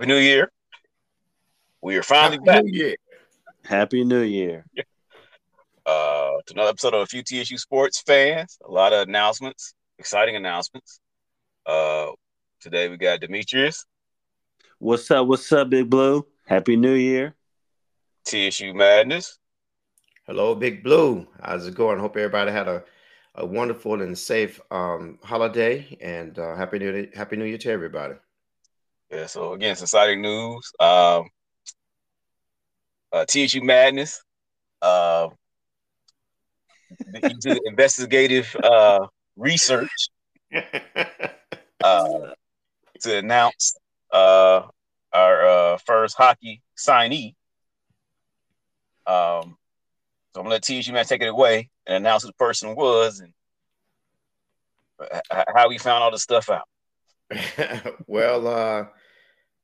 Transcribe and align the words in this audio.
Happy 0.00 0.12
New 0.14 0.18
Year. 0.18 0.50
We 1.82 1.94
are 1.98 2.02
finally 2.02 2.38
Happy 2.38 2.46
back. 2.46 2.64
New 2.64 2.72
Year. 2.72 2.96
Happy 3.66 4.02
New 4.02 4.22
Year. 4.22 4.64
Uh, 5.84 6.38
to 6.46 6.54
another 6.54 6.70
episode 6.70 6.94
of 6.94 7.02
a 7.02 7.06
few 7.06 7.22
TSU 7.22 7.58
sports 7.58 8.00
fans. 8.00 8.56
A 8.66 8.70
lot 8.70 8.94
of 8.94 9.06
announcements, 9.06 9.74
exciting 9.98 10.36
announcements. 10.36 11.00
Uh, 11.66 12.12
today 12.62 12.88
we 12.88 12.96
got 12.96 13.20
Demetrius, 13.20 13.84
What's 14.78 15.10
up? 15.10 15.26
What's 15.26 15.52
up, 15.52 15.68
Big 15.68 15.90
Blue? 15.90 16.26
Happy 16.46 16.76
New 16.76 16.94
Year. 16.94 17.34
TSU 18.24 18.72
Madness, 18.72 19.38
Hello, 20.26 20.54
Big 20.54 20.82
Blue. 20.82 21.26
How's 21.42 21.66
it 21.66 21.74
going? 21.74 21.98
Hope 21.98 22.16
everybody 22.16 22.50
had 22.52 22.68
a, 22.68 22.84
a 23.34 23.44
wonderful 23.44 24.00
and 24.00 24.16
safe 24.16 24.62
um, 24.70 25.18
holiday 25.22 25.98
and 26.00 26.38
uh, 26.38 26.56
happy 26.56 26.78
new 26.78 27.06
happy 27.14 27.36
New 27.36 27.44
Year 27.44 27.58
to 27.58 27.70
everybody. 27.70 28.14
Yeah, 29.10 29.26
so 29.26 29.54
again, 29.54 29.74
some 29.76 29.84
exciting 29.84 30.22
news. 30.22 30.70
Um, 30.78 31.28
uh, 33.12 33.24
TSU 33.26 33.62
Madness. 33.62 34.22
Uh, 34.80 35.28
he 37.12 37.34
did 37.34 37.60
investigative 37.66 38.54
uh, 38.62 39.06
research 39.36 39.90
uh, 41.82 42.08
to 43.00 43.16
announce 43.18 43.76
uh, 44.12 44.62
our 45.12 45.46
uh, 45.46 45.78
first 45.78 46.16
hockey 46.16 46.62
signee. 46.76 47.34
Um, 49.06 49.56
so 50.32 50.40
I'm 50.40 50.44
gonna 50.44 50.50
let 50.50 50.62
TSU 50.62 50.92
man 50.92 51.04
take 51.04 51.22
it 51.22 51.26
away 51.26 51.68
and 51.86 51.96
announce 51.96 52.22
who 52.22 52.28
the 52.28 52.34
person 52.34 52.76
was 52.76 53.18
and 53.18 53.32
h- 55.02 55.20
h- 55.32 55.44
how 55.52 55.68
we 55.68 55.78
found 55.78 56.04
all 56.04 56.12
this 56.12 56.22
stuff 56.22 56.48
out. 56.48 56.68
well, 58.06 58.46
uh, 58.46 58.84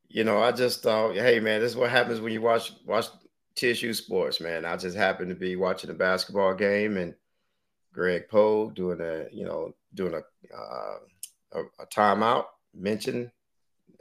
you 0.09 0.25
know, 0.25 0.43
I 0.43 0.53
just 0.53 0.83
thought, 0.83 1.15
hey 1.15 1.41
man, 1.41 1.61
this 1.61 1.73
is 1.73 1.77
what 1.77 1.91
happens 1.91 2.21
when 2.21 2.33
you 2.33 2.41
watch 2.41 2.73
watch 2.85 3.07
TSU 3.57 3.95
sports, 3.95 4.41
man. 4.41 4.65
I 4.65 4.77
just 4.77 4.97
happened 4.97 5.31
to 5.31 5.35
be 5.35 5.57
watching 5.57 5.91
a 5.91 5.95
basketball 5.95 6.55
game 6.55 6.97
and 6.97 7.15
Greg 7.93 8.29
Poe 8.29 8.71
doing 8.71 9.01
a, 9.01 9.27
you 9.33 9.45
know, 9.45 9.75
doing 9.95 10.15
a 10.15 10.55
uh, 10.57 10.97
a, 11.53 11.61
a 11.83 11.87
timeout 11.87 12.47
mentioned 12.75 13.31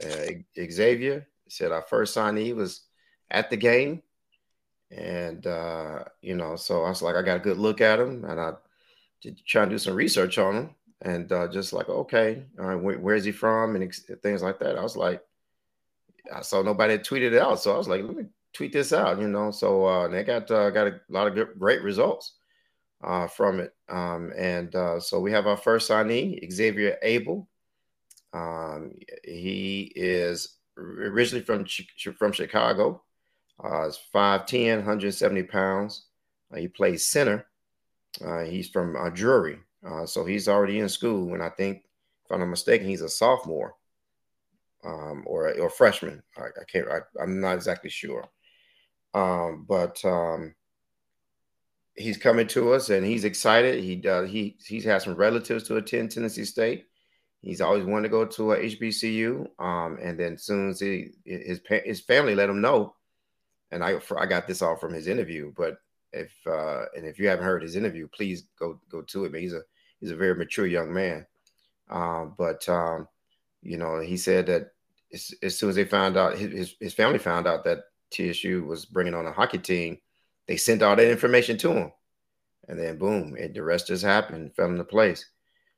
uh, 0.04 0.26
Xavier 0.70 1.26
said 1.48 1.72
our 1.72 1.82
first 1.82 2.16
signee 2.16 2.54
was 2.54 2.82
at 3.30 3.50
the 3.50 3.56
game, 3.56 4.02
and 4.90 5.46
uh, 5.46 6.04
you 6.20 6.36
know, 6.36 6.56
so 6.56 6.84
I 6.84 6.88
was 6.88 7.02
like, 7.02 7.16
I 7.16 7.22
got 7.22 7.38
a 7.38 7.40
good 7.40 7.58
look 7.58 7.80
at 7.80 8.00
him, 8.00 8.24
and 8.24 8.40
I 8.40 8.52
did 9.22 9.40
try 9.46 9.62
and 9.62 9.70
do 9.70 9.78
some 9.78 9.94
research 9.94 10.38
on 10.38 10.54
him, 10.54 10.70
and 11.02 11.30
uh, 11.32 11.48
just 11.48 11.72
like, 11.72 11.88
okay, 11.88 12.44
all 12.58 12.66
right, 12.66 12.74
where, 12.74 12.98
where's 12.98 13.24
he 13.24 13.32
from, 13.32 13.74
and 13.74 13.84
ex- 13.84 14.10
things 14.22 14.42
like 14.42 14.58
that. 14.60 14.76
I 14.76 14.82
was 14.82 14.96
like, 14.96 15.22
I 16.34 16.42
saw 16.42 16.62
nobody 16.62 16.98
tweeted 16.98 17.32
it 17.32 17.38
out, 17.40 17.60
so 17.60 17.74
I 17.74 17.78
was 17.78 17.88
like, 17.88 18.02
let 18.02 18.16
me 18.16 18.24
tweet 18.52 18.72
this 18.72 18.92
out, 18.92 19.20
you 19.20 19.28
know. 19.28 19.50
So 19.50 19.84
uh, 19.84 20.08
they 20.08 20.24
got 20.24 20.50
uh, 20.50 20.70
got 20.70 20.86
a 20.88 21.00
lot 21.08 21.26
of 21.26 21.34
good, 21.34 21.48
great 21.58 21.82
results 21.82 22.34
uh, 23.02 23.26
from 23.28 23.60
it, 23.60 23.74
um, 23.88 24.32
and 24.36 24.74
uh, 24.74 25.00
so 25.00 25.20
we 25.20 25.32
have 25.32 25.46
our 25.46 25.56
first 25.56 25.90
signee, 25.90 26.50
Xavier 26.50 26.98
Abel. 27.02 27.48
Um, 28.32 28.92
he 29.24 29.92
is 29.94 30.56
originally 30.76 31.44
from 31.44 31.66
from 32.16 32.32
Chicago. 32.32 33.02
Uh, 33.64 33.86
is 33.86 33.98
5'10, 34.14 34.76
170 34.76 35.44
pounds. 35.44 36.04
Uh, 36.52 36.58
he 36.58 36.68
plays 36.68 37.06
center. 37.06 37.46
Uh, 38.22 38.40
he's 38.40 38.68
from 38.68 38.94
Drury. 39.14 39.58
So 40.04 40.26
he's 40.26 40.46
already 40.46 40.80
in 40.80 40.90
school. 40.90 41.32
And 41.32 41.42
I 41.42 41.48
think, 41.48 41.84
if 42.24 42.32
I'm 42.32 42.40
not 42.40 42.46
mistaken, 42.46 42.86
he's 42.86 43.00
a 43.00 43.08
sophomore 43.08 43.75
um, 44.86 45.24
or, 45.26 45.52
or 45.58 45.70
freshman. 45.70 46.22
I, 46.36 46.44
I 46.44 46.64
can't, 46.70 46.88
I, 46.88 47.00
I'm 47.20 47.40
not 47.40 47.54
exactly 47.54 47.90
sure. 47.90 48.24
Um, 49.14 49.64
but 49.68 50.02
um, 50.04 50.54
he's 51.96 52.16
coming 52.16 52.46
to 52.48 52.72
us 52.72 52.90
and 52.90 53.04
he's 53.04 53.24
excited. 53.24 53.82
He 53.82 53.96
does, 53.96 54.30
he, 54.30 54.56
he's 54.64 54.84
had 54.84 55.02
some 55.02 55.14
relatives 55.14 55.64
to 55.64 55.76
attend 55.76 56.10
Tennessee 56.10 56.44
State. 56.44 56.86
He's 57.42 57.60
always 57.60 57.84
wanted 57.84 58.04
to 58.04 58.08
go 58.08 58.24
to 58.24 58.52
a 58.52 58.58
HBCU. 58.58 59.46
Um, 59.58 59.98
and 60.02 60.18
then 60.18 60.36
soon 60.36 60.70
as 60.70 60.80
he, 60.80 61.10
his, 61.24 61.60
his 61.84 62.00
family 62.00 62.34
let 62.34 62.50
him 62.50 62.60
know, 62.60 62.94
and 63.70 63.84
I 63.84 64.00
I 64.16 64.26
got 64.26 64.46
this 64.46 64.62
all 64.62 64.76
from 64.76 64.92
his 64.92 65.06
interview. 65.06 65.52
But 65.56 65.78
if 66.12 66.32
uh, 66.46 66.86
and 66.96 67.06
if 67.06 67.18
you 67.18 67.28
haven't 67.28 67.44
heard 67.44 67.62
his 67.62 67.76
interview, 67.76 68.08
please 68.08 68.44
go 68.58 68.80
go 68.88 69.02
to 69.02 69.24
it. 69.24 69.34
He's 69.34 69.52
a 69.52 69.62
he's 70.00 70.10
a 70.10 70.16
very 70.16 70.34
mature 70.34 70.66
young 70.66 70.92
man. 70.92 71.26
Um, 71.88 72.34
but 72.36 72.68
um, 72.68 73.08
you 73.62 73.76
know, 73.76 74.00
he 74.00 74.16
said 74.16 74.46
that 74.46 74.72
as, 75.12 75.34
as 75.42 75.58
soon 75.58 75.70
as 75.70 75.76
they 75.76 75.84
found 75.84 76.16
out, 76.16 76.36
his, 76.36 76.74
his 76.80 76.94
family 76.94 77.18
found 77.18 77.46
out 77.46 77.64
that 77.64 77.84
TSU 78.10 78.64
was 78.64 78.84
bringing 78.84 79.14
on 79.14 79.26
a 79.26 79.32
hockey 79.32 79.58
team, 79.58 79.98
they 80.46 80.56
sent 80.56 80.82
all 80.82 80.96
that 80.96 81.10
information 81.10 81.58
to 81.58 81.72
him, 81.72 81.92
and 82.68 82.78
then 82.78 82.98
boom, 82.98 83.36
it, 83.36 83.54
the 83.54 83.62
rest 83.62 83.88
just 83.88 84.04
happened, 84.04 84.54
fell 84.54 84.70
into 84.70 84.84
place. 84.84 85.26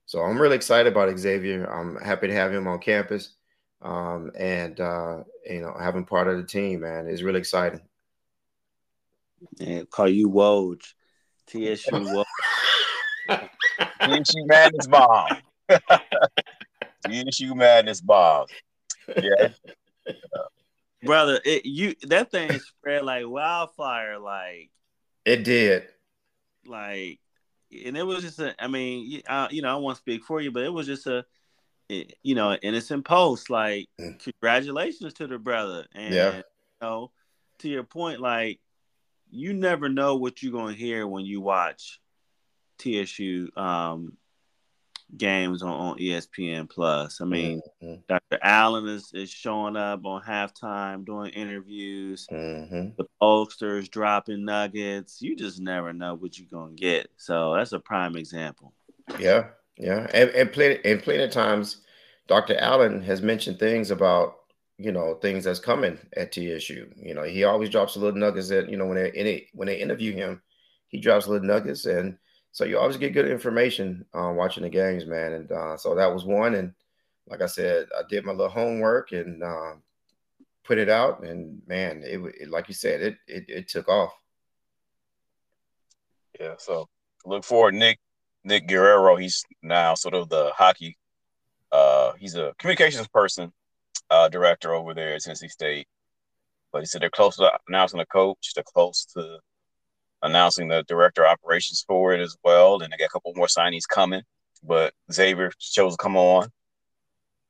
So 0.06 0.20
I'm 0.20 0.40
really 0.40 0.56
excited 0.56 0.90
about 0.90 1.16
Xavier. 1.18 1.64
I'm 1.64 1.96
happy 1.96 2.28
to 2.28 2.34
have 2.34 2.52
him 2.52 2.66
on 2.66 2.78
campus 2.78 3.34
um, 3.82 4.30
and 4.36 4.78
uh, 4.80 5.22
you 5.48 5.60
know 5.60 5.74
having 5.78 6.04
part 6.04 6.28
of 6.28 6.36
the 6.36 6.44
team, 6.44 6.80
man, 6.80 7.06
is 7.06 7.22
really 7.22 7.38
exciting. 7.38 7.80
And 9.60 9.88
call 9.88 10.08
you 10.08 10.28
Woj. 10.28 10.80
TSU 11.46 11.90
Woj. 11.92 12.24
TSU 14.02 14.46
Madness 14.46 14.86
bomb. 14.88 15.28
TSU 17.06 17.54
Madness 17.54 18.00
bomb. 18.00 18.46
Yeah, 19.16 19.48
Brother, 21.02 21.40
it, 21.44 21.64
you 21.64 21.94
that 22.08 22.30
thing 22.30 22.58
spread 22.58 23.04
like 23.04 23.26
wildfire, 23.26 24.18
like 24.18 24.70
It 25.24 25.44
did. 25.44 25.88
like 26.66 27.20
and 27.86 27.96
it 27.96 28.02
was 28.02 28.22
just 28.22 28.38
a 28.38 28.54
i 28.62 28.66
mean 28.66 29.22
y- 29.26 29.34
uh, 29.34 29.48
you 29.50 29.62
know 29.62 29.72
i 29.72 29.76
won't 29.76 29.96
speak 29.98 30.24
for 30.24 30.40
you 30.40 30.50
but 30.50 30.62
it 30.64 30.72
was 30.72 30.86
just 30.86 31.06
a 31.06 31.24
you 32.22 32.34
know 32.34 32.54
innocent 32.62 33.04
post 33.04 33.50
like 33.50 33.86
Mm. 34.00 34.18
congratulations 34.18 35.14
to 35.14 35.26
the 35.26 35.38
brother 35.38 35.86
and 35.94 36.14
Yeah. 36.14 36.36
you 36.36 36.42
know 36.82 37.10
to 37.60 37.68
your 37.68 37.84
point 37.84 38.20
like 38.20 38.60
you 39.30 39.52
never 39.52 39.88
know 39.88 40.16
what 40.16 40.42
you're 40.42 40.52
to 40.74 40.78
hear 40.78 41.06
when 41.06 41.24
you 41.26 41.40
watch 41.40 42.00
tsu 42.78 43.48
um 43.56 44.16
games 45.16 45.62
on, 45.62 45.70
on 45.70 45.98
espn 45.98 46.68
plus 46.68 47.20
i 47.20 47.24
mean 47.24 47.60
Mhm, 47.82 48.02
dr 48.08 48.38
allen 48.42 48.86
is, 48.88 49.10
is 49.14 49.30
showing 49.30 49.76
up 49.76 50.04
on 50.04 50.22
halftime 50.22 51.04
doing 51.04 51.30
interviews 51.30 52.26
mhm. 52.30 52.94
the 52.96 53.04
dropping 53.90 54.44
nuggets. 54.44 55.20
You 55.20 55.36
just 55.36 55.60
never 55.60 55.92
know 55.92 56.14
what 56.14 56.38
you're 56.38 56.48
gonna 56.50 56.74
get. 56.74 57.08
So 57.16 57.54
that's 57.54 57.72
a 57.72 57.80
prime 57.80 58.16
example. 58.16 58.72
Yeah, 59.18 59.48
yeah, 59.76 60.06
and 60.12 60.30
and 60.30 60.52
plenty 60.52 60.78
and 60.84 61.02
plenty 61.02 61.22
of 61.22 61.30
times, 61.30 61.78
Dr. 62.26 62.56
Allen 62.58 63.02
has 63.02 63.22
mentioned 63.22 63.58
things 63.58 63.90
about 63.90 64.36
you 64.78 64.92
know 64.92 65.14
things 65.14 65.44
that's 65.44 65.60
coming 65.60 65.98
at 66.16 66.32
TSU. 66.32 66.90
You 66.96 67.14
know, 67.14 67.22
he 67.22 67.44
always 67.44 67.70
drops 67.70 67.96
a 67.96 68.00
little 68.00 68.18
nuggets 68.18 68.48
that 68.48 68.68
you 68.70 68.76
know 68.76 68.86
when 68.86 68.96
they 68.96 69.48
when 69.52 69.66
they 69.66 69.80
interview 69.80 70.12
him, 70.12 70.42
he 70.88 71.00
drops 71.00 71.26
little 71.26 71.46
nuggets, 71.46 71.86
and 71.86 72.18
so 72.52 72.64
you 72.64 72.78
always 72.78 72.96
get 72.96 73.12
good 73.12 73.30
information 73.30 74.04
uh, 74.14 74.32
watching 74.34 74.62
the 74.62 74.68
games, 74.68 75.06
man. 75.06 75.32
And 75.32 75.52
uh, 75.52 75.76
so 75.76 75.94
that 75.94 76.12
was 76.12 76.24
one, 76.24 76.54
and 76.54 76.72
like 77.28 77.42
I 77.42 77.46
said, 77.46 77.88
I 77.96 78.02
did 78.08 78.24
my 78.24 78.32
little 78.32 78.48
homework 78.48 79.12
and 79.12 79.42
uh, 79.42 79.72
put 80.64 80.78
it 80.78 80.88
out, 80.88 81.22
and 81.24 81.62
man, 81.66 82.02
it, 82.04 82.18
it 82.40 82.50
like 82.50 82.68
you 82.68 82.74
said, 82.74 83.02
it 83.02 83.16
it, 83.26 83.44
it 83.48 83.68
took 83.68 83.88
off. 83.88 84.12
yeah. 86.40 86.54
So 86.58 86.88
look 87.24 87.44
forward, 87.44 87.74
Nick 87.74 87.98
Nick 88.44 88.66
Guerrero. 88.66 89.16
He's 89.16 89.44
now 89.62 89.94
sort 89.94 90.14
of 90.14 90.28
the 90.28 90.52
hockey. 90.56 90.96
Uh, 91.70 92.12
he's 92.18 92.34
a 92.34 92.54
communications 92.58 93.08
person, 93.08 93.52
uh, 94.10 94.28
director 94.28 94.72
over 94.74 94.94
there 94.94 95.14
at 95.14 95.22
Tennessee 95.22 95.48
State. 95.48 95.86
But 96.72 96.80
he 96.80 96.86
said 96.86 97.02
they're 97.02 97.10
close 97.10 97.36
to 97.36 97.50
announcing 97.68 98.00
a 98.00 98.06
coach. 98.06 98.52
They're 98.54 98.64
close 98.64 99.06
to 99.16 99.38
announcing 100.22 100.68
the 100.68 100.82
director 100.88 101.24
of 101.24 101.30
operations 101.32 101.84
for 101.86 102.12
it 102.12 102.20
as 102.20 102.36
well. 102.44 102.80
And 102.82 102.92
they 102.92 102.96
got 102.96 103.06
a 103.06 103.10
couple 103.10 103.32
more 103.34 103.46
signees 103.46 103.88
coming. 103.88 104.22
But 104.62 104.92
Xavier 105.12 105.52
chose 105.58 105.96
to 105.96 106.02
come 106.02 106.16
on. 106.16 106.48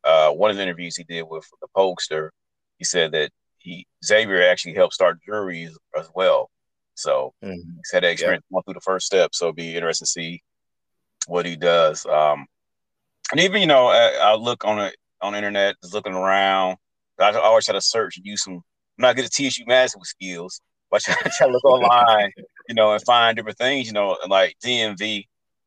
Uh, 0.05 0.31
one 0.31 0.51
of 0.51 0.57
the 0.57 0.63
interviews 0.63 0.97
he 0.97 1.05
did 1.05 1.23
with 1.23 1.47
the 1.61 1.69
Pokester, 1.77 2.31
he 2.79 2.85
said 2.85 3.13
that 3.13 3.31
he 3.59 3.87
Xavier 4.05 4.43
actually 4.43 4.75
helped 4.75 4.95
start 4.95 5.19
Drury's 5.27 5.77
as 5.99 6.09
well. 6.15 6.51
So 6.95 7.35
Mhm. 7.43 7.77
he's 7.77 7.91
had 7.93 8.03
that 8.05 8.11
experience 8.13 8.45
going 8.51 8.63
through 8.65 8.75
the 8.75 8.81
first 8.81 9.07
step. 9.07 9.35
So 9.35 9.47
it'll 9.47 9.55
be 9.55 9.75
interesting 9.75 10.07
to 10.07 10.11
see 10.11 10.43
what 11.27 11.47
he 11.47 11.57
does. 11.57 12.07
Um, 12.07 12.47
and 13.31 13.41
even 13.41 13.61
you 13.61 13.67
know, 13.67 13.87
I, 13.89 14.13
I 14.21 14.35
look 14.35 14.65
on 14.65 14.79
it 14.79 14.97
on 15.21 15.33
the 15.33 15.39
internet, 15.39 15.77
just 15.83 15.95
looking 15.95 16.15
around. 16.15 16.77
I 17.19 17.33
always 17.33 17.65
try 17.65 17.75
to 17.75 17.81
search 17.81 18.17
and 18.17 18.25
use 18.27 18.45
some. 18.45 18.55
I'm 18.55 18.63
not 19.03 19.17
good 19.17 19.25
at 19.25 19.33
TSU 19.33 19.65
mathematical 19.67 20.05
skills, 20.05 20.61
but 20.91 21.03
I 21.09 21.13
try, 21.13 21.31
try 21.37 21.47
to 21.49 21.53
look 21.53 21.65
online, 21.65 22.33
you 22.69 22.75
know, 22.75 22.93
and 22.93 23.03
find 23.05 23.37
different 23.37 23.59
things. 23.59 23.87
You 23.87 23.95
know, 23.95 24.17
like 24.29 24.57
DMV 24.65 25.25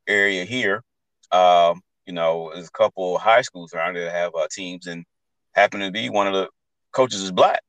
area 0.08 0.46
here. 0.46 0.84
Um, 1.32 1.82
you 2.06 2.14
know, 2.14 2.52
there's 2.54 2.68
a 2.68 2.72
couple 2.72 3.18
high 3.18 3.42
schools 3.42 3.74
around 3.74 3.96
there 3.96 4.06
that 4.06 4.14
have 4.14 4.36
uh, 4.36 4.48
teams, 4.52 4.88
and 4.88 5.06
happen 5.54 5.80
to 5.82 5.92
be 5.92 6.10
one 6.10 6.28
of 6.28 6.34
the 6.34 6.48
coaches 6.92 7.22
is 7.22 7.32
black 7.32 7.62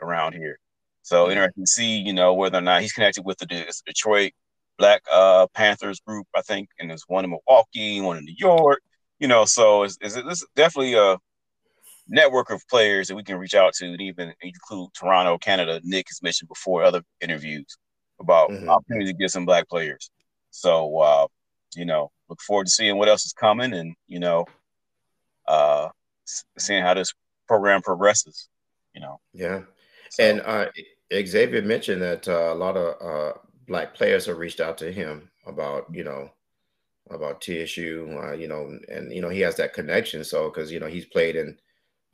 around 0.00 0.34
here. 0.34 0.58
So 1.02 1.30
interesting 1.30 1.64
to 1.64 1.70
see, 1.70 1.98
you 1.98 2.12
know, 2.12 2.34
whether 2.34 2.58
or 2.58 2.62
not 2.62 2.82
he's 2.82 2.92
connected 2.92 3.24
with 3.24 3.38
the, 3.38 3.46
the 3.46 3.72
Detroit 3.86 4.32
Black 4.78 5.02
uh, 5.12 5.46
Panthers 5.54 6.00
group, 6.00 6.26
I 6.34 6.40
think, 6.42 6.68
and 6.78 6.90
there's 6.90 7.04
one 7.06 7.24
in 7.24 7.30
Milwaukee, 7.30 8.00
one 8.00 8.16
in 8.16 8.24
New 8.24 8.34
York. 8.36 8.80
You 9.18 9.28
know, 9.28 9.44
so 9.44 9.84
it's, 9.84 9.96
it's, 10.00 10.16
it's 10.16 10.44
definitely 10.56 10.94
a 10.94 11.18
network 12.08 12.50
of 12.50 12.66
players 12.68 13.08
that 13.08 13.16
we 13.16 13.22
can 13.22 13.36
reach 13.36 13.54
out 13.54 13.74
to, 13.74 13.86
and 13.86 14.00
even 14.00 14.32
include 14.42 14.90
Toronto, 14.94 15.38
Canada. 15.38 15.80
Nick 15.84 16.08
has 16.08 16.22
mentioned 16.22 16.48
before 16.48 16.82
other 16.82 17.02
interviews 17.20 17.76
about 18.20 18.50
mm-hmm. 18.50 18.68
opportunity 18.68 19.12
to 19.12 19.18
get 19.18 19.30
some 19.30 19.44
black 19.44 19.68
players. 19.68 20.10
So, 20.50 20.98
uh, 20.98 21.26
you 21.74 21.84
know, 21.84 22.10
look 22.28 22.40
forward 22.40 22.66
to 22.66 22.70
seeing 22.70 22.96
what 22.96 23.08
else 23.08 23.24
is 23.24 23.32
coming, 23.32 23.72
and 23.72 23.94
you 24.06 24.20
know, 24.20 24.46
uh, 25.48 25.88
seeing 26.58 26.82
how 26.82 26.94
this 26.94 27.12
program 27.48 27.82
progresses. 27.82 28.48
You 28.94 29.00
know, 29.00 29.20
yeah. 29.32 29.62
So, 30.10 30.22
and 30.22 30.40
uh, 30.42 30.66
Xavier 31.12 31.62
mentioned 31.62 32.02
that 32.02 32.28
uh, 32.28 32.52
a 32.52 32.54
lot 32.54 32.76
of 32.76 33.02
uh, 33.02 33.38
black 33.66 33.94
players 33.94 34.26
have 34.26 34.38
reached 34.38 34.60
out 34.60 34.78
to 34.78 34.92
him 34.92 35.30
about 35.46 35.86
you 35.92 36.04
know 36.04 36.30
about 37.10 37.40
TSU, 37.42 38.18
uh, 38.22 38.32
you 38.32 38.48
know, 38.48 38.78
and 38.88 39.12
you 39.12 39.20
know 39.20 39.28
he 39.28 39.40
has 39.40 39.56
that 39.56 39.74
connection. 39.74 40.24
So 40.24 40.48
because 40.48 40.70
you 40.70 40.80
know 40.80 40.86
he's 40.86 41.06
played 41.06 41.36
in 41.36 41.58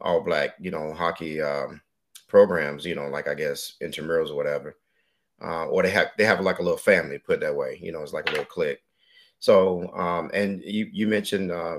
all 0.00 0.20
black, 0.20 0.54
you 0.58 0.70
know, 0.70 0.92
hockey 0.94 1.40
um, 1.40 1.80
programs, 2.28 2.84
you 2.84 2.94
know, 2.94 3.08
like 3.08 3.28
I 3.28 3.34
guess 3.34 3.74
intramurals 3.82 4.30
or 4.30 4.36
whatever, 4.36 4.76
uh, 5.42 5.66
or 5.66 5.82
they 5.82 5.90
have 5.90 6.08
they 6.18 6.24
have 6.24 6.40
like 6.40 6.58
a 6.58 6.62
little 6.62 6.78
family, 6.78 7.18
put 7.18 7.40
that 7.40 7.54
way, 7.54 7.78
you 7.82 7.92
know, 7.92 8.02
it's 8.02 8.12
like 8.12 8.28
a 8.28 8.30
little 8.30 8.44
clique. 8.44 8.82
So 9.38 9.92
um, 9.94 10.30
and 10.34 10.62
you 10.62 10.88
you 10.92 11.06
mentioned 11.06 11.50
uh, 11.50 11.78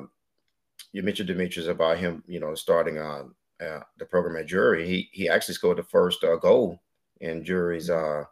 you 0.92 1.04
mentioned 1.04 1.28
Demetrius 1.28 1.68
about 1.68 1.98
him, 1.98 2.24
you 2.28 2.40
know, 2.40 2.56
starting 2.56 2.98
on 2.98 3.34
uh, 3.62 3.82
the 3.98 4.06
program 4.06 4.38
at 4.38 4.48
Drury. 4.48 4.88
He 4.88 5.10
he 5.12 5.30
actually 5.30 5.54
scored 5.54 5.78
the 5.78 5.84
first 5.84 6.24
uh, 6.24 6.36
goal 6.38 6.82
in 7.20 7.44
Drury's 7.44 7.90
uh, 7.90 8.24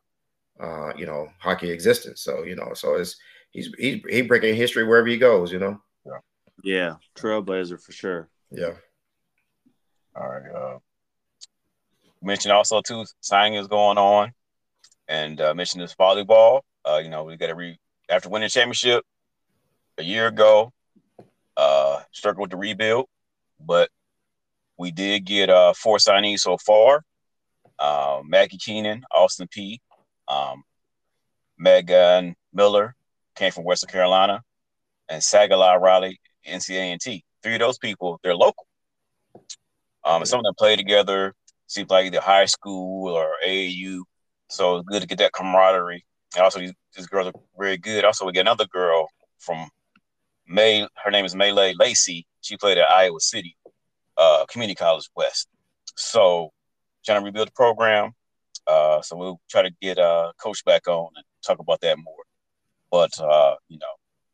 uh, 0.59 0.91
you 0.97 1.05
know, 1.05 1.29
hockey 1.39 1.69
existence. 1.69 2.21
So, 2.21 2.43
you 2.43 2.55
know, 2.55 2.73
so 2.73 2.95
it's 2.95 3.15
he's 3.51 3.69
he's 3.77 4.01
he 4.09 4.21
breaking 4.23 4.55
history 4.55 4.83
wherever 4.83 5.07
he 5.07 5.17
goes, 5.17 5.51
you 5.51 5.59
know. 5.59 5.81
Yeah. 6.05 6.19
Yeah, 6.61 6.95
trailblazer 7.15 7.81
for 7.81 7.91
sure. 7.91 8.29
Yeah. 8.51 8.73
All 10.15 10.27
right. 10.27 10.51
Uh 10.51 10.79
mentioned 12.21 12.51
also 12.51 12.81
too 12.81 13.05
signing 13.21 13.53
is 13.53 13.67
going 13.67 13.97
on 13.97 14.33
and 15.09 15.41
uh 15.41 15.53
mentioned 15.53 15.83
this 15.83 15.95
volleyball. 15.95 16.61
Uh, 16.85 17.01
you 17.03 17.09
know, 17.09 17.25
we 17.25 17.35
gotta 17.35 17.55
re 17.55 17.77
after 18.09 18.29
winning 18.29 18.47
championship 18.47 19.03
a 19.97 20.03
year 20.03 20.27
ago, 20.27 20.71
uh 21.57 22.01
struggled 22.13 22.43
with 22.43 22.51
the 22.51 22.57
rebuild, 22.57 23.07
but 23.59 23.89
we 24.77 24.91
did 24.91 25.25
get 25.25 25.49
uh 25.49 25.73
four 25.73 25.97
signees 25.97 26.39
so 26.39 26.57
far. 26.57 27.03
Uh, 27.77 28.21
Maggie 28.25 28.57
Keenan, 28.57 29.03
Austin 29.15 29.47
P, 29.49 29.79
um, 30.27 30.63
Megan 31.57 32.35
Miller 32.53 32.95
came 33.35 33.51
from 33.51 33.63
Western 33.63 33.89
Carolina, 33.89 34.41
and 35.07 35.21
Sagala 35.21 35.79
Riley, 35.79 36.19
NCANT. 36.47 37.23
Three 37.41 37.53
of 37.53 37.59
those 37.59 37.77
people, 37.77 38.19
they're 38.21 38.35
local. 38.35 38.67
Um, 40.03 40.25
some 40.25 40.39
of 40.39 40.43
them 40.43 40.53
play 40.57 40.75
together, 40.75 41.33
seems 41.67 41.89
like 41.89 42.05
either 42.05 42.19
high 42.19 42.45
school 42.45 43.09
or 43.13 43.35
AAU. 43.45 44.01
So 44.49 44.77
it's 44.77 44.87
good 44.87 45.01
to 45.01 45.07
get 45.07 45.19
that 45.19 45.33
camaraderie. 45.33 46.05
And 46.35 46.43
also, 46.43 46.59
these, 46.59 46.73
these 46.95 47.07
girls 47.07 47.27
are 47.27 47.33
very 47.57 47.77
good. 47.77 48.05
Also, 48.05 48.25
we 48.25 48.31
get 48.31 48.41
another 48.41 48.65
girl 48.65 49.07
from 49.39 49.69
May. 50.47 50.87
Her 51.03 51.11
name 51.11 51.25
is 51.25 51.35
Maylay 51.35 51.73
Lacey. 51.79 52.27
She 52.41 52.57
played 52.57 52.77
at 52.77 52.89
Iowa 52.89 53.19
City 53.19 53.55
uh, 54.17 54.45
Community 54.47 54.75
College 54.75 55.09
West. 55.15 55.47
So, 55.95 56.51
trying 57.05 57.21
to 57.21 57.25
rebuild 57.25 57.47
the 57.47 57.53
program. 57.53 58.13
Uh, 58.67 59.01
so 59.01 59.15
we'll 59.15 59.39
try 59.49 59.63
to 59.63 59.71
get 59.81 59.97
uh, 59.97 60.31
Coach 60.39 60.63
back 60.63 60.87
on 60.87 61.09
and 61.15 61.25
talk 61.45 61.59
about 61.59 61.81
that 61.81 61.97
more. 61.97 62.23
But 62.91 63.19
uh, 63.19 63.55
you 63.67 63.79
know, 63.79 63.87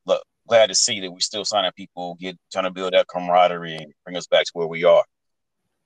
look, 0.06 0.24
glad 0.48 0.68
to 0.68 0.76
see 0.76 1.00
that 1.00 1.12
we're 1.12 1.20
still 1.20 1.46
signing 1.46 1.72
people, 1.76 2.16
get 2.20 2.38
trying 2.52 2.66
to 2.66 2.72
build 2.72 2.94
that 2.94 3.08
camaraderie 3.08 3.76
and 3.76 3.94
bring 4.04 4.18
us 4.18 4.28
back 4.28 4.46
to 4.46 4.52
where 4.54 4.68
we 4.68 4.84
are. 4.84 5.04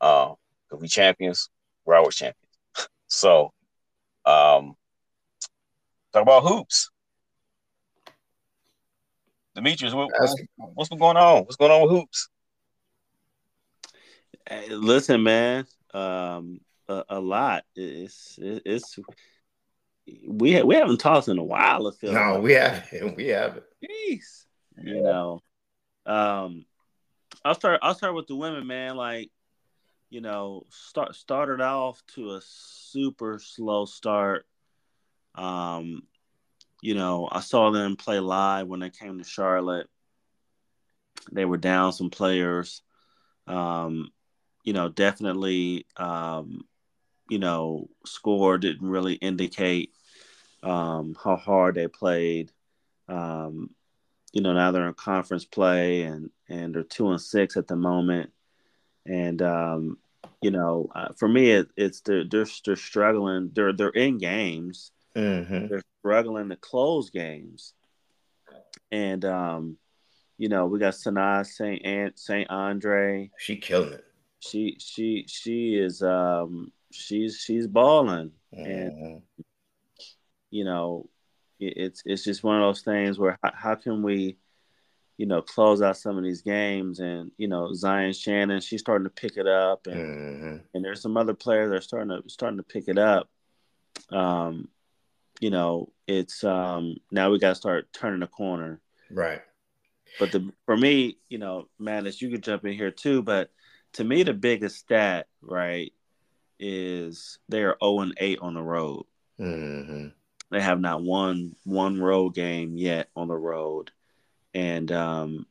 Uh, 0.02 0.34
we 0.80 0.88
champions, 0.88 1.50
we're 1.86 1.96
always 1.96 2.16
champions. 2.16 2.58
so, 3.08 3.52
um, 4.26 4.76
talk 6.14 6.22
about 6.22 6.44
hoops. 6.44 6.90
Demetrius, 9.56 9.94
what, 9.94 10.10
what's 10.74 10.90
been 10.90 11.00
going 11.00 11.18
on? 11.18 11.44
What's 11.44 11.56
going 11.56 11.72
on 11.72 11.82
with 11.82 11.92
hoops? 11.92 12.30
Hey, 14.48 14.70
listen, 14.70 15.24
man. 15.24 15.66
Um, 15.94 16.62
a, 16.88 17.04
a 17.10 17.20
lot. 17.20 17.64
It's 17.76 18.38
it's 18.42 18.98
we 20.28 20.62
we 20.62 20.76
haven't 20.76 21.00
talked 21.00 21.28
in 21.28 21.38
a 21.38 21.44
while. 21.44 21.88
I 21.88 21.92
feel 21.92 22.14
no, 22.14 22.34
like. 22.34 22.44
we 22.44 22.54
haven't. 22.54 23.16
We 23.16 23.28
haven't. 23.28 23.66
Jeez, 23.84 24.46
you 24.82 25.02
know. 25.02 25.42
Um, 26.06 26.66
I'll 27.46 27.56
start. 27.56 27.80
I'll 27.84 27.96
start 27.96 28.16
with 28.16 28.28
the 28.28 28.36
women, 28.36 28.66
man. 28.66 28.96
Like, 28.96 29.30
you 30.10 30.22
know, 30.22 30.66
start 30.70 31.16
started 31.16 31.62
off 31.62 32.02
to 32.16 32.32
a 32.32 32.42
super 32.44 33.40
slow 33.40 33.86
start. 33.86 34.46
Um, 35.36 36.04
you 36.82 36.96
know, 36.96 37.28
I 37.32 37.42
saw 37.42 37.72
them 37.72 37.96
play 37.96 38.20
live 38.20 38.68
when 38.68 38.80
they 38.80 38.90
came 38.90 39.18
to 39.20 39.24
Charlotte. 39.24 39.88
They 41.32 41.46
were 41.46 41.58
down 41.58 41.94
some 41.94 42.10
players. 42.10 42.82
Um, 43.46 44.10
you 44.64 44.74
know, 44.74 44.90
definitely 44.90 45.86
um, 45.98 46.62
you 47.30 47.40
know, 47.40 47.90
score 48.06 48.58
didn't 48.58 48.90
really 48.90 49.14
indicate 49.14 49.94
um, 50.64 51.16
how 51.24 51.36
hard 51.36 51.76
they 51.76 51.88
played. 51.88 52.52
Um, 53.08 53.70
you 54.34 54.42
know, 54.42 54.54
now 54.54 54.72
they're 54.72 54.88
in 54.88 54.94
conference 54.94 55.46
play 55.46 56.04
and 56.04 56.32
and 56.48 56.74
they're 56.74 56.84
two 56.84 57.10
and 57.10 57.22
six 57.22 57.56
at 57.56 57.68
the 57.68 57.76
moment. 57.76 58.32
And 59.10 59.42
um, 59.42 59.98
you 60.42 60.52
know, 60.52 60.90
uh, 60.96 61.10
for 61.18 61.28
me, 61.28 61.52
it, 61.52 61.68
it's 61.76 62.02
they're, 62.02 62.24
they're 62.30 62.46
they're 62.66 62.76
struggling. 62.76 63.52
They're 63.54 63.74
they're 63.74 63.90
in 63.90 64.20
games. 64.20 64.92
Mm-hmm. 65.16 65.68
They're 65.68 65.84
struggling 66.00 66.50
to 66.50 66.56
close 66.56 67.10
games. 67.10 67.74
And 68.92 69.26
um, 69.26 69.78
you 70.38 70.48
know, 70.48 70.68
we 70.68 70.80
got 70.80 70.94
Sanaa 70.94 71.46
Saint 71.46 72.20
Saint 72.20 72.50
Andre. 72.50 73.32
She 73.38 73.58
killing 73.58 73.94
it. 73.94 74.06
She 74.40 74.78
she 74.80 75.26
she 75.28 75.76
is 75.76 76.02
um 76.04 76.72
she's 76.92 77.38
she's 77.38 77.68
balling, 77.68 78.32
mm-hmm. 78.56 78.66
and 78.66 79.22
you 80.52 80.64
know, 80.64 81.10
it, 81.60 81.74
it's 81.76 82.04
it's 82.06 82.24
just 82.24 82.44
one 82.44 82.56
of 82.56 82.62
those 82.62 82.82
things 82.82 83.20
where 83.20 83.38
how, 83.44 83.52
how, 83.54 83.76
can 83.76 84.02
we, 84.02 84.38
you 85.20 85.26
know, 85.26 85.42
close 85.42 85.82
out 85.82 85.98
some 85.98 86.18
of 86.18 86.24
these 86.24 86.42
games, 86.42 87.02
and 87.02 87.30
you 87.38 87.50
know, 87.50 87.74
Zion 87.74 88.14
Shannon, 88.14 88.62
she's 88.62 88.80
starting 88.80 89.04
to 89.04 89.10
pick 89.10 89.36
it 89.36 89.48
up, 89.48 89.86
and 89.86 89.96
mm-hmm. 89.96 90.58
and 90.74 90.86
there's 90.86 91.02
some 91.02 91.18
other 91.18 91.34
players 91.34 91.70
that 91.70 91.76
are 91.76 91.82
starting 91.82 92.08
to 92.08 92.30
starting 92.30 92.56
to 92.56 92.64
pick 92.64 92.86
it 92.88 92.98
up. 92.98 93.30
Um, 94.14 94.70
you 95.42 95.50
know, 95.50 95.92
it's 96.08 96.42
um 96.46 96.96
now 97.12 97.32
we 97.32 97.38
got 97.38 97.50
to 97.50 97.56
start 97.56 97.92
turning 97.92 98.22
the 98.22 98.28
corner, 98.28 98.80
right? 99.12 99.42
But 100.20 100.32
the 100.32 100.54
for 100.66 100.78
me, 100.78 101.18
you 101.28 101.38
know, 101.38 101.68
Madness, 101.78 102.22
you 102.22 102.30
could 102.30 102.42
jump 102.42 102.64
in 102.64 102.72
here 102.72 102.92
too, 102.92 103.22
but 103.22 103.52
to 103.94 104.06
me, 104.06 104.24
the 104.24 104.34
biggest 104.34 104.78
stat, 104.78 105.28
right, 105.42 105.92
is 106.60 107.40
they 107.50 107.64
are 107.64 107.76
0 107.84 108.00
and 108.00 108.14
8 108.18 108.40
on 108.42 108.54
the 108.54 108.64
road. 108.64 109.06
Mm-hmm. 109.38 110.08
They 110.50 110.62
have 110.62 110.80
not 110.80 111.04
won 111.04 111.58
one 111.66 112.00
road 112.00 112.36
game 112.36 112.78
yet 112.78 113.10
on 113.18 113.28
the 113.28 113.36
road. 113.36 113.92
And, 114.54 114.92
um, 114.92 115.46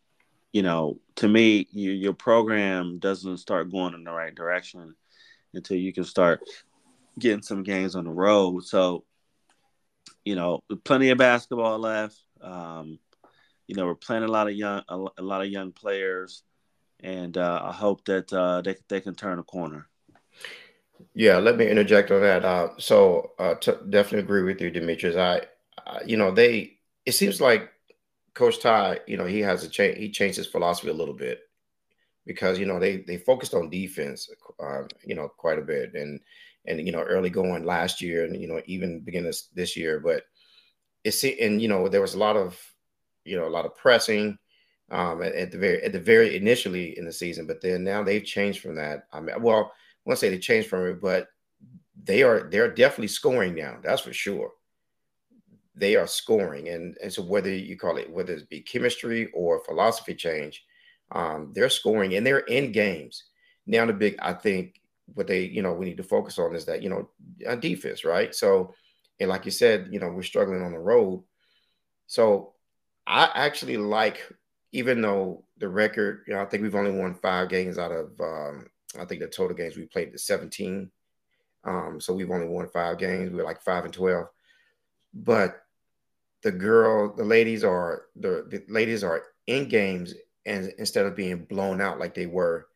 you 0.52 0.62
know, 0.62 0.98
to 1.16 1.28
me, 1.28 1.68
you, 1.72 1.92
your 1.92 2.14
program 2.14 2.98
doesn't 2.98 3.38
start 3.38 3.70
going 3.70 3.94
in 3.94 4.04
the 4.04 4.10
right 4.10 4.34
direction 4.34 4.94
until 5.54 5.76
you 5.76 5.92
can 5.92 6.04
start 6.04 6.40
getting 7.18 7.42
some 7.42 7.62
games 7.62 7.94
on 7.96 8.04
the 8.04 8.10
road. 8.10 8.64
So, 8.64 9.04
you 10.24 10.34
know, 10.34 10.62
plenty 10.84 11.10
of 11.10 11.18
basketball 11.18 11.78
left. 11.78 12.18
Um, 12.40 12.98
you 13.66 13.76
know, 13.76 13.86
we're 13.86 13.94
playing 13.94 14.24
a 14.24 14.28
lot 14.28 14.48
of 14.48 14.54
young, 14.54 14.82
a, 14.88 14.96
a 15.18 15.22
lot 15.22 15.42
of 15.42 15.48
young 15.48 15.72
players, 15.72 16.42
and 17.00 17.36
uh, 17.36 17.60
I 17.64 17.72
hope 17.72 18.04
that 18.06 18.32
uh, 18.32 18.62
they 18.62 18.76
they 18.88 19.00
can 19.00 19.14
turn 19.14 19.38
a 19.38 19.42
corner. 19.42 19.86
Yeah, 21.14 21.38
let 21.38 21.56
me 21.56 21.68
interject 21.68 22.10
on 22.10 22.22
that. 22.22 22.44
Uh, 22.44 22.68
so 22.78 23.32
uh, 23.38 23.54
t- 23.54 23.72
definitely 23.90 24.20
agree 24.20 24.42
with 24.42 24.60
you, 24.60 24.70
Demetrius. 24.70 25.16
I, 25.16 25.42
I, 25.86 26.00
you 26.06 26.16
know, 26.16 26.30
they. 26.30 26.78
It 27.04 27.12
seems 27.12 27.40
like 27.40 27.70
Coach 28.38 28.60
Ty, 28.60 29.00
you 29.08 29.16
know, 29.16 29.26
he 29.26 29.40
has 29.40 29.64
a 29.64 29.68
change. 29.68 29.98
He 29.98 30.10
changed 30.10 30.36
his 30.36 30.46
philosophy 30.46 30.90
a 30.90 30.94
little 30.94 31.14
bit 31.14 31.40
because 32.24 32.56
you 32.56 32.66
know 32.66 32.78
they 32.78 32.98
they 32.98 33.16
focused 33.16 33.52
on 33.52 33.68
defense, 33.68 34.30
uh, 34.60 34.82
you 35.04 35.16
know, 35.16 35.28
quite 35.28 35.58
a 35.58 35.62
bit, 35.62 35.94
and 35.94 36.20
and 36.64 36.86
you 36.86 36.92
know 36.92 37.02
early 37.02 37.30
going 37.30 37.64
last 37.64 38.00
year, 38.00 38.24
and 38.24 38.40
you 38.40 38.46
know 38.46 38.62
even 38.66 39.00
beginning 39.00 39.26
this, 39.26 39.48
this 39.56 39.76
year. 39.76 39.98
But 39.98 40.22
it's 41.02 41.24
and 41.24 41.60
you 41.60 41.66
know 41.66 41.88
there 41.88 42.00
was 42.00 42.14
a 42.14 42.18
lot 42.18 42.36
of 42.36 42.56
you 43.24 43.36
know 43.36 43.48
a 43.48 43.50
lot 43.50 43.66
of 43.66 43.74
pressing 43.74 44.38
um, 44.92 45.20
at, 45.20 45.34
at 45.34 45.50
the 45.50 45.58
very 45.58 45.82
at 45.82 45.92
the 45.92 45.98
very 45.98 46.36
initially 46.36 46.96
in 46.96 47.04
the 47.04 47.12
season, 47.12 47.44
but 47.44 47.60
then 47.60 47.82
now 47.82 48.04
they've 48.04 48.24
changed 48.24 48.60
from 48.60 48.76
that. 48.76 49.08
I 49.12 49.20
mean, 49.20 49.42
well 49.42 49.72
won't 50.04 50.20
say 50.20 50.28
they 50.28 50.38
changed 50.38 50.68
from 50.68 50.86
it, 50.86 51.00
but 51.00 51.26
they 52.04 52.22
are 52.22 52.48
they're 52.50 52.72
definitely 52.72 53.08
scoring 53.08 53.56
now. 53.56 53.78
That's 53.82 54.02
for 54.02 54.12
sure. 54.12 54.52
They 55.78 55.96
are 55.96 56.06
scoring, 56.06 56.68
and 56.68 56.96
and 57.02 57.12
so 57.12 57.22
whether 57.22 57.50
you 57.50 57.76
call 57.76 57.96
it 57.96 58.10
whether 58.10 58.34
it 58.34 58.48
be 58.48 58.60
chemistry 58.60 59.30
or 59.32 59.64
philosophy 59.64 60.14
change, 60.14 60.64
um, 61.12 61.52
they're 61.54 61.68
scoring 61.68 62.14
and 62.14 62.26
they're 62.26 62.40
in 62.40 62.72
games. 62.72 63.24
Now 63.66 63.86
the 63.86 63.92
big, 63.92 64.16
I 64.20 64.32
think, 64.32 64.80
what 65.14 65.26
they 65.26 65.42
you 65.42 65.62
know 65.62 65.72
we 65.72 65.86
need 65.86 65.96
to 65.98 66.02
focus 66.02 66.38
on 66.38 66.54
is 66.54 66.64
that 66.66 66.82
you 66.82 66.90
know 66.90 67.08
defense, 67.60 68.04
right? 68.04 68.34
So, 68.34 68.74
and 69.20 69.28
like 69.28 69.44
you 69.44 69.50
said, 69.50 69.88
you 69.90 70.00
know 70.00 70.08
we're 70.08 70.22
struggling 70.22 70.62
on 70.62 70.72
the 70.72 70.78
road. 70.78 71.22
So 72.06 72.54
I 73.08 73.30
actually 73.34 73.78
like, 73.78 74.20
even 74.72 75.00
though 75.00 75.44
the 75.56 75.68
record, 75.68 76.24
you 76.26 76.34
know, 76.34 76.42
I 76.42 76.44
think 76.44 76.62
we've 76.62 76.74
only 76.74 76.90
won 76.90 77.14
five 77.14 77.48
games 77.48 77.78
out 77.78 77.90
of, 77.90 78.10
um, 78.20 78.66
I 78.98 79.06
think 79.06 79.20
the 79.20 79.28
total 79.28 79.56
games 79.56 79.76
we 79.76 79.86
played 79.86 80.14
is 80.14 80.26
17. 80.26 80.90
Um, 81.64 82.00
so 82.00 82.12
we've 82.12 82.30
only 82.30 82.46
won 82.46 82.68
five 82.68 82.98
games. 82.98 83.30
We're 83.30 83.44
like 83.44 83.62
five 83.62 83.84
and 83.84 83.92
12. 83.92 84.26
But 85.14 85.62
the 86.42 86.52
girl, 86.52 87.14
the 87.14 87.24
ladies 87.24 87.64
are, 87.64 88.06
the, 88.16 88.46
the 88.48 88.62
ladies 88.68 89.02
are 89.02 89.22
in 89.46 89.68
games 89.68 90.14
and 90.46 90.72
instead 90.78 91.06
of 91.06 91.16
being 91.16 91.44
blown 91.44 91.80
out 91.80 91.98
like 91.98 92.14
they 92.14 92.26
were 92.26 92.68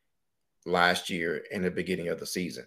last 0.67 1.11
year 1.11 1.43
in 1.51 1.63
the 1.63 1.71
beginning 1.71 2.09
of 2.09 2.21
the 2.21 2.27
season. 2.27 2.67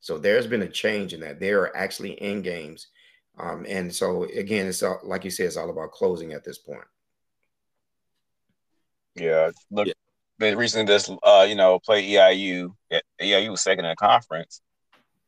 So 0.00 0.18
there's 0.18 0.46
been 0.46 0.62
a 0.62 0.68
change 0.68 1.14
in 1.14 1.20
that. 1.20 1.40
They 1.40 1.50
are 1.50 1.74
actually 1.76 2.12
in 2.12 2.42
games. 2.42 2.88
Um, 3.38 3.66
and 3.68 3.94
so 3.94 4.24
again, 4.24 4.66
it's 4.66 4.82
all, 4.82 5.00
like 5.02 5.24
you 5.24 5.30
said, 5.30 5.46
it's 5.46 5.56
all 5.56 5.70
about 5.70 5.92
closing 5.92 6.32
at 6.32 6.44
this 6.44 6.58
point. 6.58 6.84
Yeah, 9.14 9.50
look, 9.70 9.86
yeah. 9.86 9.94
they 10.38 10.54
recently 10.54 10.86
just 10.86 11.10
uh, 11.22 11.46
you 11.48 11.54
know 11.54 11.78
play 11.78 12.06
EIU. 12.06 12.74
EIU 13.20 13.50
was 13.50 13.62
second 13.62 13.86
in 13.86 13.90
the 13.90 13.96
conference, 13.96 14.60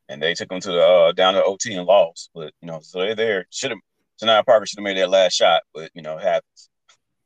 and 0.08 0.22
they 0.22 0.34
took 0.34 0.50
them 0.50 0.60
to 0.60 0.72
the 0.72 0.82
uh, 0.82 1.12
down 1.12 1.34
to 1.34 1.42
OT 1.42 1.74
and 1.74 1.86
lost. 1.86 2.30
But 2.34 2.52
you 2.60 2.68
know, 2.68 2.80
so 2.82 3.00
they're 3.00 3.14
there. 3.14 3.46
Should 3.50 3.70
have 3.70 3.80
Tonight 4.18 4.46
Parker 4.46 4.66
should 4.66 4.78
have 4.78 4.84
made 4.84 4.96
that 4.96 5.10
last 5.10 5.34
shot, 5.34 5.62
but 5.72 5.90
you 5.94 6.02
know, 6.02 6.18
it 6.18 6.22
happens. 6.22 6.70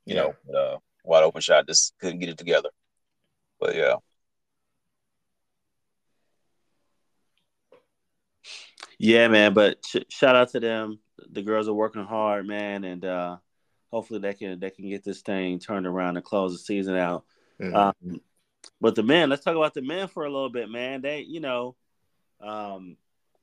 You 0.05 0.15
yeah. 0.15 0.23
know, 0.23 0.59
uh, 0.59 0.77
wide 1.05 1.25
open 1.25 1.41
shot, 1.41 1.67
just 1.67 1.95
couldn't 2.01 2.19
get 2.21 2.29
it 2.29 2.39
together. 2.39 2.69
But 3.59 3.75
yeah. 3.75 3.97
Yeah, 8.99 9.29
man. 9.29 9.55
But 9.55 9.79
sh- 9.87 10.09
shout 10.11 10.37
out 10.37 10.51
to 10.51 10.61
them. 10.61 11.01
The 11.31 11.43
girls 11.43 11.69
are 11.69 11.75
working 11.75 12.05
hard, 12.05 12.47
man, 12.47 12.85
and 12.85 13.05
uh, 13.05 13.37
hopefully 13.91 14.21
they 14.21 14.35
can 14.35 14.61
they 14.61 14.71
can 14.71 14.89
get 14.89 15.03
this 15.03 15.23
thing 15.23 15.59
turned 15.59 15.87
around 15.87 16.17
and 16.17 16.25
close 16.25 16.53
the 16.53 16.59
season 16.59 16.97
out. 16.97 17.25
Mm-hmm. 17.61 17.75
Um, 17.75 18.21
but 18.81 18.95
the 18.95 19.03
men, 19.03 19.29
let's 19.31 19.45
talk 19.45 19.57
about 19.57 19.75
the 19.75 19.83
men 19.83 20.09
for 20.09 20.25
a 20.25 20.31
little 20.31 20.51
bit, 20.51 20.69
man. 20.69 21.03
They, 21.03 21.21
you 21.21 21.41
know, 21.41 21.75
um, 22.41 22.97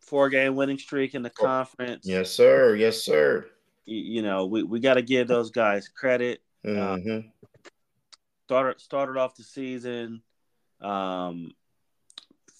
four 0.09 0.29
game 0.29 0.55
winning 0.55 0.77
streak 0.77 1.15
in 1.15 1.23
the 1.23 1.31
oh, 1.39 1.43
conference. 1.43 2.05
Yes, 2.05 2.31
sir. 2.31 2.75
Yes, 2.75 3.03
sir. 3.03 3.47
You, 3.85 4.21
know, 4.21 4.45
we, 4.45 4.63
we 4.63 4.79
got 4.79 4.95
to 4.95 5.01
give 5.01 5.27
those 5.27 5.49
guys 5.49 5.87
credit. 5.87 6.41
Mm-hmm. 6.65 7.09
Um, 7.11 7.31
started 8.45 8.81
started 8.81 9.17
off 9.17 9.35
the 9.35 9.43
season 9.43 10.21
um, 10.81 11.51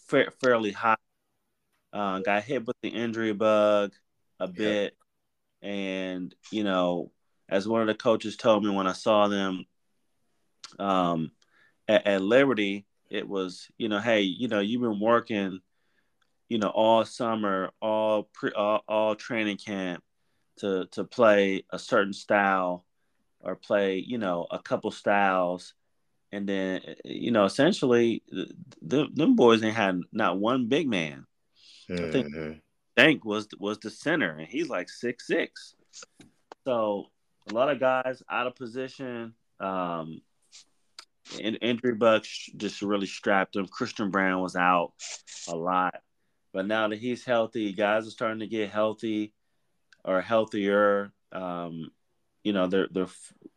fa- 0.08 0.32
fairly 0.42 0.72
hot. 0.72 1.00
Uh, 1.92 2.20
got 2.20 2.44
hit 2.44 2.66
with 2.68 2.76
the 2.82 2.90
injury 2.90 3.34
bug 3.34 3.92
a 4.40 4.48
bit, 4.48 4.96
and 5.62 6.34
you 6.52 6.64
know 6.64 7.12
as 7.50 7.68
one 7.68 7.82
of 7.82 7.88
the 7.88 7.96
coaches 7.96 8.38
told 8.38 8.64
me 8.64 8.70
when 8.70 8.88
I 8.88 8.94
saw 8.94 9.28
them 9.28 9.66
um, 10.78 11.32
at, 11.88 12.06
at, 12.06 12.22
Liberty, 12.22 12.86
it 13.10 13.28
was, 13.28 13.68
you 13.78 13.90
know, 13.90 14.00
hey, 14.00 14.22
you 14.22 14.48
know, 14.48 14.60
you've 14.60 14.84
been 14.84 15.00
working, 15.00 15.60
you 16.50 16.58
know, 16.58 16.70
all 16.70 17.06
summer, 17.06 17.72
all 17.82 18.30
pre, 18.34 18.52
all, 18.52 18.84
all 18.88 19.16
training 19.16 19.58
camp 19.58 20.04
to 20.58 20.88
to 20.92 21.04
play 21.04 21.64
a 21.72 21.80
certain 21.80 22.14
style 22.14 22.86
or 23.40 23.56
play, 23.56 24.04
you 24.06 24.18
know, 24.18 24.46
a 24.52 24.60
couple 24.60 24.92
styles, 24.92 25.74
and 26.32 26.50
then, 26.50 26.82
you 27.06 27.32
know, 27.32 27.46
essentially, 27.46 28.22
the, 28.82 29.08
them 29.14 29.36
boys 29.38 29.64
ain't 29.64 29.76
had 29.76 30.02
not 30.12 30.38
one 30.38 30.68
big 30.68 30.90
man. 30.90 31.26
Mm-hmm. 31.90 32.06
I 32.06 32.12
think. 32.12 32.62
Dank 32.98 33.24
was 33.24 33.48
was 33.58 33.80
the 33.80 33.90
center, 33.90 34.32
and 34.32 34.46
he's 34.46 34.68
like 34.68 34.90
six 34.90 35.26
six. 35.26 35.74
So 36.66 37.06
a 37.50 37.54
lot 37.54 37.70
of 37.70 37.80
guys 37.80 38.22
out 38.30 38.46
of 38.46 38.56
position. 38.56 39.36
Um, 39.62 40.22
and 41.42 41.58
injury 41.62 41.96
bugs 41.96 42.50
just 42.58 42.82
really 42.82 43.08
strapped 43.08 43.56
him. 43.56 43.68
Christian 43.68 44.12
Brown 44.12 44.42
was 44.42 44.58
out 44.58 44.92
a 45.48 45.56
lot, 45.56 45.96
but 46.54 46.66
now 46.66 46.88
that 46.88 47.00
he's 47.00 47.26
healthy, 47.26 47.74
guys 47.74 48.08
are 48.08 48.12
starting 48.12 48.40
to 48.40 48.48
get 48.48 48.70
healthy 48.70 49.34
or 50.04 50.22
healthier. 50.22 51.12
Um, 51.32 51.92
you 52.44 52.54
know, 52.54 52.68
they're 52.68 52.88
they're 52.92 53.08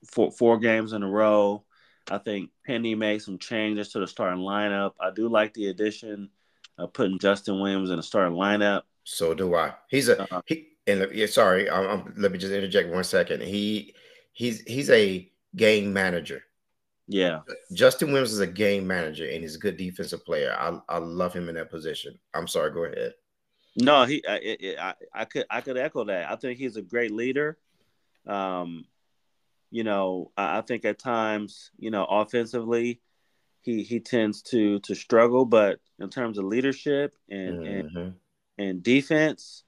four, 0.06 0.30
four 0.30 0.58
games 0.58 0.92
in 0.92 1.02
a 1.02 1.08
row. 1.08 1.64
I 2.10 2.18
think 2.18 2.50
Penny 2.66 2.94
made 2.94 3.22
some 3.22 3.38
changes 3.38 3.90
to 3.90 4.00
the 4.00 4.06
starting 4.06 4.42
lineup. 4.42 4.92
I 5.00 5.10
do 5.10 5.28
like 5.28 5.54
the 5.54 5.68
addition 5.68 6.30
of 6.78 6.92
putting 6.92 7.18
Justin 7.18 7.60
Williams 7.60 7.90
in 7.90 7.96
the 7.96 8.02
starting 8.02 8.36
lineup. 8.36 8.82
So 9.04 9.34
do 9.34 9.54
I. 9.54 9.74
He's 9.88 10.08
a 10.08 10.22
uh, 10.34 10.42
he 10.46 10.68
and 10.86 11.08
yeah, 11.12 11.26
sorry, 11.26 11.70
I'm, 11.70 11.86
I'm, 11.88 12.14
let 12.16 12.32
me 12.32 12.38
just 12.38 12.52
interject 12.52 12.92
one 12.92 13.04
second. 13.04 13.42
He 13.42 13.94
he's 14.32 14.60
he's 14.62 14.90
a 14.90 15.30
game 15.54 15.92
manager. 15.92 16.42
Yeah, 17.12 17.40
Justin 17.74 18.08
Williams 18.08 18.32
is 18.32 18.40
a 18.40 18.46
game 18.46 18.86
manager 18.86 19.28
and 19.28 19.42
he's 19.42 19.56
a 19.56 19.58
good 19.58 19.76
defensive 19.76 20.24
player. 20.24 20.56
I 20.58 20.78
I 20.88 20.96
love 20.96 21.34
him 21.34 21.50
in 21.50 21.56
that 21.56 21.70
position. 21.70 22.18
I'm 22.32 22.48
sorry, 22.48 22.72
go 22.72 22.84
ahead. 22.84 23.12
No, 23.76 24.04
he 24.04 24.24
I, 24.26 24.56
I, 24.80 24.94
I 25.12 25.24
could 25.26 25.44
I 25.50 25.60
could 25.60 25.76
echo 25.76 26.04
that. 26.04 26.30
I 26.30 26.36
think 26.36 26.58
he's 26.58 26.76
a 26.76 26.82
great 26.82 27.10
leader. 27.10 27.58
Um, 28.26 28.86
you 29.70 29.84
know, 29.84 30.30
I, 30.38 30.58
I 30.58 30.60
think 30.62 30.86
at 30.86 30.98
times, 30.98 31.70
you 31.78 31.90
know, 31.90 32.04
offensively, 32.04 33.02
he 33.60 33.82
he 33.82 34.00
tends 34.00 34.40
to 34.44 34.78
to 34.80 34.94
struggle, 34.94 35.44
but 35.44 35.80
in 35.98 36.08
terms 36.08 36.38
of 36.38 36.46
leadership 36.46 37.14
and 37.28 37.58
mm-hmm. 37.58 37.96
and, 37.98 38.14
and 38.56 38.82
defense, 38.82 39.64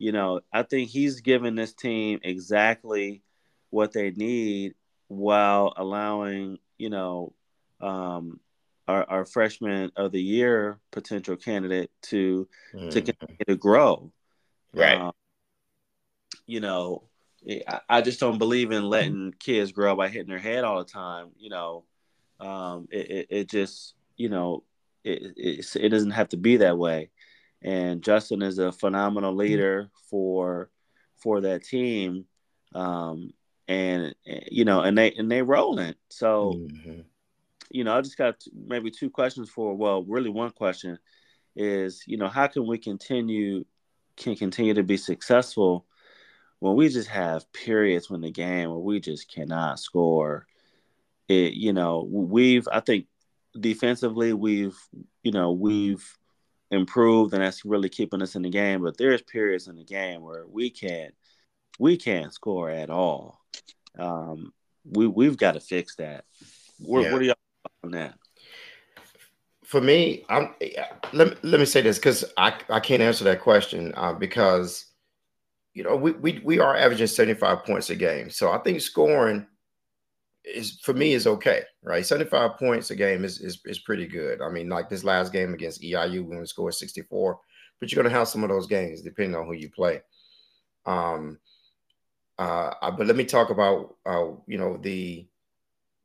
you 0.00 0.10
know, 0.10 0.40
I 0.52 0.64
think 0.64 0.90
he's 0.90 1.20
given 1.20 1.54
this 1.54 1.74
team 1.74 2.18
exactly 2.24 3.22
what 3.70 3.92
they 3.92 4.10
need 4.10 4.74
while 5.08 5.72
allowing, 5.76 6.58
you 6.78 6.90
know, 6.90 7.34
um, 7.80 8.40
our, 8.86 9.08
our 9.08 9.24
freshman 9.24 9.92
of 9.96 10.12
the 10.12 10.22
year 10.22 10.78
potential 10.90 11.36
candidate 11.36 11.90
to 12.02 12.48
mm. 12.74 12.90
to 12.90 13.02
continue 13.02 13.44
to 13.46 13.56
grow. 13.56 14.12
Right. 14.72 14.98
Um, 14.98 15.12
you 16.46 16.60
know, 16.60 17.04
I, 17.68 17.80
I, 17.88 18.00
just 18.00 18.20
don't 18.20 18.38
believe 18.38 18.70
in 18.70 18.84
letting 18.84 19.34
kids 19.38 19.72
grow 19.72 19.94
by 19.96 20.08
hitting 20.08 20.28
their 20.28 20.38
head 20.38 20.64
all 20.64 20.78
the 20.78 20.90
time. 20.90 21.28
You 21.38 21.50
know, 21.50 21.84
um, 22.40 22.88
it, 22.90 23.10
it, 23.10 23.26
it 23.30 23.50
just, 23.50 23.94
you 24.16 24.28
know, 24.28 24.64
it, 25.04 25.34
it, 25.36 25.76
it 25.76 25.88
doesn't 25.90 26.12
have 26.12 26.30
to 26.30 26.36
be 26.36 26.58
that 26.58 26.78
way 26.78 27.10
and 27.62 28.02
Justin 28.02 28.42
is 28.42 28.58
a 28.58 28.72
phenomenal 28.72 29.30
mm-hmm. 29.30 29.40
leader 29.40 29.90
for 30.10 30.70
for 31.16 31.40
that 31.40 31.64
team. 31.64 32.26
Um, 32.74 33.32
and 33.68 34.14
you 34.24 34.64
know, 34.64 34.80
and 34.80 34.96
they 34.96 35.12
and 35.12 35.30
they 35.30 35.42
rolling. 35.42 35.94
So, 36.08 36.54
mm-hmm. 36.56 37.00
you 37.70 37.84
know, 37.84 37.96
I 37.96 38.00
just 38.00 38.16
got 38.16 38.42
maybe 38.66 38.90
two 38.90 39.10
questions 39.10 39.50
for. 39.50 39.76
Well, 39.76 40.02
really, 40.02 40.30
one 40.30 40.50
question 40.50 40.98
is, 41.54 42.02
you 42.06 42.16
know, 42.16 42.28
how 42.28 42.46
can 42.46 42.66
we 42.66 42.78
continue 42.78 43.64
can 44.16 44.34
continue 44.34 44.74
to 44.74 44.82
be 44.82 44.96
successful 44.96 45.86
when 46.60 46.74
we 46.74 46.88
just 46.88 47.08
have 47.08 47.50
periods 47.52 48.10
when 48.10 48.20
the 48.20 48.32
game 48.32 48.70
where 48.70 48.78
we 48.78 49.00
just 49.00 49.32
cannot 49.32 49.78
score. 49.78 50.46
It, 51.28 51.52
you 51.52 51.72
know, 51.72 52.08
we've 52.10 52.66
I 52.72 52.80
think 52.80 53.06
defensively 53.58 54.32
we've 54.32 54.76
you 55.22 55.32
know 55.32 55.52
we've 55.52 56.16
improved 56.70 57.32
and 57.32 57.42
that's 57.42 57.64
really 57.64 57.88
keeping 57.88 58.22
us 58.22 58.34
in 58.34 58.42
the 58.42 58.50
game. 58.50 58.82
But 58.82 58.96
there's 58.96 59.22
periods 59.22 59.68
in 59.68 59.76
the 59.76 59.84
game 59.84 60.22
where 60.22 60.46
we 60.46 60.70
can't 60.70 61.14
we 61.78 61.96
can't 61.96 62.32
score 62.32 62.70
at 62.70 62.90
all. 62.90 63.40
Um, 63.98 64.52
we 64.84 65.06
we've 65.06 65.36
got 65.36 65.52
to 65.52 65.60
fix 65.60 65.96
that. 65.96 66.24
What, 66.78 67.02
yeah. 67.02 67.12
what 67.12 67.22
are 67.22 67.24
y'all 67.24 67.36
on 67.84 67.90
that? 67.92 68.14
For 69.64 69.80
me, 69.80 70.24
I'm 70.28 70.54
let, 71.12 71.44
let 71.44 71.60
me 71.60 71.66
say 71.66 71.82
this 71.82 71.98
because 71.98 72.24
I, 72.36 72.54
I 72.70 72.80
can't 72.80 73.02
answer 73.02 73.24
that 73.24 73.42
question 73.42 73.92
uh, 73.96 74.14
because 74.14 74.86
you 75.74 75.84
know 75.84 75.96
we, 75.96 76.12
we 76.12 76.40
we 76.44 76.58
are 76.58 76.76
averaging 76.76 77.06
75 77.06 77.64
points 77.64 77.90
a 77.90 77.96
game. 77.96 78.30
So 78.30 78.50
I 78.50 78.58
think 78.58 78.80
scoring 78.80 79.46
is 80.44 80.80
for 80.82 80.94
me 80.94 81.12
is 81.12 81.26
okay, 81.26 81.62
right? 81.82 82.06
75 82.06 82.56
points 82.56 82.90
a 82.90 82.96
game 82.96 83.24
is, 83.24 83.40
is 83.40 83.60
is 83.66 83.80
pretty 83.80 84.06
good. 84.06 84.40
I 84.40 84.48
mean, 84.48 84.68
like 84.68 84.88
this 84.88 85.04
last 85.04 85.32
game 85.32 85.52
against 85.52 85.82
EIU 85.82 86.24
we 86.24 86.46
scored 86.46 86.74
64, 86.74 87.38
but 87.78 87.92
you're 87.92 88.02
gonna 88.02 88.14
have 88.14 88.28
some 88.28 88.42
of 88.44 88.48
those 88.48 88.66
games 88.66 89.02
depending 89.02 89.36
on 89.36 89.46
who 89.46 89.52
you 89.52 89.70
play. 89.70 90.00
Um 90.86 91.38
uh 92.38 92.90
but 92.92 93.06
let 93.06 93.16
me 93.16 93.24
talk 93.24 93.50
about 93.50 93.96
uh 94.06 94.26
you 94.46 94.58
know 94.58 94.76
the 94.78 95.26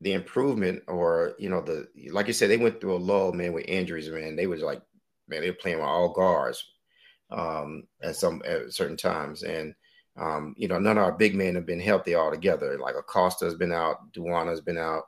the 0.02 0.14
improvement 0.14 0.82
or 0.88 1.34
you 1.38 1.50
know 1.50 1.62
the 1.62 1.88
like 2.12 2.28
you 2.28 2.34
said 2.34 2.50
they 2.50 2.58
went 2.58 2.82
through 2.82 2.96
a 2.96 2.98
lull 2.98 3.32
man 3.32 3.54
with 3.54 3.66
injuries 3.68 4.10
man 4.10 4.36
they 4.36 4.48
was 4.48 4.62
like 4.62 4.82
man, 5.28 5.42
they 5.42 5.50
were 5.50 5.56
playing 5.56 5.78
with 5.78 5.88
all 5.88 6.14
guards 6.14 6.64
um, 7.32 7.84
at 8.02 8.16
some 8.16 8.42
at 8.46 8.74
certain 8.74 8.98
times, 8.98 9.44
and 9.44 9.74
um, 10.18 10.54
you 10.58 10.68
know, 10.68 10.80
none 10.80 10.98
of 10.98 11.04
our 11.04 11.12
big 11.12 11.36
men 11.36 11.56
have 11.56 11.66
been 11.66 11.80
healthy 11.80 12.16
altogether. 12.16 12.78
Like 12.78 12.96
Acosta 12.96 13.46
has 13.46 13.56
been 13.56 13.72
out, 13.72 14.12
Duana 14.14 14.50
has 14.50 14.62
been 14.62 14.78
out, 14.78 15.04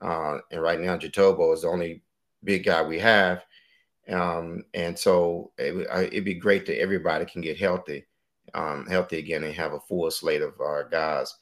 uh, 0.00 0.38
and 0.50 0.62
right 0.62 0.80
now 0.80 0.96
Jatobo 0.96 1.52
is 1.54 1.62
the 1.62 1.68
only 1.68 2.02
big 2.42 2.64
guy 2.64 2.82
we 2.82 2.98
have. 2.98 3.44
Um, 4.08 4.64
and 4.74 4.98
so 4.98 5.52
it, 5.58 5.74
would 6.14 6.24
be 6.24 6.34
great 6.34 6.66
that 6.66 6.80
everybody 6.80 7.26
can 7.26 7.42
get 7.42 7.58
healthy, 7.58 8.06
um, 8.54 8.86
healthy 8.86 9.18
again, 9.18 9.44
and 9.44 9.54
have 9.54 9.72
a 9.72 9.80
full 9.80 10.10
slate 10.10 10.42
of 10.42 10.60
our 10.60 10.88
guys. 10.88 11.34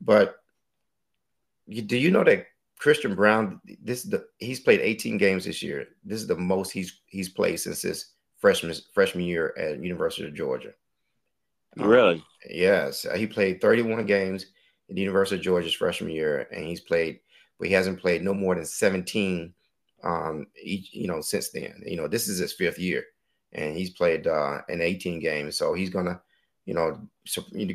But 0.00 0.36
you, 1.66 1.82
do 1.82 1.96
you 1.96 2.10
know 2.10 2.24
that 2.24 2.46
Christian 2.78 3.14
Brown? 3.14 3.60
This 3.82 4.04
is 4.04 4.10
the 4.10 4.26
he's 4.38 4.60
played 4.60 4.80
18 4.80 5.18
games 5.18 5.44
this 5.44 5.62
year. 5.62 5.86
This 6.04 6.20
is 6.20 6.26
the 6.26 6.36
most 6.36 6.70
he's 6.70 7.00
he's 7.06 7.28
played 7.28 7.58
since 7.60 7.82
his 7.82 8.12
freshman 8.38 8.74
freshman 8.92 9.24
year 9.24 9.54
at 9.56 9.82
University 9.82 10.26
of 10.26 10.34
Georgia. 10.34 10.72
Really? 11.76 12.16
Um, 12.16 12.24
yes, 12.50 13.06
he 13.16 13.26
played 13.26 13.60
31 13.60 14.04
games 14.06 14.46
at 14.90 14.96
the 14.96 15.00
University 15.00 15.36
of 15.36 15.42
Georgia's 15.42 15.72
freshman 15.72 16.10
year, 16.10 16.48
and 16.52 16.66
he's 16.66 16.80
played, 16.80 17.20
but 17.58 17.68
he 17.68 17.74
hasn't 17.74 18.00
played 18.00 18.22
no 18.22 18.34
more 18.34 18.54
than 18.54 18.66
17 18.66 19.54
um, 20.04 20.46
each, 20.60 20.92
you 20.92 21.06
know, 21.06 21.20
since 21.20 21.50
then. 21.50 21.82
You 21.86 21.96
know, 21.96 22.08
this 22.08 22.28
is 22.28 22.38
his 22.38 22.52
fifth 22.52 22.78
year, 22.78 23.04
and 23.52 23.76
he's 23.76 23.90
played 23.90 24.26
uh, 24.26 24.58
in 24.68 24.80
18 24.80 25.20
games. 25.20 25.56
So 25.56 25.72
he's 25.72 25.90
gonna, 25.90 26.20
you 26.64 26.74
know, 26.74 27.00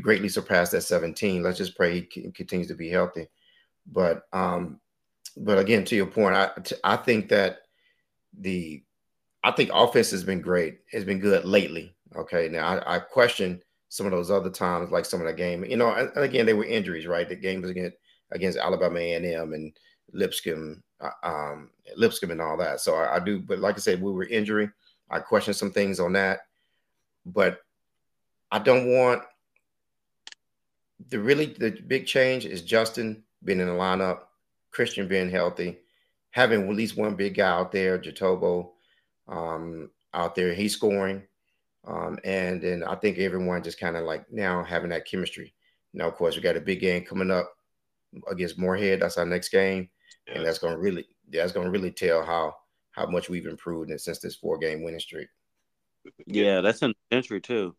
greatly 0.02 0.30
surpass 0.30 0.70
that 0.72 0.82
17. 0.82 1.44
Let's 1.44 1.58
just 1.58 1.76
pray 1.76 2.08
he 2.10 2.32
continues 2.32 2.68
to 2.68 2.76
be 2.76 2.90
healthy. 2.90 3.28
But, 3.86 4.24
um, 4.34 4.80
but 5.36 5.60
again, 5.60 5.86
to 5.86 5.96
your 5.96 6.08
point, 6.08 6.36
I 6.36 6.52
I 6.84 6.98
think 6.98 7.30
that 7.30 7.60
the 8.38 8.84
I 9.44 9.52
think 9.52 9.70
offense 9.74 10.12
has 10.12 10.24
been 10.24 10.42
great. 10.42 10.80
It's 10.92 11.06
been 11.06 11.20
good 11.20 11.46
lately. 11.46 11.96
Okay, 12.16 12.50
now 12.50 12.68
I, 12.68 12.96
I 12.96 13.00
question 13.00 13.62
some 13.90 14.06
of 14.06 14.12
those 14.12 14.32
other 14.32 14.50
times, 14.50 14.92
like 14.92 15.06
some 15.06 15.22
of 15.22 15.28
the 15.28 15.34
game. 15.34 15.64
You 15.64 15.78
know, 15.78 15.94
and, 15.94 16.10
and 16.16 16.26
again, 16.26 16.46
they 16.46 16.54
were 16.54 16.66
injuries, 16.66 17.08
right? 17.08 17.30
The 17.30 17.36
game 17.36 17.62
was 17.62 17.70
against 17.70 17.98
against 18.32 18.58
Alabama 18.58 19.00
A&M 19.00 19.54
and 19.54 19.72
Lipscomb 20.12 20.84
uh, 21.00 21.10
um, 21.24 21.70
Lipscomb 21.96 22.32
and 22.32 22.42
all 22.42 22.58
that. 22.58 22.82
So 22.82 22.96
I, 22.96 23.16
I, 23.16 23.20
do, 23.20 23.40
but 23.40 23.60
like 23.60 23.76
I 23.76 23.80
said, 23.80 24.02
we 24.02 24.12
were 24.12 24.26
injury. 24.26 24.70
I 25.10 25.20
question 25.20 25.54
some 25.54 25.72
things 25.72 26.00
on 26.00 26.14
that, 26.14 26.42
but 27.26 27.60
I 28.52 28.60
don't 28.60 28.88
want 28.88 29.24
the 31.10 31.20
really 31.20 31.48
the 31.48 31.72
big 31.72 32.06
change 32.06 32.46
is 32.46 32.62
Justin 32.62 33.24
being 33.44 33.60
in 33.60 33.68
the 33.68 33.74
lineup, 33.74 34.22
Christian 34.72 35.08
being 35.08 35.30
healthy, 35.30 35.78
having 36.32 36.68
at 36.68 36.76
least 36.76 36.98
one 36.98 37.16
big 37.16 37.36
guy 37.36 37.50
out 37.50 37.72
there, 37.72 38.00
Jatobo, 38.00 38.72
um, 39.28 39.90
out 40.14 40.36
there, 40.36 40.54
he's 40.54 40.74
scoring. 40.74 41.24
Um, 41.86 42.20
and 42.24 42.62
then 42.62 42.84
I 42.84 42.96
think 42.96 43.18
everyone 43.18 43.64
just 43.64 43.80
kind 43.80 43.96
of 43.96 44.04
like 44.04 44.32
now 44.32 44.64
having 44.64 44.90
that 44.90 45.06
chemistry. 45.06 45.54
Now, 45.94 46.08
of 46.08 46.16
course, 46.16 46.36
we 46.36 46.42
got 46.42 46.58
a 46.58 46.62
big 46.62 46.82
game 46.82 47.06
coming 47.06 47.32
up 47.32 47.50
against 48.30 48.60
Morehead. 48.60 49.02
That's 49.02 49.18
our 49.18 49.26
next 49.26 49.50
game 49.50 49.90
and 50.28 50.46
that's 50.46 50.60
going 50.60 50.74
to 50.74 50.80
really 50.80 51.06
that's 51.32 51.52
going 51.52 51.66
to 51.66 51.72
really 51.72 51.92
tell 51.92 52.24
how 52.24 52.56
how 52.92 53.06
much 53.06 53.30
we've 53.30 53.46
improved 53.46 53.92
since 54.00 54.20
this 54.20 54.36
four 54.36 54.58
game 54.58 54.84
winning 54.84 55.00
streak. 55.00 55.28
Yeah, 56.26 56.62
that's 56.62 56.82
an 56.82 56.94
entry 57.12 57.42
too. 57.42 57.76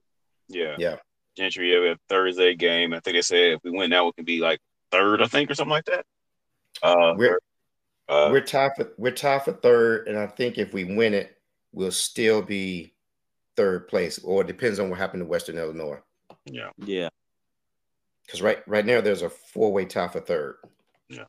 Yeah, 0.48 0.76
yeah. 0.78 0.96
Gentry, 1.36 1.72
yeah, 1.72 1.80
we 1.80 1.88
have 1.88 1.98
Thursday 2.08 2.54
game. 2.54 2.92
I 2.92 3.00
think 3.00 3.16
they 3.16 3.22
said 3.22 3.52
if 3.52 3.60
we 3.64 3.70
win 3.70 3.90
now, 3.90 4.06
we 4.06 4.12
can 4.12 4.24
be 4.24 4.40
like 4.40 4.60
third, 4.90 5.22
I 5.22 5.26
think, 5.26 5.50
or 5.50 5.54
something 5.54 5.70
like 5.70 5.84
that. 5.84 6.04
Uh, 6.82 7.14
we're 7.16 7.38
uh, 8.08 8.28
we're 8.30 8.40
tied 8.40 8.72
for 8.76 8.92
we're 8.98 9.12
tied 9.12 9.44
for 9.44 9.52
third, 9.52 10.08
and 10.08 10.18
I 10.18 10.26
think 10.26 10.58
if 10.58 10.72
we 10.72 10.84
win 10.84 11.14
it, 11.14 11.36
we'll 11.72 11.90
still 11.92 12.42
be 12.42 12.94
third 13.56 13.88
place, 13.88 14.18
or 14.24 14.42
it 14.42 14.46
depends 14.46 14.78
on 14.78 14.90
what 14.90 14.98
happened 14.98 15.22
to 15.22 15.26
Western 15.26 15.58
Illinois. 15.58 15.98
Yeah, 16.44 16.70
yeah. 16.78 17.08
Because 18.24 18.42
right 18.42 18.66
right 18.66 18.84
now 18.84 19.00
there's 19.00 19.22
a 19.22 19.30
four 19.30 19.72
way 19.72 19.84
tie 19.84 20.08
for 20.08 20.20
third 20.20 20.56
yeah, 21.08 21.24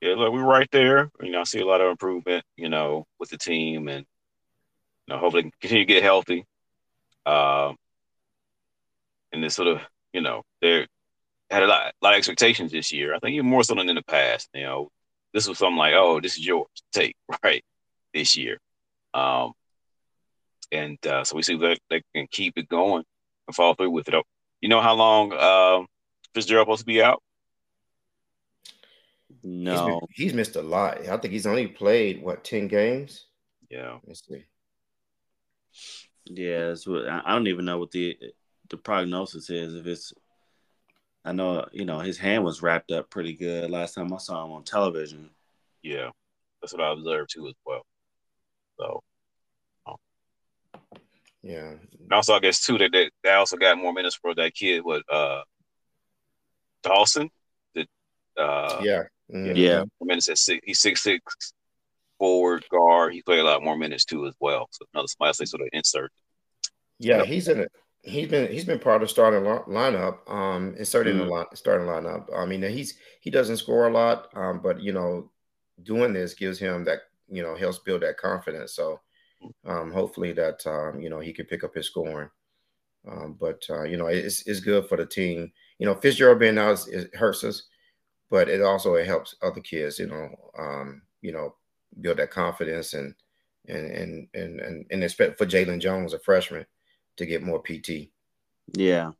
yeah. 0.00 0.14
look, 0.14 0.32
we're 0.32 0.44
right 0.44 0.68
there. 0.70 1.10
You 1.22 1.30
know, 1.30 1.40
I 1.40 1.44
see 1.44 1.60
a 1.60 1.66
lot 1.66 1.80
of 1.80 1.90
improvement, 1.90 2.44
you 2.56 2.68
know, 2.68 3.06
with 3.18 3.30
the 3.30 3.38
team 3.38 3.88
and 3.88 4.06
you 5.06 5.14
know, 5.14 5.18
hopefully 5.18 5.52
continue 5.60 5.84
to 5.84 5.92
get 5.92 6.02
healthy. 6.02 6.44
Um, 7.26 7.76
and 9.32 9.42
this 9.42 9.54
sort 9.54 9.68
of, 9.68 9.80
you 10.12 10.20
know, 10.20 10.42
they 10.62 10.86
had 11.50 11.62
a 11.62 11.66
lot, 11.66 11.86
a 11.88 12.04
lot 12.04 12.14
of 12.14 12.18
expectations 12.18 12.72
this 12.72 12.92
year. 12.92 13.14
I 13.14 13.18
think 13.18 13.34
even 13.34 13.50
more 13.50 13.62
so 13.62 13.74
than 13.74 13.88
in 13.88 13.96
the 13.96 14.02
past. 14.02 14.48
You 14.54 14.62
know, 14.62 14.88
this 15.34 15.48
was 15.48 15.58
something 15.58 15.76
like, 15.76 15.94
oh, 15.94 16.20
this 16.20 16.38
is 16.38 16.46
yours, 16.46 16.68
take 16.92 17.16
right 17.42 17.64
this 18.14 18.36
year. 18.36 18.58
Um, 19.12 19.52
and 20.72 21.04
uh, 21.06 21.24
so 21.24 21.36
we 21.36 21.42
see 21.42 21.56
that 21.56 21.78
they 21.90 22.02
can 22.14 22.26
keep 22.30 22.56
it 22.56 22.68
going 22.68 23.04
and 23.46 23.54
follow 23.54 23.74
through 23.74 23.90
with 23.90 24.08
it. 24.08 24.24
You 24.60 24.68
know 24.68 24.80
how 24.80 24.94
long 24.94 25.32
uh, 25.32 25.84
Fitzgerald 26.34 26.66
supposed 26.66 26.80
to 26.80 26.86
be 26.86 27.02
out? 27.02 27.22
No, 29.42 30.00
he's, 30.10 30.24
he's, 30.24 30.34
missed 30.34 30.56
a 30.56 30.62
lot. 30.62 31.06
I 31.06 31.16
think 31.18 31.32
he's 31.32 31.46
only 31.46 31.66
played 31.66 32.22
what 32.22 32.42
ten 32.42 32.68
games. 32.68 33.26
Yeah, 33.70 33.98
let's 34.06 34.26
see. 34.26 34.44
Yeah, 36.26 36.74
what, 36.86 37.08
I 37.08 37.32
don't 37.32 37.46
even 37.46 37.64
know 37.64 37.78
what 37.78 37.90
the 37.90 38.18
the 38.68 38.76
prognosis 38.76 39.48
is. 39.48 39.74
If 39.74 39.86
it's, 39.86 40.12
I 41.24 41.32
know 41.32 41.66
you 41.72 41.84
know 41.84 42.00
his 42.00 42.18
hand 42.18 42.44
was 42.44 42.62
wrapped 42.62 42.90
up 42.90 43.10
pretty 43.10 43.34
good 43.34 43.70
last 43.70 43.94
time 43.94 44.12
I 44.12 44.18
saw 44.18 44.44
him 44.44 44.52
on 44.52 44.64
television. 44.64 45.30
Yeah, 45.82 46.10
that's 46.60 46.72
what 46.72 46.82
I 46.82 46.92
observed 46.92 47.30
too 47.32 47.46
as 47.46 47.54
well. 47.64 47.86
So, 48.78 49.02
um, 49.86 49.96
yeah. 51.42 51.74
And 52.00 52.12
also, 52.12 52.34
I 52.34 52.40
guess 52.40 52.64
too 52.64 52.78
that 52.78 52.90
they, 52.92 53.10
they 53.22 53.32
also 53.32 53.56
got 53.56 53.78
more 53.78 53.92
minutes 53.92 54.16
for 54.16 54.34
that 54.34 54.54
kid 54.54 54.84
with 54.84 55.02
uh 55.10 55.42
Dawson. 56.82 57.30
That 57.74 57.86
uh 58.36 58.80
yeah 58.82 59.02
Mm-hmm. 59.32 59.56
Yeah. 59.56 59.84
Minutes 60.00 60.28
at 60.28 60.38
six. 60.38 60.60
He's 60.64 60.80
six 60.80 61.02
six 61.02 61.52
forward 62.18 62.64
guard. 62.70 63.12
He 63.12 63.22
played 63.22 63.40
a 63.40 63.44
lot 63.44 63.62
more 63.62 63.76
minutes 63.76 64.04
too 64.04 64.26
as 64.26 64.34
well. 64.40 64.68
So 64.70 64.84
another 64.92 65.08
somebody 65.08 65.28
else 65.28 65.38
they 65.38 65.44
sort 65.44 65.62
of 65.62 65.68
insert. 65.72 66.12
Yeah, 66.98 67.24
he's 67.24 67.48
in 67.48 67.60
it. 67.60 67.72
He's 68.02 68.28
been 68.28 68.50
he's 68.50 68.64
been 68.64 68.78
part 68.78 69.02
of 69.02 69.08
the 69.08 69.12
starting 69.12 69.42
lineup, 69.42 70.30
um, 70.30 70.74
inserted 70.78 71.14
mm-hmm. 71.14 71.22
in 71.22 71.28
the 71.28 71.34
line, 71.34 71.46
starting 71.54 71.86
lineup. 71.86 72.26
I 72.36 72.46
mean, 72.46 72.62
he's 72.62 72.94
he 73.20 73.30
doesn't 73.30 73.56
score 73.56 73.88
a 73.88 73.92
lot, 73.92 74.28
um, 74.34 74.60
but 74.62 74.80
you 74.80 74.92
know, 74.92 75.30
doing 75.82 76.12
this 76.12 76.34
gives 76.34 76.58
him 76.58 76.84
that 76.84 77.00
you 77.28 77.42
know 77.42 77.56
helps 77.56 77.78
build 77.78 78.02
that 78.02 78.16
confidence. 78.16 78.72
So, 78.74 79.00
um, 79.64 79.90
hopefully 79.92 80.32
that 80.32 80.64
um, 80.66 81.00
you 81.00 81.10
know 81.10 81.20
he 81.20 81.32
can 81.32 81.46
pick 81.46 81.64
up 81.64 81.74
his 81.74 81.86
scoring. 81.86 82.30
Um, 83.10 83.36
but 83.38 83.62
uh, 83.68 83.82
you 83.82 83.96
know, 83.96 84.06
it's 84.06 84.46
it's 84.46 84.60
good 84.60 84.88
for 84.88 84.96
the 84.96 85.06
team. 85.06 85.52
You 85.78 85.86
know, 85.86 85.94
Fitzgerald 85.94 86.38
being 86.38 86.58
out 86.58 86.86
it 86.88 87.14
hurts 87.14 87.44
us 87.44 87.64
but 88.30 88.48
it 88.48 88.62
also 88.62 88.94
it 88.94 89.06
helps 89.06 89.36
other 89.42 89.60
kids, 89.60 89.98
you 89.98 90.06
know, 90.06 90.28
um, 90.58 91.02
you 91.20 91.32
know, 91.32 91.54
build 92.00 92.18
that 92.18 92.30
confidence 92.30 92.94
and 92.94 93.14
and 93.68 93.90
and 93.90 94.28
and 94.34 94.60
and, 94.60 94.86
and 94.90 95.04
expect 95.04 95.38
for 95.38 95.46
Jalen 95.46 95.80
Jones, 95.80 96.14
a 96.14 96.18
freshman, 96.18 96.66
to 97.16 97.26
get 97.26 97.42
more 97.42 97.62
PT. 97.62 98.10
Yeah, 98.72 99.12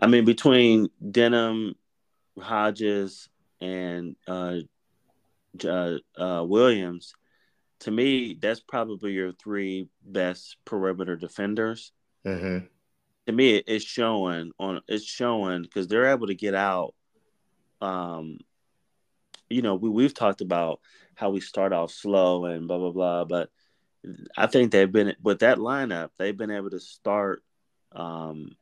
I 0.00 0.06
mean 0.06 0.24
between 0.24 0.88
Denham, 1.10 1.74
Hodges, 2.38 3.28
and 3.60 4.16
uh, 4.26 4.58
uh, 5.64 5.96
uh, 6.16 6.44
Williams, 6.46 7.14
to 7.80 7.90
me, 7.90 8.38
that's 8.40 8.60
probably 8.60 9.12
your 9.12 9.32
three 9.32 9.88
best 10.04 10.56
perimeter 10.64 11.16
defenders. 11.16 11.92
Mm-hmm. 12.26 12.66
To 13.26 13.32
me, 13.32 13.56
it's 13.56 13.84
showing 13.84 14.52
on 14.58 14.80
it's 14.88 15.04
showing 15.04 15.62
because 15.62 15.88
they're 15.88 16.10
able 16.10 16.26
to 16.26 16.34
get 16.34 16.54
out 16.54 16.94
um, 17.80 18.38
you 19.50 19.62
know, 19.62 19.74
we 19.74 19.88
we've 19.88 20.14
talked 20.14 20.40
about 20.40 20.80
how 21.16 21.30
we 21.30 21.40
start 21.40 21.72
off 21.72 21.90
slow 21.90 22.44
and 22.46 22.68
blah 22.68 22.78
blah 22.78 22.90
blah, 22.90 23.24
but 23.24 23.50
I 24.36 24.46
think 24.46 24.70
they've 24.70 24.90
been 24.90 25.14
with 25.22 25.40
that 25.40 25.58
lineup, 25.58 26.10
they've 26.18 26.36
been 26.36 26.50
able 26.50 26.70
to 26.70 26.80
start 26.80 27.42
um, 27.92 28.56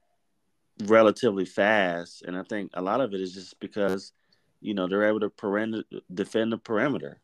relatively 0.84 1.44
fast, 1.44 2.22
and 2.22 2.36
I 2.36 2.42
think 2.42 2.70
a 2.74 2.82
lot 2.82 3.00
of 3.00 3.14
it 3.14 3.20
is 3.20 3.34
just 3.34 3.58
because 3.60 4.12
you 4.60 4.74
know 4.74 4.86
they're 4.86 5.08
able 5.08 5.20
to 5.20 5.30
perimeter, 5.30 5.84
defend 6.12 6.52
the 6.52 6.58
perimeter. 6.58 7.20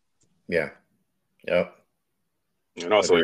Yeah. 0.48 0.70
Yep. 1.46 1.74
And 2.82 2.92
also, 2.92 3.16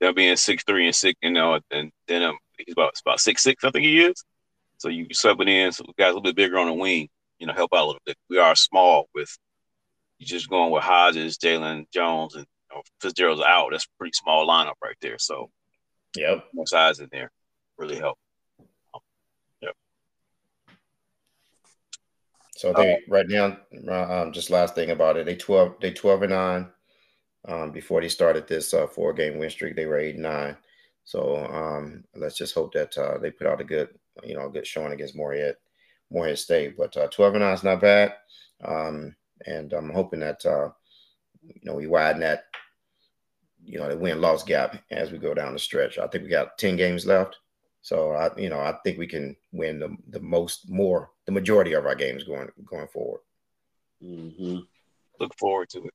them 0.00 0.14
being 0.14 0.36
six 0.36 0.64
three 0.64 0.86
and 0.86 0.94
six, 0.94 1.18
you 1.22 1.30
know, 1.30 1.60
and 1.70 1.90
then 2.06 2.22
um, 2.22 2.38
he's 2.58 2.72
about 2.72 2.94
about 3.04 3.20
six 3.20 3.42
six, 3.42 3.64
I 3.64 3.70
think 3.70 3.84
he 3.84 4.04
is. 4.04 4.24
So 4.78 4.88
you 4.88 5.06
sub 5.12 5.40
it 5.40 5.48
in, 5.48 5.72
so 5.72 5.84
guys 5.98 6.06
a 6.06 6.08
little 6.08 6.22
bit 6.22 6.36
bigger 6.36 6.58
on 6.58 6.66
the 6.66 6.74
wing 6.74 7.08
you 7.38 7.46
know, 7.46 7.52
help 7.52 7.72
out 7.74 7.84
a 7.84 7.86
little 7.86 8.02
bit. 8.04 8.16
We 8.28 8.38
are 8.38 8.54
small 8.54 9.08
with 9.14 9.36
you 10.18 10.26
just 10.26 10.48
going 10.48 10.70
with 10.70 10.82
Hodges, 10.82 11.38
Jalen 11.38 11.90
Jones, 11.92 12.34
and 12.34 12.46
you 12.70 12.76
know, 12.76 12.82
Fitzgerald's 13.00 13.42
out. 13.42 13.68
That's 13.70 13.84
a 13.84 13.98
pretty 13.98 14.12
small 14.14 14.46
lineup 14.46 14.74
right 14.82 14.96
there. 15.00 15.18
So, 15.18 15.50
yep, 16.16 16.44
more 16.52 16.66
size 16.66 17.00
in 17.00 17.08
there 17.12 17.30
really 17.78 17.96
help. 17.96 18.18
Um, 18.94 19.00
yep. 19.60 19.74
So 22.56 22.72
they 22.72 22.98
right 23.08 23.28
now, 23.28 23.58
uh, 23.88 24.22
um, 24.22 24.32
just 24.32 24.50
last 24.50 24.74
thing 24.74 24.90
about 24.90 25.16
it, 25.16 25.26
they 25.26 25.36
twelve, 25.36 25.74
they 25.80 25.92
twelve 25.92 26.22
and 26.22 26.32
nine. 26.32 26.68
Um, 27.48 27.70
before 27.70 28.00
they 28.00 28.08
started 28.08 28.48
this 28.48 28.74
uh, 28.74 28.88
four 28.88 29.12
game 29.12 29.38
win 29.38 29.50
streak, 29.50 29.76
they 29.76 29.86
were 29.86 29.98
eight 29.98 30.14
and 30.14 30.24
nine. 30.24 30.56
So 31.04 31.36
um, 31.46 32.02
let's 32.16 32.36
just 32.36 32.54
hope 32.54 32.72
that 32.72 32.96
uh, 32.98 33.18
they 33.18 33.30
put 33.30 33.46
out 33.46 33.60
a 33.60 33.64
good, 33.64 33.90
you 34.24 34.34
know, 34.34 34.48
good 34.48 34.66
showing 34.66 34.92
against 34.92 35.14
Morehead, 35.14 35.54
Morehead 36.10 36.38
State. 36.40 36.76
But 36.76 36.96
uh, 36.96 37.06
12 37.06 37.34
and 37.34 37.44
9 37.44 37.54
is 37.54 37.62
not 37.62 37.80
bad. 37.80 38.14
Um, 38.64 39.14
and 39.44 39.72
I'm 39.72 39.90
hoping 39.90 40.20
that, 40.20 40.44
uh, 40.46 40.70
you 41.42 41.60
know, 41.64 41.74
we 41.74 41.86
widen 41.86 42.20
that, 42.22 42.44
you 43.64 43.78
know, 43.78 43.88
the 43.88 43.96
win 43.96 44.20
loss 44.20 44.42
gap 44.42 44.82
as 44.90 45.10
we 45.10 45.18
go 45.18 45.34
down 45.34 45.52
the 45.52 45.58
stretch. 45.58 45.98
I 45.98 46.06
think 46.06 46.24
we 46.24 46.30
got 46.30 46.58
10 46.58 46.76
games 46.76 47.06
left. 47.06 47.36
So 47.82 48.12
I, 48.12 48.30
you 48.36 48.48
know, 48.48 48.60
I 48.60 48.74
think 48.84 48.98
we 48.98 49.06
can 49.06 49.36
win 49.52 49.78
the, 49.78 49.96
the 50.08 50.20
most, 50.20 50.68
more, 50.70 51.10
the 51.26 51.32
majority 51.32 51.72
of 51.74 51.86
our 51.86 51.94
games 51.94 52.24
going 52.24 52.48
going 52.64 52.88
forward. 52.88 53.20
Mm-hmm. 54.02 54.58
Look 55.20 55.34
forward 55.38 55.68
to 55.70 55.84
it. 55.84 55.94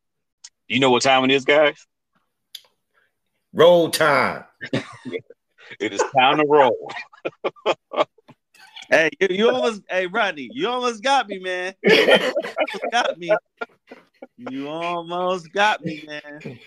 You 0.67 0.79
know 0.79 0.89
what 0.89 1.03
time 1.03 1.23
it 1.25 1.31
is, 1.31 1.43
guys? 1.43 1.85
Roll 3.53 3.89
time. 3.89 4.45
it 4.71 5.93
is 5.93 6.01
time 6.15 6.37
to 6.37 6.45
roll. 6.47 6.91
hey, 8.91 9.09
you, 9.19 9.27
you, 9.31 9.49
almost, 9.49 9.81
hey 9.89 10.07
Rodney, 10.07 10.49
you 10.51 10.67
almost 10.67 11.01
got 11.01 11.27
me, 11.27 11.39
man. 11.39 11.73
You 11.83 12.89
got 12.91 13.17
me. 13.17 13.31
You 14.37 14.67
almost 14.69 15.51
got 15.51 15.83
me, 15.83 16.03
man. 16.07 16.59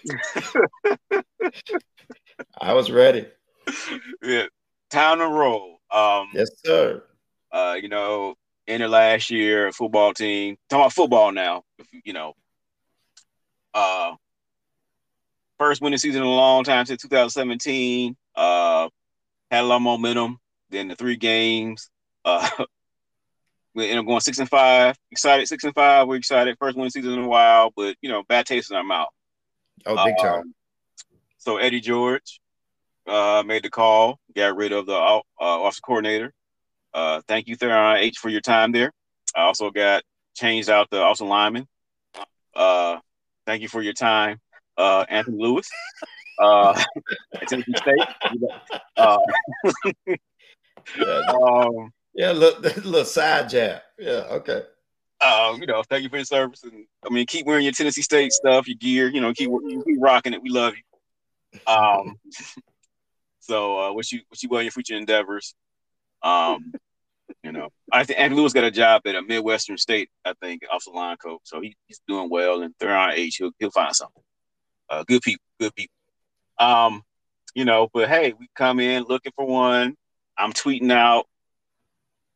I 2.60 2.72
was 2.72 2.90
ready. 2.90 3.26
Yeah, 4.22 4.46
time 4.90 5.18
to 5.18 5.26
roll. 5.26 5.80
Um, 5.90 6.28
yes, 6.34 6.50
sir. 6.64 7.02
Uh, 7.52 7.76
you 7.80 7.88
know, 7.88 8.34
in 8.66 8.80
the 8.80 8.88
last 8.88 9.30
year, 9.30 9.72
football 9.72 10.12
team. 10.12 10.56
Talking 10.68 10.82
about 10.82 10.92
football 10.92 11.32
now. 11.32 11.62
You 12.04 12.12
know, 12.12 12.34
uh, 13.72 14.12
first 15.58 15.80
winning 15.80 15.98
season 15.98 16.22
in 16.22 16.28
a 16.28 16.30
long 16.30 16.64
time 16.64 16.86
since 16.86 17.02
2017. 17.02 18.16
Uh, 18.34 18.88
had 19.50 19.62
a 19.62 19.66
lot 19.66 19.76
of 19.76 19.82
momentum. 19.82 20.38
Then 20.70 20.88
the 20.88 20.96
three 20.96 21.16
games. 21.16 21.90
Uh, 22.24 22.48
we 23.74 23.88
end 23.88 23.98
up 23.98 24.06
going 24.06 24.20
six 24.20 24.38
and 24.38 24.48
five. 24.48 24.96
Excited, 25.10 25.48
six 25.48 25.64
and 25.64 25.74
five. 25.74 26.06
We're 26.06 26.16
excited. 26.16 26.56
First 26.58 26.76
winning 26.76 26.90
season 26.90 27.12
in 27.12 27.24
a 27.24 27.28
while, 27.28 27.72
but 27.76 27.96
you 28.02 28.08
know, 28.08 28.22
bad 28.28 28.46
taste 28.46 28.70
in 28.70 28.76
our 28.76 28.84
mouth. 28.84 29.08
Oh, 29.86 30.02
big 30.04 30.16
time. 30.18 30.40
Um, 30.40 30.54
so 31.38 31.58
Eddie 31.58 31.80
George 31.80 32.40
uh, 33.06 33.42
made 33.44 33.64
the 33.64 33.70
call, 33.70 34.18
got 34.34 34.56
rid 34.56 34.72
of 34.72 34.86
the 34.86 34.94
uh, 34.94 35.20
office 35.38 35.80
coordinator. 35.80 36.32
Uh, 36.92 37.20
thank 37.26 37.48
you, 37.48 37.56
Theron 37.56 37.96
Aych, 37.96 38.16
for 38.16 38.28
your 38.28 38.40
time 38.40 38.72
there. 38.72 38.92
I 39.36 39.42
also 39.42 39.70
got 39.70 40.04
changed 40.34 40.70
out 40.70 40.88
the 40.90 41.02
also 41.02 41.26
lineman. 41.26 41.66
Uh, 42.54 42.98
thank 43.46 43.62
you 43.62 43.68
for 43.68 43.82
your 43.82 43.92
time 43.92 44.38
uh, 44.76 45.04
Anthony 45.08 45.42
Lewis 45.42 45.68
uh, 46.38 46.80
Tennessee 47.48 47.74
State. 47.76 48.48
Uh, 51.00 51.32
um, 51.32 51.90
yeah, 52.14 52.32
look, 52.32 52.58
a 52.76 52.80
little 52.80 53.04
side 53.04 53.48
jab. 53.48 53.82
Yeah, 53.98 54.24
okay. 54.30 54.62
Um, 55.20 55.60
you 55.60 55.66
know, 55.66 55.82
thank 55.88 56.02
you 56.02 56.08
for 56.08 56.16
your 56.16 56.24
service, 56.24 56.64
and 56.64 56.86
I 57.04 57.12
mean, 57.12 57.26
keep 57.26 57.46
wearing 57.46 57.64
your 57.64 57.72
Tennessee 57.72 58.02
State 58.02 58.32
stuff, 58.32 58.68
your 58.68 58.76
gear. 58.76 59.08
You 59.08 59.20
know, 59.20 59.32
keep 59.32 59.50
keep 59.86 59.96
rocking 59.98 60.34
it. 60.34 60.42
We 60.42 60.50
love 60.50 60.74
you. 60.76 61.72
Um, 61.72 62.16
so 63.40 63.78
uh, 63.78 63.92
wish 63.92 64.12
you 64.12 64.20
wish 64.30 64.42
you 64.42 64.48
well 64.48 64.60
in 64.60 64.66
your 64.66 64.72
future 64.72 64.96
endeavors. 64.96 65.54
Um, 66.22 66.72
you 67.42 67.52
know, 67.52 67.68
I 67.92 68.04
think 68.04 68.18
Anthony 68.18 68.40
Lewis 68.40 68.52
got 68.52 68.64
a 68.64 68.70
job 68.70 69.02
at 69.06 69.14
a 69.14 69.22
Midwestern 69.22 69.78
state, 69.78 70.10
I 70.24 70.34
think, 70.40 70.62
off 70.70 70.84
the 70.84 70.90
line 70.90 71.16
coach. 71.16 71.40
So 71.44 71.60
he, 71.60 71.74
he's 71.86 72.00
doing 72.06 72.28
well, 72.30 72.62
and 72.62 72.74
Theron 72.78 73.14
Aych, 73.14 73.34
he'll 73.38 73.50
he'll 73.58 73.70
find 73.70 73.94
something. 73.94 74.22
Uh, 74.90 75.04
good 75.06 75.22
people, 75.22 75.44
good 75.58 75.74
people. 75.74 75.94
Um, 76.58 77.02
you 77.54 77.64
know, 77.64 77.88
but 77.92 78.08
hey, 78.08 78.34
we 78.38 78.48
come 78.54 78.80
in 78.80 79.04
looking 79.04 79.32
for 79.36 79.46
one. 79.46 79.94
I'm 80.36 80.52
tweeting 80.52 80.92
out, 80.92 81.26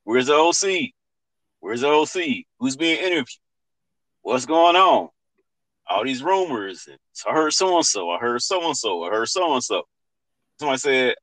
where's 0.09 0.29
the 0.29 0.35
OC? 0.35 0.93
Where's 1.61 1.83
the 1.83 1.89
OC? 1.89 2.47
Who's 2.59 2.79
being 2.79 2.97
interviewed? 2.97 3.27
What's 4.23 4.47
going 4.47 4.75
on? 4.75 5.11
All 5.87 6.03
these 6.03 6.23
rumors. 6.23 6.89
I 7.29 7.33
heard 7.35 7.53
so 7.53 7.77
and 7.77 7.85
so. 7.85 8.09
I 8.09 8.19
heard 8.19 8.41
so 8.41 8.67
and 8.67 8.77
so. 8.77 9.03
I 9.05 9.11
heard 9.11 9.29
so 9.29 9.53
and 9.53 9.63
so. 9.63 9.83
Somebody 10.59 10.79
said, 10.79 11.15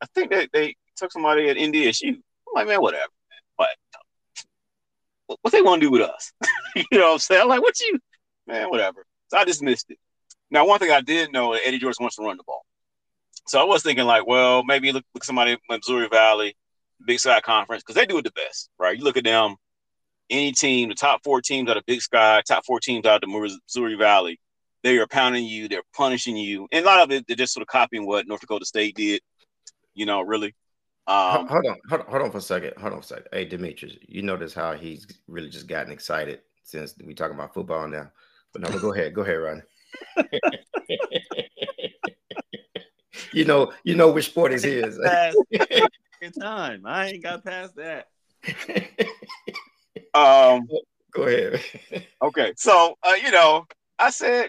I 0.00 0.06
think 0.14 0.30
that 0.30 0.48
they 0.54 0.74
took 0.96 1.12
somebody 1.12 1.50
at 1.50 1.58
NDSU. 1.58 2.14
I'm 2.14 2.54
like, 2.54 2.66
man, 2.66 2.80
whatever. 2.80 3.12
Man. 3.58 3.68
What, 5.26 5.38
what 5.42 5.52
they 5.52 5.60
want 5.60 5.82
to 5.82 5.86
do 5.86 5.90
with 5.90 6.02
us? 6.02 6.32
you 6.76 6.84
know 6.92 7.08
what 7.08 7.12
I'm 7.12 7.18
saying? 7.18 7.42
I'm 7.42 7.48
like, 7.48 7.60
what 7.60 7.78
you, 7.78 7.98
man, 8.46 8.70
whatever. 8.70 9.04
So 9.28 9.36
I 9.36 9.44
dismissed 9.44 9.90
it. 9.90 9.98
Now, 10.50 10.66
one 10.66 10.78
thing 10.78 10.90
I 10.90 11.02
did 11.02 11.30
know, 11.30 11.52
Eddie 11.52 11.78
George 11.78 11.96
wants 12.00 12.16
to 12.16 12.22
run 12.22 12.38
the 12.38 12.44
ball. 12.44 12.64
So 13.46 13.60
I 13.60 13.64
was 13.64 13.82
thinking 13.82 14.06
like, 14.06 14.26
well, 14.26 14.64
maybe 14.64 14.92
look, 14.92 15.04
look 15.12 15.24
somebody 15.24 15.52
in 15.52 15.58
Missouri 15.68 16.08
Valley, 16.08 16.56
Big 17.04 17.20
Sky 17.20 17.40
Conference, 17.40 17.82
because 17.82 17.94
they 17.94 18.06
do 18.06 18.18
it 18.18 18.24
the 18.24 18.32
best, 18.32 18.70
right? 18.78 18.96
You 18.96 19.04
look 19.04 19.16
at 19.16 19.24
them, 19.24 19.56
any 20.30 20.52
team, 20.52 20.88
the 20.88 20.94
top 20.94 21.20
four 21.22 21.40
teams 21.40 21.70
out 21.70 21.76
of 21.76 21.86
Big 21.86 22.00
Sky, 22.00 22.42
top 22.46 22.64
four 22.64 22.80
teams 22.80 23.06
out 23.06 23.22
of 23.22 23.30
the 23.30 23.50
Missouri 23.66 23.94
Valley, 23.96 24.38
they 24.82 24.98
are 24.98 25.06
pounding 25.06 25.44
you, 25.44 25.68
they're 25.68 25.82
punishing 25.94 26.36
you, 26.36 26.68
and 26.70 26.84
a 26.84 26.88
lot 26.88 27.02
of 27.02 27.10
it 27.10 27.26
they're 27.26 27.36
just 27.36 27.54
sort 27.54 27.62
of 27.62 27.68
copying 27.68 28.06
what 28.06 28.28
North 28.28 28.40
Dakota 28.40 28.64
State 28.64 28.94
did. 28.94 29.20
You 29.94 30.06
know, 30.06 30.20
really. 30.20 30.54
Um, 31.06 31.46
hold 31.46 31.66
on, 31.66 31.76
hold 31.88 32.00
on, 32.02 32.06
hold 32.08 32.22
on 32.22 32.30
for 32.30 32.38
a 32.38 32.42
second. 32.42 32.72
Hold 32.78 32.92
on 32.94 33.00
for 33.00 33.04
a 33.04 33.08
second. 33.08 33.26
Hey, 33.32 33.44
Demetrius, 33.44 33.96
you 34.06 34.22
notice 34.22 34.54
how 34.54 34.72
he's 34.74 35.06
really 35.26 35.50
just 35.50 35.66
gotten 35.66 35.92
excited 35.92 36.40
since 36.64 36.94
we 37.04 37.14
talking 37.14 37.34
about 37.34 37.54
football 37.54 37.86
now. 37.88 38.10
But 38.52 38.62
no, 38.62 38.70
but 38.70 38.80
go 38.80 38.92
ahead, 38.92 39.14
go 39.14 39.22
ahead, 39.22 39.36
Ronnie. 39.36 39.62
you 43.32 43.44
know, 43.44 43.72
you 43.84 43.94
know 43.94 44.10
which 44.10 44.26
sport 44.26 44.52
is 44.52 44.64
his. 44.64 44.98
Good 46.24 46.40
time. 46.40 46.86
I 46.86 47.08
ain't 47.08 47.22
got 47.22 47.44
past 47.44 47.76
that. 47.76 48.08
Um, 50.14 50.68
go 51.12 51.24
ahead. 51.24 51.60
okay, 52.22 52.52
so 52.56 52.94
uh, 53.02 53.14
you 53.20 53.32
know, 53.32 53.66
I 53.98 54.10
said 54.10 54.48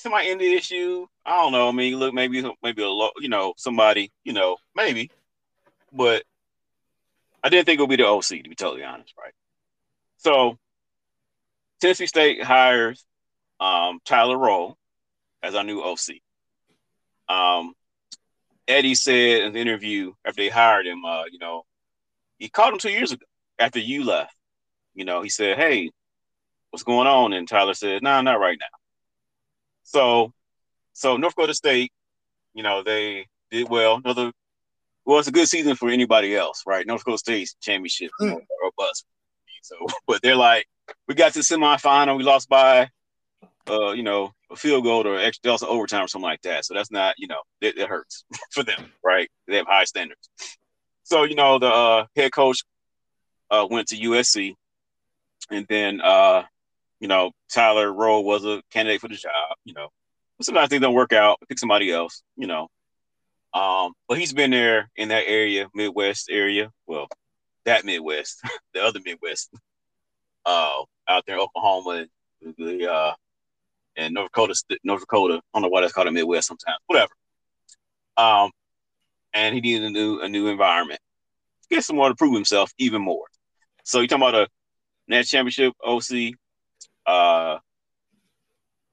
to 0.00 0.10
my 0.10 0.24
NDSU, 0.24 1.06
I 1.24 1.40
don't 1.40 1.52
know. 1.52 1.68
I 1.68 1.70
mean, 1.70 1.96
look, 1.96 2.12
maybe 2.12 2.42
maybe 2.60 2.82
a 2.82 2.88
lot, 2.88 3.12
you 3.20 3.28
know, 3.28 3.54
somebody, 3.56 4.10
you 4.24 4.32
know, 4.32 4.56
maybe, 4.74 5.12
but 5.92 6.24
I 7.44 7.50
didn't 7.50 7.66
think 7.66 7.78
it 7.78 7.82
would 7.84 7.90
be 7.90 8.02
the 8.02 8.08
OC 8.08 8.42
to 8.42 8.48
be 8.48 8.56
totally 8.56 8.82
honest, 8.82 9.14
right? 9.16 9.32
So 10.16 10.58
Tennessee 11.80 12.06
State 12.06 12.42
hires 12.42 13.04
um, 13.60 14.00
Tyler 14.04 14.36
Roehl, 14.36 14.74
as 15.40 15.54
our 15.54 15.62
new 15.62 15.82
OC. 15.82 16.16
Um, 17.28 17.74
Eddie 18.68 18.94
said 18.94 19.42
in 19.42 19.52
the 19.52 19.60
interview 19.60 20.12
after 20.24 20.42
they 20.42 20.48
hired 20.48 20.86
him, 20.86 21.04
uh, 21.04 21.24
you 21.30 21.38
know, 21.38 21.64
he 22.38 22.48
called 22.48 22.74
him 22.74 22.78
two 22.78 22.90
years 22.90 23.12
ago 23.12 23.24
after 23.58 23.78
you 23.78 24.04
left. 24.04 24.34
You 24.94 25.04
know, 25.04 25.22
he 25.22 25.28
said, 25.28 25.56
"Hey, 25.56 25.90
what's 26.70 26.82
going 26.82 27.06
on?" 27.06 27.32
And 27.32 27.48
Tyler 27.48 27.74
said, 27.74 28.02
"No, 28.02 28.10
nah, 28.10 28.22
not 28.22 28.40
right 28.40 28.58
now." 28.58 28.66
So, 29.84 30.32
so 30.92 31.16
North 31.16 31.34
Dakota 31.34 31.54
State, 31.54 31.92
you 32.54 32.62
know, 32.62 32.82
they 32.82 33.26
did 33.50 33.68
well. 33.68 33.96
Another, 33.96 34.32
well, 35.04 35.18
it's 35.18 35.28
a 35.28 35.32
good 35.32 35.48
season 35.48 35.76
for 35.76 35.90
anybody 35.90 36.34
else, 36.34 36.62
right? 36.66 36.86
North 36.86 37.00
Dakota 37.00 37.18
State's 37.18 37.54
championship, 37.60 38.10
mm. 38.20 38.32
or 38.34 38.70
bust. 38.76 39.04
So, 39.62 39.76
but 40.06 40.22
they're 40.22 40.36
like, 40.36 40.66
we 41.06 41.14
got 41.14 41.32
to 41.34 41.38
the 41.40 41.44
semifinal, 41.44 42.16
we 42.16 42.24
lost 42.24 42.48
by 42.48 42.88
uh, 43.68 43.92
you 43.92 44.02
know, 44.02 44.32
a 44.50 44.56
field 44.56 44.84
goal 44.84 45.06
or 45.06 45.18
extra 45.18 45.50
also 45.50 45.66
overtime 45.66 46.04
or 46.04 46.08
something 46.08 46.28
like 46.28 46.42
that. 46.42 46.64
So 46.64 46.74
that's 46.74 46.90
not, 46.90 47.14
you 47.18 47.26
know, 47.26 47.40
it, 47.60 47.78
it 47.78 47.88
hurts 47.88 48.24
for 48.52 48.62
them, 48.62 48.92
right? 49.04 49.28
They 49.46 49.56
have 49.56 49.66
high 49.66 49.84
standards. 49.84 50.28
So, 51.02 51.24
you 51.24 51.34
know, 51.34 51.58
the 51.58 51.68
uh, 51.68 52.06
head 52.16 52.32
coach 52.32 52.58
uh, 53.50 53.66
went 53.70 53.88
to 53.88 53.96
USC, 53.96 54.54
and 55.50 55.66
then, 55.68 56.00
uh, 56.00 56.42
you 57.00 57.08
know, 57.08 57.30
Tyler 57.52 57.88
Roehl 57.88 58.24
was 58.24 58.44
a 58.44 58.62
candidate 58.72 59.00
for 59.00 59.08
the 59.08 59.14
job. 59.14 59.32
You 59.64 59.74
know, 59.74 59.88
sometimes 60.42 60.68
things 60.68 60.82
don't 60.82 60.94
work 60.94 61.12
out. 61.12 61.38
Pick 61.48 61.58
somebody 61.58 61.92
else. 61.92 62.22
You 62.36 62.48
know, 62.48 62.68
um, 63.56 63.94
but 64.08 64.18
he's 64.18 64.32
been 64.32 64.50
there 64.50 64.90
in 64.96 65.08
that 65.08 65.24
area, 65.26 65.68
Midwest 65.74 66.28
area. 66.30 66.70
Well, 66.86 67.08
that 67.64 67.84
Midwest, 67.84 68.40
the 68.74 68.82
other 68.82 69.00
Midwest, 69.04 69.50
uh, 70.46 70.82
out 71.08 71.24
there, 71.26 71.38
Oklahoma, 71.38 72.06
the 72.58 72.92
uh, 72.92 73.14
and 73.96 74.14
North 74.14 74.28
Dakota, 74.32 74.54
North 74.84 75.00
Dakota. 75.00 75.34
I 75.34 75.40
don't 75.54 75.62
know 75.62 75.68
why 75.68 75.80
that's 75.80 75.92
called 75.92 76.08
a 76.08 76.12
Midwest 76.12 76.48
sometimes. 76.48 76.78
Whatever. 76.86 77.12
Um, 78.16 78.50
and 79.34 79.54
he 79.54 79.60
needed 79.60 79.84
a 79.84 79.90
new 79.90 80.20
a 80.20 80.28
new 80.28 80.48
environment. 80.48 81.00
Get 81.70 81.84
someone 81.84 82.10
to 82.10 82.16
prove 82.16 82.34
himself 82.34 82.72
even 82.78 83.02
more. 83.02 83.26
So 83.84 84.00
you 84.00 84.08
talking 84.08 84.22
about 84.22 84.34
a 84.34 84.48
net 85.08 85.26
championship 85.26 85.74
OC, 85.84 86.34
uh, 87.06 87.58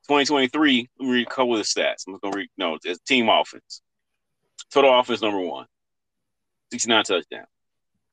2023. 0.07 0.89
Let 0.99 1.05
me 1.05 1.13
read 1.13 1.27
a 1.27 1.29
couple 1.29 1.53
of 1.55 1.59
the 1.59 1.63
stats. 1.63 2.03
I'm 2.07 2.17
gonna 2.21 2.35
read. 2.35 2.49
No, 2.57 2.77
it's 2.83 2.99
team 3.01 3.29
offense. 3.29 3.81
Total 4.71 4.99
offense 4.99 5.21
number 5.21 5.39
one, 5.39 5.65
69 6.71 7.03
touchdowns. 7.03 7.47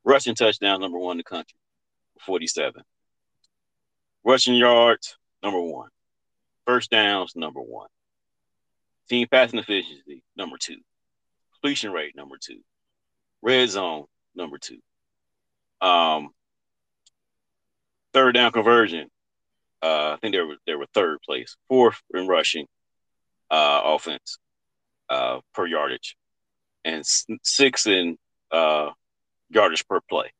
Rushing 0.03 0.35
touchdowns 0.35 0.79
number 0.79 0.97
one 0.97 1.13
in 1.13 1.17
the 1.17 1.23
country, 1.23 1.57
47. 2.25 2.81
Rushing 4.23 4.55
yards 4.55 5.17
number 5.43 5.61
one. 5.61 5.89
First 6.65 6.91
downs, 6.91 7.33
number 7.35 7.59
one. 7.59 7.87
Team 9.09 9.27
passing 9.29 9.59
efficiency, 9.59 10.23
number 10.35 10.57
two. 10.57 10.77
Completion 11.53 11.91
rate, 11.91 12.15
number 12.15 12.37
two. 12.39 12.59
Red 13.41 13.69
zone, 13.69 14.05
number 14.35 14.57
two. 14.57 14.79
Um, 15.81 16.29
third 18.13 18.35
down 18.35 18.51
conversion, 18.51 19.09
uh, 19.81 20.11
I 20.13 20.17
think 20.21 20.35
they 20.35 20.41
were 20.41 20.57
they 20.67 20.75
were 20.75 20.85
third 20.93 21.17
place. 21.25 21.57
Fourth 21.67 22.01
in 22.13 22.27
rushing, 22.27 22.67
uh, 23.49 23.81
offense, 23.83 24.37
uh, 25.09 25.39
per 25.53 25.65
yardage, 25.65 26.15
and 26.85 27.03
six 27.41 27.87
in 27.87 28.17
uh, 28.51 28.91
yardage 29.49 29.87
per 29.87 29.99
play. 30.01 30.31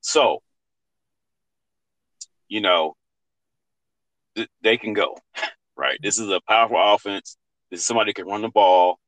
So, 0.00 0.42
you 2.48 2.60
know, 2.60 2.94
th- 4.36 4.48
they 4.62 4.76
can 4.76 4.92
go, 4.92 5.16
right? 5.76 5.98
This 6.02 6.18
is 6.18 6.28
a 6.28 6.40
powerful 6.48 6.78
offense. 6.80 7.36
This 7.70 7.80
is 7.80 7.86
somebody 7.86 8.12
can 8.12 8.26
run 8.26 8.42
the 8.42 8.48
ball, 8.48 8.98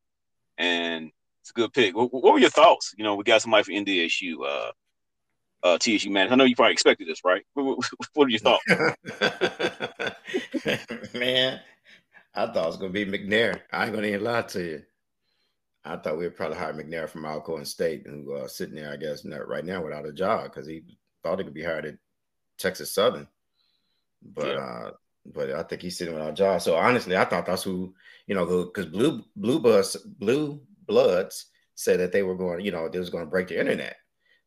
and 0.59 1.11
it's 1.43 1.51
a 1.51 1.55
good 1.55 1.73
pick. 1.73 1.97
What, 1.97 2.13
what 2.13 2.33
were 2.33 2.39
your 2.39 2.51
thoughts? 2.51 2.95
You 2.97 3.05
know, 3.05 3.15
we 3.15 3.25
got 3.25 3.43
somebody 3.43 3.65
from 3.65 3.75
NDSU, 3.75 4.35
uh, 4.45 4.73
uh, 5.63 5.79
TSU 5.79 6.11
man. 6.11 6.33
I 6.33 6.37
know 6.37 6.45
you 6.45 6.57
probably 6.57 6.73
expected 6.73 7.09
this, 7.09 7.25
right? 7.25 7.43
What, 7.55 7.79
what 8.15 8.27
are 8.27 8.31
your 8.31 8.41
thoughts? 8.41 8.65
man, 11.15 11.61
I 12.35 12.47
thought 12.47 12.65
it 12.65 12.67
was 12.67 12.77
gonna 12.77 12.93
be 12.93 13.07
McNair. 13.07 13.61
I 13.73 13.85
ain't 13.85 13.95
gonna 13.95 14.09
even 14.09 14.25
lie 14.25 14.43
to 14.43 14.63
you. 14.63 14.83
I 15.85 15.97
thought 15.97 16.19
we 16.19 16.25
would 16.25 16.37
probably 16.37 16.59
hire 16.59 16.75
McNair 16.75 17.09
from 17.09 17.25
Alcorn 17.25 17.65
State, 17.65 18.07
who 18.07 18.35
uh, 18.35 18.49
sitting 18.49 18.75
there, 18.75 18.93
I 18.93 18.97
guess, 18.97 19.25
not 19.25 19.47
right 19.47 19.65
now 19.65 19.85
without 19.85 20.05
a 20.05 20.13
job 20.13 20.43
because 20.45 20.67
he 20.67 20.83
thought 21.23 21.39
he 21.39 21.45
could 21.45 21.55
be 21.55 21.63
hired 21.63 21.87
at 21.87 21.95
Texas 22.59 22.93
Southern, 22.93 23.29
but 24.21 24.49
yeah. 24.49 24.55
uh, 24.55 24.91
but 25.35 25.51
I 25.51 25.63
think 25.63 25.83
he's 25.83 25.99
sitting 25.99 26.15
without 26.15 26.35
job. 26.35 26.63
So 26.63 26.77
honestly, 26.77 27.17
I 27.17 27.25
thought 27.25 27.47
that's 27.47 27.63
who 27.63 27.95
you 28.27 28.35
know 28.35 28.65
because 28.65 28.87
blue 28.87 29.25
blue 29.37 29.59
bus 29.59 29.97
blue 29.97 30.61
bloods 30.87 31.47
said 31.75 32.01
that 32.01 32.13
they 32.13 32.23
were 32.23 32.37
going, 32.37 32.65
you 32.65 32.73
know, 32.73 32.89
they 32.89 32.99
was 32.99 33.11
going 33.11 33.25
to 33.25 33.31
break 33.31 33.49
the 33.49 33.61
internet. 33.61 33.97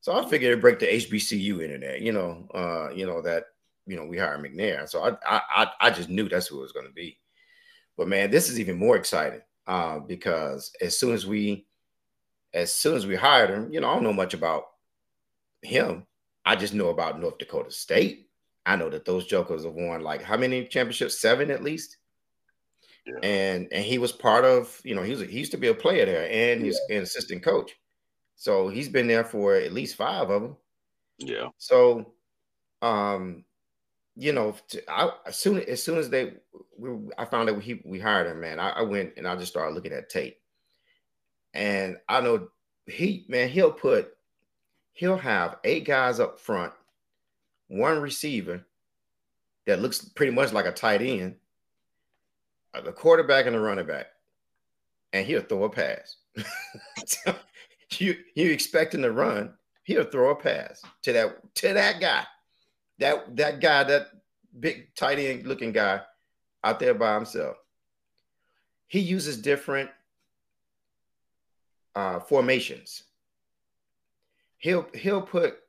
So 0.02 0.16
I 0.16 0.28
figured 0.28 0.52
it'd 0.52 0.62
break 0.62 0.80
the 0.80 0.88
HBCU 0.88 1.62
internet, 1.62 2.02
you 2.02 2.12
know, 2.12 2.48
uh, 2.54 2.90
you 2.94 3.06
know 3.06 3.22
that 3.22 3.46
you 3.86 3.96
know 3.96 4.06
we 4.06 4.18
hired 4.18 4.42
McNair. 4.42 4.88
So 4.88 5.04
I 5.04 5.18
I 5.26 5.68
I 5.82 5.90
just 5.90 6.10
knew 6.10 6.30
that's 6.30 6.48
who 6.48 6.60
it 6.60 6.64
was 6.64 6.72
going 6.72 6.88
to 6.88 6.94
be. 6.94 7.20
But 7.98 8.08
man, 8.08 8.32
this 8.32 8.50
is 8.50 8.60
even 8.60 8.78
more 8.78 8.96
exciting 8.96 9.42
uh, 9.68 10.00
because 10.00 10.72
as 10.80 10.98
soon 10.98 11.14
as 11.14 11.28
we, 11.28 11.68
as 12.54 12.74
soon 12.74 12.96
as 12.96 13.06
we 13.06 13.16
hired 13.16 13.50
him, 13.50 13.74
you 13.74 13.82
know, 13.82 13.90
I 13.90 13.94
don't 13.94 14.04
know 14.04 14.14
much 14.14 14.34
about 14.34 14.64
him. 15.62 16.08
I 16.46 16.56
just 16.56 16.74
know 16.74 16.90
about 16.90 17.20
North 17.20 17.38
Dakota 17.38 17.72
State. 17.72 18.29
I 18.70 18.76
know 18.76 18.88
that 18.92 19.04
those 19.04 19.26
jokers 19.26 19.66
have 19.66 19.74
won 19.74 20.02
like 20.02 20.22
how 20.22 20.38
many 20.38 20.64
championships? 20.64 21.20
Seven 21.20 21.50
at 21.50 21.64
least. 21.64 21.98
Yeah. 23.04 23.18
And 23.24 23.68
and 23.72 23.84
he 23.84 23.98
was 23.98 24.12
part 24.12 24.46
of, 24.46 24.80
you 24.84 24.94
know, 24.94 25.02
he 25.02 25.12
was 25.12 25.22
he 25.22 25.40
used 25.40 25.52
to 25.54 25.58
be 25.58 25.70
a 25.70 25.74
player 25.74 26.06
there 26.06 26.30
and 26.32 26.64
he's 26.64 26.80
yeah. 26.88 26.98
an 26.98 27.04
assistant 27.04 27.42
coach. 27.42 27.72
So 28.36 28.70
he's 28.70 28.88
been 28.88 29.08
there 29.08 29.24
for 29.24 29.56
at 29.56 29.74
least 29.74 29.96
five 29.96 30.30
of 30.30 30.44
them. 30.44 30.58
Yeah. 31.18 31.48
So 31.58 32.14
um 32.84 33.44
you 34.16 34.34
know, 34.34 34.54
I, 34.88 35.14
as 35.26 35.38
soon 35.38 35.62
as 35.62 35.82
soon 35.82 35.98
as 35.98 36.12
they, 36.12 36.34
we, 36.78 36.92
I 37.18 37.26
found 37.26 37.48
that 37.48 37.60
he, 37.62 37.82
we 37.86 38.00
hired 38.00 38.28
him, 38.28 38.42
man. 38.42 38.60
I, 38.60 38.72
I, 38.72 38.82
went 38.82 39.14
and 39.16 39.26
I 39.26 39.36
just 39.38 39.52
started 39.52 39.74
looking 39.74 39.94
at 39.94 40.10
tape, 40.10 40.38
and 41.54 41.96
I 42.10 42.20
know 42.20 42.50
he, 42.86 43.26
man, 43.30 43.48
he'll 43.48 43.72
put, 43.72 44.10
he'll 44.92 45.16
have 45.18 45.56
eight 45.64 45.86
guys 45.86 46.20
up 46.20 46.38
front, 46.38 46.74
one 47.70 48.02
receiver 48.02 48.66
that 49.66 49.82
looks 49.82 50.04
pretty 50.04 50.34
much 50.34 50.52
like 50.52 50.66
a 50.66 50.72
tight 50.72 51.02
end, 51.02 51.36
the 52.84 52.92
quarterback 52.92 53.46
and 53.46 53.56
the 53.56 53.60
running 53.60 53.88
back, 53.88 54.08
and 55.14 55.26
he'll 55.26 55.42
throw 55.42 55.64
a 55.64 55.70
pass. 55.70 56.18
you 57.98 58.16
you 58.36 58.52
expecting 58.52 59.02
to 59.02 59.12
run, 59.12 59.54
he'll 59.84 60.04
throw 60.04 60.32
a 60.32 60.36
pass 60.36 60.82
to 61.04 61.14
that 61.14 61.56
to 61.56 61.74
that 61.74 62.02
guy 62.02 62.26
that 63.00 63.36
that 63.38 63.60
guy, 63.60 63.84
that 63.86 64.10
big 64.60 64.94
tight 64.96 65.20
end 65.20 65.48
looking 65.48 65.72
guy 65.72 66.02
out 66.64 66.80
there 66.80 66.94
by 66.94 67.16
himself, 67.16 67.58
he 68.88 69.00
uses 69.00 69.42
different 69.42 69.90
uh, 71.96 72.20
formations. 72.20 73.04
He'll 74.58 74.88
he'll 74.94 75.22
put, 75.22 75.60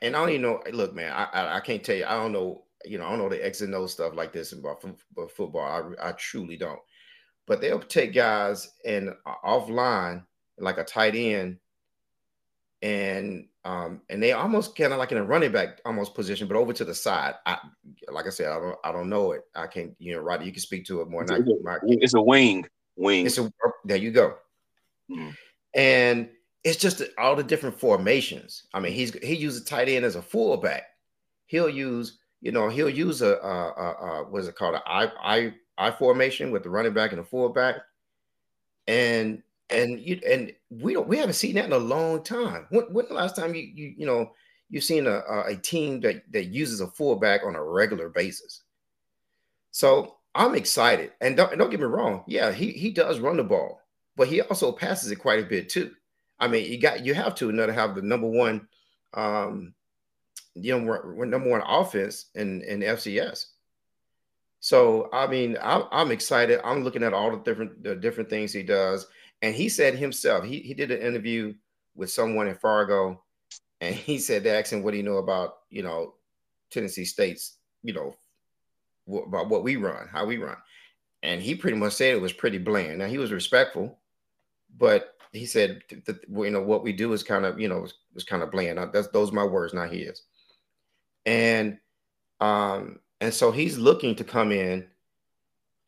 and 0.00 0.14
I 0.16 0.20
don't 0.20 0.30
even 0.30 0.42
know. 0.42 0.62
Look, 0.72 0.94
man, 0.94 1.12
I, 1.12 1.24
I, 1.24 1.56
I 1.56 1.60
can't 1.60 1.82
tell 1.82 1.96
you. 1.96 2.04
I 2.04 2.14
don't 2.14 2.32
know. 2.32 2.64
You 2.84 2.98
know, 2.98 3.06
I 3.06 3.10
don't 3.10 3.18
know 3.18 3.28
the 3.28 3.44
X 3.44 3.60
and 3.60 3.74
O 3.74 3.86
stuff 3.86 4.14
like 4.14 4.32
this 4.32 4.52
about 4.52 4.82
football. 5.34 5.94
I 6.00 6.08
I 6.08 6.12
truly 6.12 6.56
don't. 6.56 6.80
But 7.46 7.60
they'll 7.60 7.80
take 7.80 8.14
guys 8.14 8.70
and 8.84 9.10
uh, 9.26 9.34
offline 9.44 10.24
like 10.58 10.78
a 10.78 10.84
tight 10.84 11.14
end, 11.14 11.58
and 12.80 13.46
um, 13.64 14.02
and 14.10 14.22
they 14.22 14.32
almost 14.32 14.76
kind 14.76 14.92
of 14.92 14.98
like 14.98 15.12
in 15.12 15.18
a 15.18 15.24
running 15.24 15.52
back 15.52 15.80
almost 15.84 16.14
position, 16.14 16.48
but 16.48 16.56
over 16.56 16.72
to 16.72 16.84
the 16.84 16.94
side. 16.94 17.34
I, 17.46 17.58
like 18.08 18.26
I 18.26 18.30
said, 18.30 18.48
I 18.48 18.58
don't, 18.58 18.78
I 18.84 18.92
don't 18.92 19.08
know 19.08 19.32
it. 19.32 19.42
I 19.54 19.68
can't, 19.68 19.94
you 19.98 20.14
know, 20.14 20.20
Roddy, 20.20 20.46
You 20.46 20.52
can 20.52 20.60
speak 20.60 20.84
to 20.86 21.00
it 21.00 21.08
more. 21.08 21.22
It's, 21.22 21.30
a, 21.30 21.44
it's 21.84 22.14
a 22.14 22.20
wing, 22.20 22.66
wing. 22.96 23.26
It's 23.26 23.38
a 23.38 23.52
there 23.84 23.96
you 23.96 24.10
go. 24.10 24.34
Mm-hmm. 25.10 25.30
And 25.74 26.28
it's 26.64 26.76
just 26.76 27.02
all 27.18 27.36
the 27.36 27.42
different 27.42 27.78
formations. 27.78 28.64
I 28.72 28.80
mean, 28.80 28.92
he's 28.92 29.12
he 29.18 29.34
uses 29.34 29.64
tight 29.64 29.88
end 29.88 30.04
as 30.04 30.16
a 30.16 30.22
fullback. 30.22 30.84
He'll 31.46 31.68
use, 31.68 32.18
you 32.40 32.52
know, 32.52 32.68
he'll 32.68 32.88
use 32.88 33.20
a, 33.20 33.34
a, 33.34 33.72
a, 33.76 33.92
a 34.22 34.24
what 34.30 34.42
is 34.42 34.48
it 34.48 34.54
called, 34.54 34.76
a 34.76 34.82
I 34.86 35.10
I 35.22 35.54
I 35.78 35.90
formation 35.90 36.50
with 36.50 36.62
the 36.62 36.70
running 36.70 36.94
back 36.94 37.12
and 37.12 37.20
the 37.20 37.24
fullback, 37.24 37.76
and 38.86 39.42
and 39.70 40.00
you 40.00 40.20
and 40.28 40.52
we 40.70 40.92
don't 40.92 41.08
we 41.08 41.18
haven't 41.18 41.34
seen 41.34 41.56
that 41.56 41.64
in 41.64 41.72
a 41.72 41.78
long 41.78 42.22
time. 42.22 42.66
When, 42.70 42.84
when 42.92 43.06
the 43.08 43.14
last 43.14 43.34
time 43.34 43.54
you 43.54 43.62
you 43.62 43.94
you 43.98 44.06
know 44.06 44.32
you've 44.70 44.84
seen 44.84 45.06
a, 45.06 45.20
a 45.46 45.56
team 45.56 46.00
that 46.00 46.22
that 46.32 46.46
uses 46.46 46.80
a 46.80 46.86
fullback 46.86 47.42
on 47.44 47.56
a 47.56 47.62
regular 47.62 48.08
basis? 48.08 48.62
So 49.72 50.16
I'm 50.34 50.54
excited, 50.54 51.12
and 51.20 51.36
don't 51.36 51.58
don't 51.58 51.70
get 51.70 51.80
me 51.80 51.86
wrong. 51.86 52.22
Yeah, 52.28 52.52
he 52.52 52.70
he 52.70 52.92
does 52.92 53.18
run 53.18 53.36
the 53.36 53.44
ball, 53.44 53.80
but 54.16 54.28
he 54.28 54.42
also 54.42 54.70
passes 54.70 55.10
it 55.10 55.16
quite 55.16 55.40
a 55.40 55.48
bit 55.48 55.68
too. 55.68 55.92
I 56.42 56.48
mean, 56.48 56.70
you 56.70 56.78
got 56.78 57.06
you 57.06 57.14
have 57.14 57.34
to 57.36 57.48
in 57.48 57.60
order 57.60 57.72
to 57.72 57.78
have 57.78 57.94
the 57.94 58.02
number 58.02 58.26
one, 58.26 58.66
um, 59.14 59.74
you 60.54 60.76
know, 60.76 61.24
number 61.24 61.48
one 61.48 61.62
offense 61.64 62.26
in 62.34 62.62
in 62.62 62.80
FCS. 62.80 63.46
So 64.58 65.08
I 65.12 65.28
mean, 65.28 65.56
I'm, 65.62 65.84
I'm 65.92 66.10
excited. 66.10 66.60
I'm 66.64 66.82
looking 66.82 67.04
at 67.04 67.14
all 67.14 67.30
the 67.30 67.38
different 67.38 67.82
the 67.84 67.94
different 67.94 68.28
things 68.28 68.52
he 68.52 68.64
does. 68.64 69.06
And 69.40 69.54
he 69.54 69.68
said 69.68 69.96
himself, 69.96 70.44
he, 70.44 70.60
he 70.60 70.74
did 70.74 70.90
an 70.90 71.00
interview 71.00 71.54
with 71.94 72.10
someone 72.10 72.48
in 72.48 72.56
Fargo, 72.56 73.22
and 73.80 73.94
he 73.94 74.18
said 74.18 74.42
they 74.42 74.50
asked 74.50 74.72
him, 74.72 74.82
What 74.82 74.92
do 74.92 74.96
you 74.96 75.02
know 75.04 75.18
about, 75.18 75.58
you 75.70 75.82
know, 75.82 76.14
Tennessee 76.70 77.04
State's, 77.04 77.56
you 77.84 77.92
know, 77.92 78.14
about 79.08 79.48
what 79.48 79.62
we 79.62 79.76
run, 79.76 80.08
how 80.08 80.26
we 80.26 80.38
run. 80.38 80.56
And 81.22 81.40
he 81.40 81.54
pretty 81.54 81.76
much 81.76 81.92
said 81.92 82.14
it 82.14 82.20
was 82.20 82.32
pretty 82.32 82.58
bland. 82.58 82.98
Now 82.98 83.06
he 83.06 83.18
was 83.18 83.30
respectful, 83.30 83.98
but 84.76 85.11
he 85.32 85.46
said 85.46 85.82
that 86.06 86.20
you 86.28 86.50
know 86.50 86.62
what 86.62 86.84
we 86.84 86.92
do 86.92 87.12
is 87.12 87.22
kind 87.22 87.44
of 87.44 87.58
you 87.58 87.68
know 87.68 87.80
was, 87.80 87.94
was 88.14 88.24
kind 88.24 88.42
of 88.42 88.50
bland. 88.50 88.78
That's 88.92 89.08
those 89.08 89.30
are 89.30 89.34
my 89.34 89.44
words, 89.44 89.74
not 89.74 89.92
his. 89.92 90.22
And 91.26 91.78
um 92.40 92.98
and 93.20 93.32
so 93.32 93.52
he's 93.52 93.78
looking 93.78 94.16
to 94.16 94.24
come 94.24 94.52
in 94.52 94.86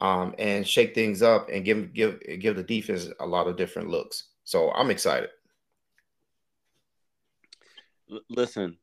um, 0.00 0.35
and 0.38 0.66
shake 0.66 0.94
things 0.94 1.22
up 1.22 1.48
and 1.50 1.64
give 1.64 1.92
give 1.92 2.20
give 2.38 2.57
the 2.57 2.62
defense 2.62 3.09
a 3.20 3.26
lot 3.26 3.46
of 3.46 3.57
different 3.57 3.88
looks. 3.88 4.28
So 4.44 4.70
I'm 4.70 4.90
excited. 4.90 5.30
Listen, 8.28 8.76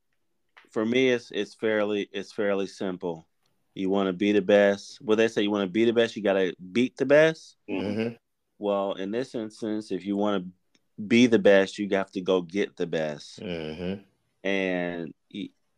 for 0.71 0.86
me, 0.86 1.12
it's 1.12 1.32
it's 1.32 1.54
fairly 1.54 2.10
it's 2.12 2.32
fairly 2.32 2.67
simple. 2.67 3.28
You 3.74 3.89
want 3.89 4.08
to 4.08 4.13
be 4.13 4.32
the 4.32 4.41
best. 4.41 5.00
Well, 5.02 5.15
they 5.15 5.28
say 5.28 5.43
you 5.43 5.52
want 5.52 5.63
to 5.63 5.71
be 5.71 5.86
the 5.86 5.93
best, 5.93 6.15
you 6.15 6.24
got 6.24 6.34
to 6.34 6.54
beat 6.71 6.97
the 6.97 7.06
best. 7.06 7.56
Mm-hmm. 7.69 8.15
Well, 8.62 8.93
in 8.93 9.10
this 9.10 9.34
instance, 9.34 9.91
if 9.91 10.06
you 10.06 10.15
want 10.15 10.43
to 10.43 11.02
be 11.02 11.26
the 11.26 11.39
best, 11.39 11.80
you 11.80 11.89
have 11.93 12.12
to 12.12 12.21
go 12.21 12.43
get 12.43 12.78
the 12.78 12.86
best. 12.86 13.39
Mm-hmm. 13.39 14.02
And 14.47 15.13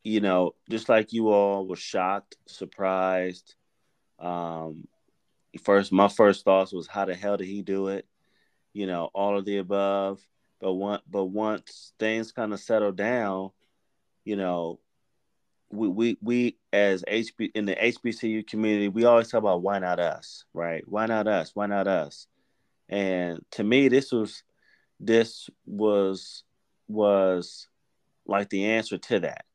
you 0.03 0.19
know, 0.19 0.53
just 0.69 0.89
like 0.89 1.13
you 1.13 1.29
all 1.29 1.65
were 1.65 1.77
shocked, 1.77 2.35
surprised, 2.45 3.55
um, 4.19 4.85
first 5.63 5.93
my 5.93 6.09
first 6.09 6.43
thoughts 6.43 6.73
was 6.73 6.87
how 6.87 7.05
the 7.05 7.15
hell 7.15 7.37
did 7.37 7.47
he 7.47 7.61
do 7.61 7.87
it? 7.87 8.05
You 8.73 8.85
know, 8.85 9.09
all 9.13 9.37
of 9.37 9.45
the 9.45 9.59
above. 9.59 10.19
But 10.59 10.73
one 10.73 10.99
but 11.09 11.25
once 11.25 11.93
things 11.99 12.33
kind 12.33 12.51
of 12.51 12.59
settle 12.59 12.91
down, 12.91 13.51
you 14.25 14.35
know, 14.35 14.81
we 15.71 15.87
we 15.87 16.17
we 16.21 16.57
as 16.73 17.05
HB 17.07 17.51
in 17.55 17.65
the 17.65 17.75
HBCU 17.75 18.45
community, 18.45 18.89
we 18.89 19.05
always 19.05 19.29
talk 19.29 19.39
about 19.39 19.61
why 19.61 19.79
not 19.79 20.01
us, 20.01 20.43
right? 20.53 20.83
Why 20.85 21.05
not 21.05 21.29
us? 21.29 21.51
Why 21.53 21.67
not 21.67 21.87
us? 21.87 22.27
And 22.93 23.39
to 23.51 23.63
me, 23.63 23.88
this 23.88 24.12
was 24.12 24.43
this 24.99 25.49
was 25.65 26.43
was 26.88 27.67
like 28.27 28.49
the 28.49 28.65
answer 28.65 28.99
to 28.99 29.19
that. 29.21 29.45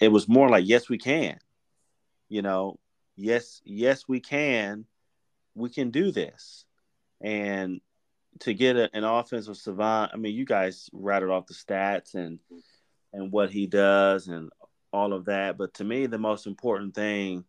It 0.00 0.12
was 0.12 0.28
more 0.28 0.50
like 0.50 0.68
yes, 0.68 0.90
we 0.90 0.98
can. 0.98 1.38
You 2.28 2.42
know, 2.42 2.78
yes, 3.16 3.62
yes, 3.64 4.04
we 4.06 4.20
can. 4.20 4.84
we 5.54 5.70
can 5.70 5.90
do 5.90 6.12
this. 6.12 6.66
And 7.22 7.80
to 8.40 8.52
get 8.52 8.76
a, 8.76 8.90
an 8.94 9.04
offensive 9.04 9.56
savant, 9.56 10.12
I 10.12 10.18
mean, 10.18 10.34
you 10.34 10.44
guys 10.44 10.90
rattled 10.92 11.32
off 11.32 11.46
the 11.46 11.54
stats 11.54 12.14
and 12.14 12.38
and 13.12 13.32
what 13.32 13.50
he 13.50 13.66
does 13.66 14.28
and 14.28 14.50
all 14.92 15.14
of 15.14 15.24
that. 15.26 15.56
But 15.56 15.74
to 15.74 15.84
me, 15.84 16.06
the 16.06 16.18
most 16.18 16.46
important 16.46 16.94
thing 16.94 17.44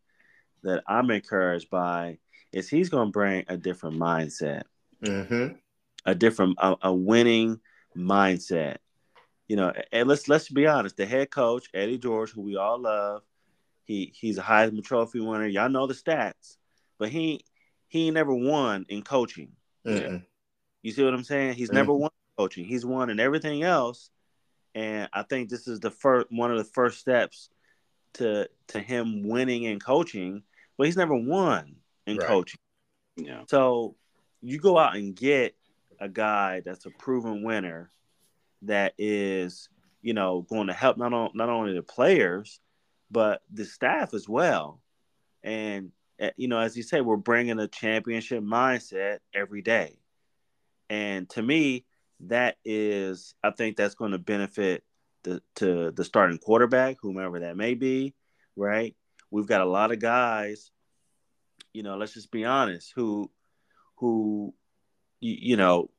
that 0.63 0.83
I'm 0.87 1.11
encouraged 1.11 1.69
by 1.69 2.19
is 2.51 2.69
he's 2.69 2.89
going 2.89 3.07
to 3.07 3.11
bring 3.11 3.45
a 3.47 3.57
different 3.57 3.97
mindset, 3.97 4.63
mm-hmm. 5.03 5.55
a 6.05 6.15
different, 6.15 6.57
a, 6.59 6.75
a, 6.83 6.93
winning 6.93 7.59
mindset. 7.95 8.77
You 9.47 9.55
know, 9.55 9.73
and 9.91 10.07
let's 10.07 10.27
let's 10.27 10.49
be 10.49 10.67
honest. 10.67 10.97
The 10.97 11.05
head 11.05 11.31
coach 11.31 11.69
Eddie 11.73 11.97
George, 11.97 12.31
who 12.31 12.41
we 12.41 12.57
all 12.57 12.79
love, 12.79 13.21
he 13.85 14.13
he's 14.13 14.37
a 14.37 14.41
Heisman 14.41 14.83
Trophy 14.83 15.21
winner. 15.21 15.47
Y'all 15.47 15.69
know 15.69 15.87
the 15.87 15.93
stats, 15.93 16.57
but 16.97 17.09
he 17.09 17.45
he 17.87 18.11
never 18.11 18.33
won 18.33 18.85
in 18.89 19.03
coaching. 19.03 19.53
Mm-mm. 19.85 20.25
You 20.81 20.91
see 20.91 21.03
what 21.03 21.13
I'm 21.13 21.23
saying? 21.23 21.53
He's 21.53 21.69
mm-hmm. 21.69 21.77
never 21.77 21.93
won 21.93 22.09
in 22.11 22.43
coaching. 22.43 22.65
He's 22.65 22.85
won 22.85 23.09
in 23.09 23.21
everything 23.21 23.63
else, 23.63 24.09
and 24.75 25.07
I 25.13 25.23
think 25.23 25.49
this 25.49 25.67
is 25.67 25.79
the 25.79 25.91
first 25.91 26.27
one 26.29 26.51
of 26.51 26.57
the 26.57 26.65
first 26.65 26.99
steps 26.99 27.49
to 28.15 28.49
to 28.67 28.79
him 28.79 29.27
winning 29.27 29.63
in 29.63 29.79
coaching. 29.79 30.43
But 30.77 30.87
he's 30.87 30.97
never 30.97 31.15
won 31.15 31.77
in 32.07 32.17
right. 32.17 32.27
coaching. 32.27 32.59
Yeah. 33.15 33.41
So 33.47 33.95
you 34.41 34.59
go 34.59 34.77
out 34.77 34.95
and 34.95 35.15
get 35.15 35.55
a 35.99 36.09
guy 36.09 36.61
that's 36.65 36.85
a 36.85 36.91
proven 36.91 37.43
winner 37.43 37.91
that 38.63 38.93
is, 38.97 39.69
you 40.01 40.13
know, 40.13 40.41
going 40.41 40.67
to 40.67 40.73
help 40.73 40.97
not 40.97 41.13
on, 41.13 41.31
not 41.35 41.49
only 41.49 41.73
the 41.73 41.83
players 41.83 42.59
but 43.09 43.41
the 43.51 43.65
staff 43.65 44.13
as 44.13 44.27
well. 44.27 44.81
And 45.43 45.91
eh, 46.19 46.31
you 46.37 46.47
know, 46.47 46.59
as 46.59 46.75
you 46.75 46.83
say, 46.83 47.01
we're 47.01 47.17
bringing 47.17 47.59
a 47.59 47.67
championship 47.67 48.43
mindset 48.43 49.19
every 49.33 49.61
day. 49.61 49.99
And 50.89 51.29
to 51.31 51.41
me, 51.41 51.85
that 52.21 52.57
is, 52.65 53.35
I 53.43 53.51
think 53.51 53.77
that's 53.77 53.95
going 53.95 54.11
to 54.11 54.17
benefit 54.17 54.83
the 55.23 55.41
to 55.55 55.91
the 55.91 56.03
starting 56.03 56.37
quarterback, 56.37 56.97
whomever 57.01 57.39
that 57.41 57.57
may 57.57 57.73
be, 57.73 58.13
right? 58.55 58.95
We've 59.29 59.47
got 59.47 59.61
a 59.61 59.65
lot 59.65 59.91
of 59.91 59.99
guys, 59.99 60.71
you 61.77 61.83
know, 61.83 61.95
let's 61.95 62.15
just 62.15 62.31
be 62.31 62.43
honest, 62.43 62.91
who 62.95 63.29
who 63.97 64.51
you, 65.19 65.37
you 65.39 65.57
know 65.57 65.91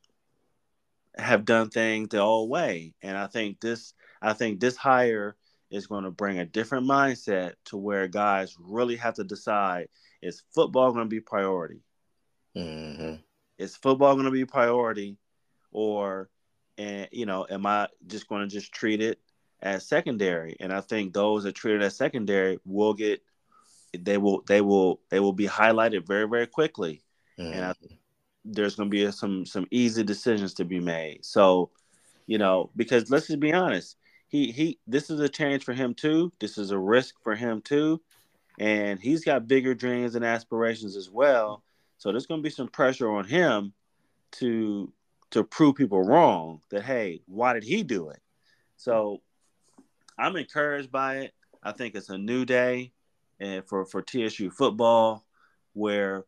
have 1.17 1.45
done 1.45 1.71
things 1.71 2.09
the 2.09 2.19
old 2.19 2.51
way. 2.51 2.95
And 3.01 3.17
I 3.17 3.29
think 3.29 3.61
this 3.61 3.95
I 4.21 4.33
think 4.33 4.59
this 4.59 4.77
hire 4.77 5.37
is 5.71 5.87
going 5.87 6.03
to 6.03 6.11
bring 6.11 6.41
a 6.41 6.45
different 6.45 6.89
mindset 6.89 7.53
to 7.67 7.77
where 7.77 8.09
guys 8.09 8.57
really 8.59 8.97
have 8.97 9.15
to 9.15 9.25
decide 9.25 9.87
is 10.21 10.43
football 10.53 10.91
going 10.91 11.05
to 11.05 11.09
be 11.09 11.21
priority? 11.21 11.81
Mm-hmm. 12.57 13.15
Is 13.59 13.77
football 13.77 14.15
going 14.15 14.25
to 14.25 14.33
be 14.33 14.47
priority, 14.47 15.17
or 15.71 16.29
and 16.77 17.09
you 17.13 17.25
know, 17.25 17.47
am 17.49 17.67
I 17.67 17.87
just 18.09 18.27
going 18.27 18.43
to 18.43 18.53
just 18.53 18.73
treat 18.73 19.01
it 19.01 19.21
as 19.63 19.87
secondary? 19.87 20.57
And 20.59 20.73
I 20.73 20.81
think 20.81 21.15
those 21.15 21.45
that 21.45 21.55
treat 21.55 21.77
it 21.77 21.83
as 21.83 21.97
secondary 21.97 22.59
will 22.65 22.95
get 22.95 23.23
they 23.93 24.19
will 24.19 24.43
they 24.47 24.61
will 24.61 25.01
they 25.11 25.21
will 25.21 25.33
be 25.33 25.47
highlighted 25.47 26.07
very 26.07 26.29
very 26.29 26.47
quickly, 26.47 27.03
mm-hmm. 27.39 27.53
and 27.53 27.65
I, 27.65 27.71
mm-hmm. 27.71 27.95
there's 28.45 28.77
going 28.77 28.91
to 28.91 28.95
be 28.95 29.11
some 29.13 29.47
some 29.47 29.67
easy 29.71 30.03
decisions 30.03 30.55
to 30.55 30.65
be 30.65 30.81
made. 30.81 31.25
So, 31.25 31.71
you 32.27 32.39
know, 32.39 32.71
because 32.77 33.11
let's 33.11 33.27
just 33.27 33.41
be 33.41 33.53
honest, 33.53 33.97
he 34.29 34.53
he 34.53 34.79
this 34.87 35.11
is 35.11 35.21
a 35.21 35.29
change 35.29 35.65
for 35.65 35.73
him 35.73 35.95
too. 35.95 36.33
This 36.39 36.59
is 36.59 36.71
a 36.71 36.79
risk 36.79 37.17
for 37.23 37.35
him 37.35 37.63
too. 37.63 38.01
And 38.61 38.99
he's 38.99 39.25
got 39.25 39.47
bigger 39.47 39.73
dreams 39.73 40.17
and 40.17 40.25
aspirations 40.25 40.97
as 40.97 41.09
well. 41.09 41.63
So 41.99 42.11
there's 42.11 42.27
going 42.27 42.41
to 42.41 42.47
be 42.47 42.51
some 42.51 42.69
pressure 42.69 43.11
on 43.11 43.25
him 43.25 43.73
to 44.33 44.93
to 45.31 45.45
prove 45.45 45.77
people 45.77 46.03
wrong 46.03 46.61
that 46.71 46.83
hey, 46.83 47.21
why 47.27 47.53
did 47.53 47.65
he 47.65 47.83
do 47.83 48.11
it? 48.11 48.21
So 48.77 49.23
I'm 50.19 50.37
encouraged 50.37 50.91
by 50.91 51.19
it. 51.19 51.35
I 51.63 51.73
think 51.73 51.95
it's 51.95 52.09
a 52.09 52.19
new 52.19 52.45
day 52.45 52.93
and 53.41 53.65
for 53.67 53.87
for 53.87 54.03
TSU 54.03 54.51
football 54.51 55.25
where 55.73 56.25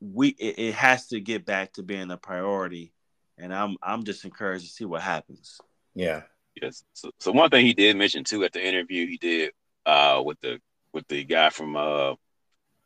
we 0.00 0.28
it, 0.28 0.58
it 0.58 0.74
has 0.74 1.08
to 1.08 1.20
get 1.20 1.44
back 1.46 1.72
to 1.74 1.82
being 1.82 2.10
a 2.10 2.16
priority 2.16 2.92
and 3.38 3.54
I'm 3.54 3.76
I'm 3.82 4.04
just 4.04 4.24
encouraged 4.24 4.64
to 4.66 4.70
see 4.70 4.84
what 4.84 5.02
happens. 5.02 5.60
Yeah. 5.94 6.22
Yes. 6.60 6.84
So, 6.94 7.10
so 7.18 7.32
one 7.32 7.50
thing 7.50 7.66
he 7.66 7.74
did 7.74 7.96
mention 7.96 8.24
too 8.24 8.44
at 8.44 8.52
the 8.52 8.66
interview 8.66 9.06
he 9.06 9.18
did 9.18 9.52
uh, 9.84 10.22
with 10.24 10.40
the 10.40 10.58
with 10.92 11.06
the 11.08 11.24
guy 11.24 11.50
from 11.50 11.76
uh, 11.76 12.14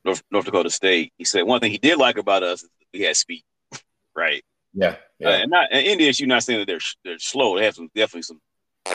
North, 0.05 0.23
North 0.31 0.45
Dakota 0.45 0.71
State, 0.71 1.13
he 1.17 1.25
said 1.25 1.43
one 1.43 1.61
thing 1.61 1.71
he 1.71 1.79
did 1.79 1.99
like 1.99 2.19
about 2.19 2.43
us 2.43 2.63
is 2.63 2.71
we 2.93 3.03
had 3.03 3.17
speed, 3.17 3.45
right? 4.17 4.43
Yeah. 4.75 4.97
yeah. 5.19 5.29
Uh, 5.29 5.33
and 5.33 5.51
not 5.51 5.69
and 5.71 5.87
Indians, 5.87 6.19
you're 6.19 6.29
not 6.29 6.43
saying 6.43 6.61
that 6.61 6.67
they're 6.67 6.81
they're 7.05 7.19
slow. 7.19 7.57
They 7.57 7.65
have 7.65 7.75
some 7.75 7.91
definitely 7.95 8.23
some 8.23 8.41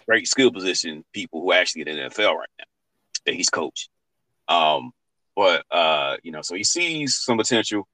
great 0.05 0.27
skill 0.27 0.51
position 0.51 1.05
people 1.13 1.41
who 1.41 1.53
actually 1.53 1.83
get 1.83 1.95
in 1.95 2.03
the 2.03 2.09
NFL 2.09 2.35
right 2.35 2.49
now 2.59 2.65
that 3.25 3.35
he's 3.35 3.49
coached. 3.49 3.89
Um, 4.47 4.91
but 5.36 5.65
uh, 5.71 6.17
you 6.23 6.31
know, 6.31 6.41
so 6.41 6.55
he 6.55 6.63
sees 6.63 7.17
some 7.17 7.38
potential 7.38 7.88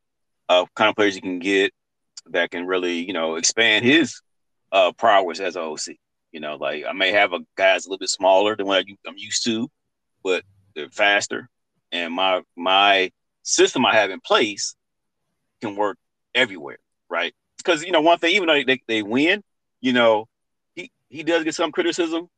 of 0.50 0.74
kind 0.76 0.90
of 0.90 0.96
players 0.96 1.16
you 1.16 1.22
can 1.22 1.40
get 1.40 1.74
that 2.28 2.52
can 2.52 2.66
really, 2.66 3.00
you 3.06 3.14
know, 3.14 3.36
expand 3.36 3.86
his 3.86 4.22
uh 4.72 4.92
prowess 4.94 5.40
as 5.40 5.56
a 5.56 5.62
OC. 5.62 5.96
You 6.32 6.40
know, 6.40 6.56
like 6.56 6.86
I 6.88 6.94
may 6.94 7.12
have 7.12 7.34
a 7.34 7.40
guys 7.56 7.86
a 7.86 7.90
little 7.90 8.00
bit 8.00 8.10
smaller 8.10 8.56
than 8.56 8.68
what 8.68 8.86
I'm 9.08 9.18
used 9.18 9.44
to, 9.46 9.70
but 10.24 10.44
they're 10.76 10.90
faster. 10.90 11.50
And 11.92 12.14
my 12.14 12.42
my 12.56 13.12
system 13.44 13.86
I 13.86 13.96
have 13.96 14.12
in 14.12 14.20
place 14.20 14.76
can 15.62 15.76
work 15.76 15.98
everywhere, 16.36 16.78
right? 17.10 17.34
Because 17.58 17.84
you 17.84 17.92
know, 17.92 18.02
one 18.02 18.18
thing, 18.18 18.36
even 18.36 18.48
though 18.48 18.64
they, 18.66 18.82
they 18.88 19.04
win, 19.04 19.44
you 19.82 19.94
know, 19.94 20.28
he 20.76 20.92
he 21.10 21.24
does 21.24 21.44
get 21.44 21.56
some 21.56 21.72
criticism 21.72 22.30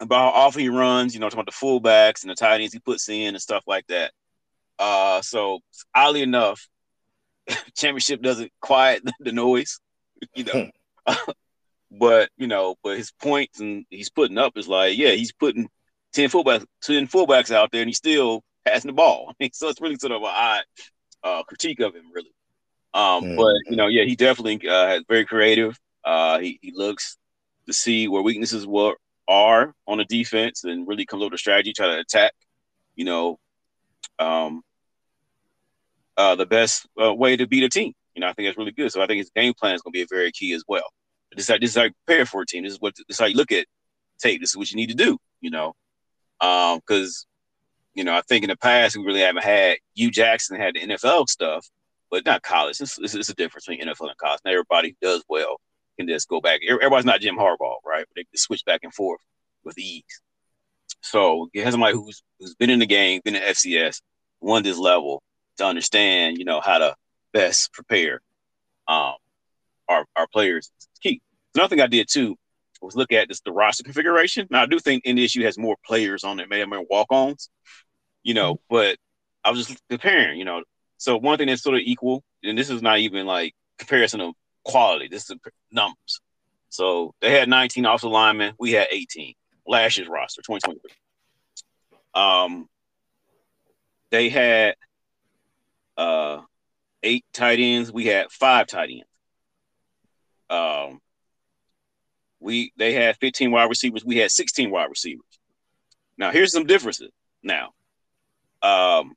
about 0.00 0.34
how 0.34 0.40
often 0.40 0.62
he 0.62 0.68
runs, 0.68 1.14
you 1.14 1.20
know, 1.20 1.28
talking 1.28 1.40
about 1.40 1.52
the 1.52 1.66
fullbacks 1.66 2.22
and 2.22 2.30
the 2.30 2.34
tight 2.34 2.60
ends 2.60 2.72
he 2.72 2.78
puts 2.78 3.08
in 3.08 3.34
and 3.34 3.42
stuff 3.42 3.64
like 3.66 3.86
that. 3.88 4.12
Uh, 4.78 5.20
so 5.20 5.60
oddly 5.94 6.22
enough, 6.22 6.66
championship 7.76 8.22
doesn't 8.22 8.50
quiet 8.60 9.02
the 9.20 9.32
noise, 9.32 9.78
you 10.34 10.44
know. 10.44 10.70
But 11.90 12.30
you 12.36 12.46
know, 12.46 12.76
but 12.84 12.96
his 12.96 13.10
points 13.10 13.58
and 13.58 13.84
he's 13.90 14.10
putting 14.10 14.38
up 14.38 14.56
is 14.56 14.68
like, 14.68 14.96
yeah, 14.96 15.10
he's 15.10 15.32
putting 15.32 15.68
ten 16.12 16.28
fullbacks, 16.28 16.64
ten 16.82 17.08
fullbacks 17.08 17.50
out 17.52 17.72
there, 17.72 17.82
and 17.82 17.88
he's 17.88 17.96
still 17.96 18.44
passing 18.64 18.90
the 18.90 18.94
ball. 18.94 19.26
I 19.28 19.32
mean, 19.40 19.50
so 19.52 19.68
it's 19.68 19.80
really 19.80 19.96
sort 19.96 20.12
of 20.12 20.22
an 20.22 20.28
odd 20.32 20.62
uh, 21.24 21.42
critique 21.42 21.80
of 21.80 21.94
him, 21.94 22.04
really. 22.14 22.32
Um, 22.94 23.24
mm-hmm. 23.24 23.36
But 23.36 23.56
you 23.68 23.76
know, 23.76 23.88
yeah, 23.88 24.04
he 24.04 24.14
definitely 24.14 24.68
uh, 24.68 25.00
very 25.08 25.24
creative. 25.24 25.78
Uh, 26.04 26.38
he, 26.38 26.60
he 26.62 26.72
looks 26.74 27.16
to 27.66 27.72
see 27.72 28.06
where 28.06 28.22
weaknesses 28.22 28.68
were 28.68 28.94
are 29.30 29.72
on 29.86 29.98
the 29.98 30.04
defense 30.04 30.64
and 30.64 30.86
really 30.86 31.06
comes 31.06 31.22
up 31.22 31.30
with 31.30 31.38
a 31.38 31.38
strategy, 31.38 31.72
try 31.72 31.86
to 31.86 32.00
attack. 32.00 32.32
You 32.96 33.04
know, 33.04 33.38
um, 34.18 34.62
uh, 36.16 36.34
the 36.34 36.44
best 36.44 36.86
uh, 37.02 37.14
way 37.14 37.36
to 37.36 37.46
beat 37.46 37.62
a 37.62 37.68
team. 37.68 37.94
You 38.14 38.20
know, 38.20 38.28
I 38.28 38.32
think 38.32 38.48
that's 38.48 38.58
really 38.58 38.72
good. 38.72 38.90
So 38.92 39.00
I 39.00 39.06
think 39.06 39.18
his 39.18 39.30
game 39.34 39.54
plan 39.58 39.74
is 39.74 39.82
going 39.82 39.92
to 39.92 39.96
be 39.96 40.02
a 40.02 40.06
very 40.10 40.32
key 40.32 40.52
as 40.52 40.64
well. 40.66 40.84
This 41.34 41.44
is 41.44 41.48
how 41.48 41.58
this 41.58 41.70
is 41.70 41.76
how 41.76 41.84
you 41.84 41.92
prepare 42.04 42.26
for 42.26 42.42
a 42.42 42.46
team. 42.46 42.64
This 42.64 42.72
is 42.72 42.80
what 42.80 42.94
this 42.96 43.16
is 43.16 43.20
how 43.20 43.26
you 43.26 43.36
look 43.36 43.52
at 43.52 43.66
tape. 44.20 44.40
This 44.40 44.50
is 44.50 44.56
what 44.56 44.70
you 44.70 44.76
need 44.76 44.90
to 44.90 44.96
do. 44.96 45.16
You 45.40 45.50
know, 45.50 45.74
because 46.40 47.26
um, 47.26 47.90
you 47.94 48.02
know 48.02 48.14
I 48.14 48.22
think 48.22 48.42
in 48.42 48.50
the 48.50 48.56
past 48.56 48.96
we 48.96 49.04
really 49.04 49.20
haven't 49.20 49.44
had. 49.44 49.78
Hue 49.94 50.10
Jackson 50.10 50.60
had 50.60 50.74
the 50.74 50.80
NFL 50.80 51.28
stuff, 51.28 51.66
but 52.10 52.26
not 52.26 52.42
college. 52.42 52.80
It's, 52.80 52.98
it's 52.98 53.28
a 53.28 53.34
difference 53.34 53.66
between 53.66 53.86
NFL 53.86 54.08
and 54.08 54.18
college. 54.18 54.40
Not 54.44 54.54
everybody 54.54 54.96
does 55.00 55.22
well 55.28 55.60
can 56.00 56.08
just 56.08 56.28
go 56.28 56.40
back. 56.40 56.60
Everybody's 56.68 57.04
not 57.04 57.20
Jim 57.20 57.36
Harbaugh, 57.36 57.76
right? 57.86 58.06
They 58.16 58.24
switch 58.34 58.64
back 58.64 58.80
and 58.82 58.92
forth 58.92 59.20
with 59.64 59.78
ease. 59.78 60.02
So 61.02 61.48
have 61.54 61.72
somebody 61.72 61.94
who's 61.94 62.22
who's 62.38 62.54
been 62.54 62.70
in 62.70 62.78
the 62.78 62.86
game, 62.86 63.20
been 63.24 63.36
in 63.36 63.42
FCS, 63.42 64.00
won 64.40 64.62
this 64.62 64.78
level 64.78 65.22
to 65.58 65.64
understand, 65.64 66.38
you 66.38 66.44
know, 66.44 66.60
how 66.60 66.78
to 66.78 66.94
best 67.32 67.72
prepare 67.72 68.20
um, 68.88 69.14
our, 69.88 70.04
our 70.16 70.26
players 70.26 70.70
is 70.78 70.88
key. 71.02 71.20
Another 71.54 71.68
thing 71.68 71.80
I 71.80 71.86
did 71.86 72.08
too 72.10 72.36
was 72.80 72.96
look 72.96 73.12
at 73.12 73.28
this 73.28 73.40
the 73.40 73.52
roster 73.52 73.82
configuration. 73.82 74.46
Now 74.50 74.62
I 74.62 74.66
do 74.66 74.78
think 74.78 75.04
NDSU 75.04 75.44
has 75.44 75.58
more 75.58 75.76
players 75.84 76.24
on 76.24 76.40
it, 76.40 76.48
maybe 76.48 76.68
more 76.68 76.84
walk-ons, 76.90 77.50
you 78.22 78.34
know, 78.34 78.60
but 78.68 78.96
I 79.44 79.50
was 79.50 79.66
just 79.66 79.80
comparing, 79.88 80.38
you 80.38 80.44
know. 80.44 80.62
So 80.96 81.16
one 81.16 81.38
thing 81.38 81.46
that's 81.46 81.62
sort 81.62 81.76
of 81.76 81.82
equal, 81.82 82.22
and 82.42 82.58
this 82.58 82.70
is 82.70 82.82
not 82.82 82.98
even 82.98 83.26
like 83.26 83.54
comparison 83.78 84.20
of 84.20 84.34
quality, 84.64 85.08
this 85.08 85.30
is 85.30 85.36
numbers. 85.70 86.20
So 86.68 87.14
they 87.20 87.32
had 87.32 87.48
19 87.48 87.84
offensive 87.84 88.10
linemen, 88.10 88.54
we 88.58 88.72
had 88.72 88.88
18. 88.90 89.34
Last 89.66 89.98
year's 89.98 90.08
roster, 90.08 90.42
2023. 90.42 90.90
Um 92.14 92.68
they 94.10 94.28
had 94.28 94.74
uh 95.96 96.40
eight 97.02 97.24
tight 97.32 97.60
ends, 97.60 97.92
we 97.92 98.06
had 98.06 98.30
five 98.30 98.66
tight 98.66 98.90
ends. 98.90 99.04
Um, 100.50 101.00
we 102.40 102.72
they 102.76 102.92
had 102.92 103.16
15 103.18 103.52
wide 103.52 103.68
receivers. 103.68 104.04
We 104.04 104.16
had 104.16 104.30
16 104.30 104.70
wide 104.70 104.90
receivers. 104.90 105.24
Now 106.18 106.32
here's 106.32 106.52
some 106.52 106.66
differences. 106.66 107.12
Now, 107.42 107.70
um, 108.62 109.14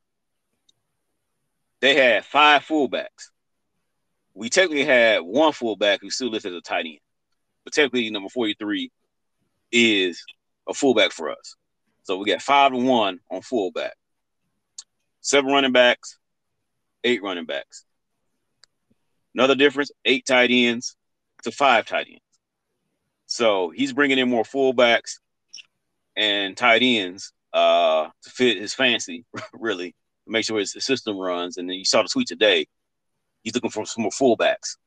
they 1.82 1.96
had 1.96 2.24
five 2.24 2.64
fullbacks. 2.64 3.32
We 4.34 4.50
technically 4.50 4.86
had 4.86 5.20
one 5.20 5.54
fullback 5.54 6.02
who 6.02 6.10
still 6.10 6.30
listed 6.30 6.54
as 6.54 6.58
a 6.58 6.62
tight 6.62 6.86
end, 6.86 7.00
but 7.64 7.74
technically 7.74 8.10
number 8.10 8.30
43 8.30 8.92
is 9.72 10.24
a 10.68 10.74
fullback 10.74 11.12
for 11.12 11.30
us. 11.30 11.56
So 12.04 12.18
we 12.18 12.26
got 12.26 12.42
five 12.42 12.72
to 12.72 12.78
one 12.78 13.20
on 13.32 13.42
fullback, 13.42 13.94
seven 15.22 15.52
running 15.52 15.72
backs, 15.72 16.18
eight 17.04 17.24
running 17.24 17.46
backs. 17.46 17.86
Another 19.34 19.56
difference: 19.56 19.92
eight 20.06 20.26
tight 20.26 20.52
ends 20.52 20.96
to 21.44 21.52
five 21.52 21.86
tight 21.86 22.08
ends. 22.10 22.22
So 23.26 23.72
he's 23.74 23.94
bringing 23.94 24.18
in 24.18 24.30
more 24.30 24.44
fullbacks 24.44 25.20
and 26.16 26.56
tight 26.56 26.82
ends 26.84 27.34
uh, 27.54 28.10
to 28.24 28.30
fit 28.30 28.58
his 28.58 28.74
fancy, 28.74 29.26
really, 29.54 29.96
make 30.28 30.46
sure 30.46 30.60
his 30.60 30.76
system 30.80 31.18
runs. 31.18 31.58
And 31.58 31.70
then 31.70 31.78
you 31.78 31.86
saw 31.86 32.04
the 32.04 32.10
tweet 32.10 32.28
today. 32.28 32.68
He's 33.44 33.54
looking 33.54 33.70
for 33.70 33.86
some 33.86 34.04
more 34.04 34.12
fullbacks, 34.12 34.78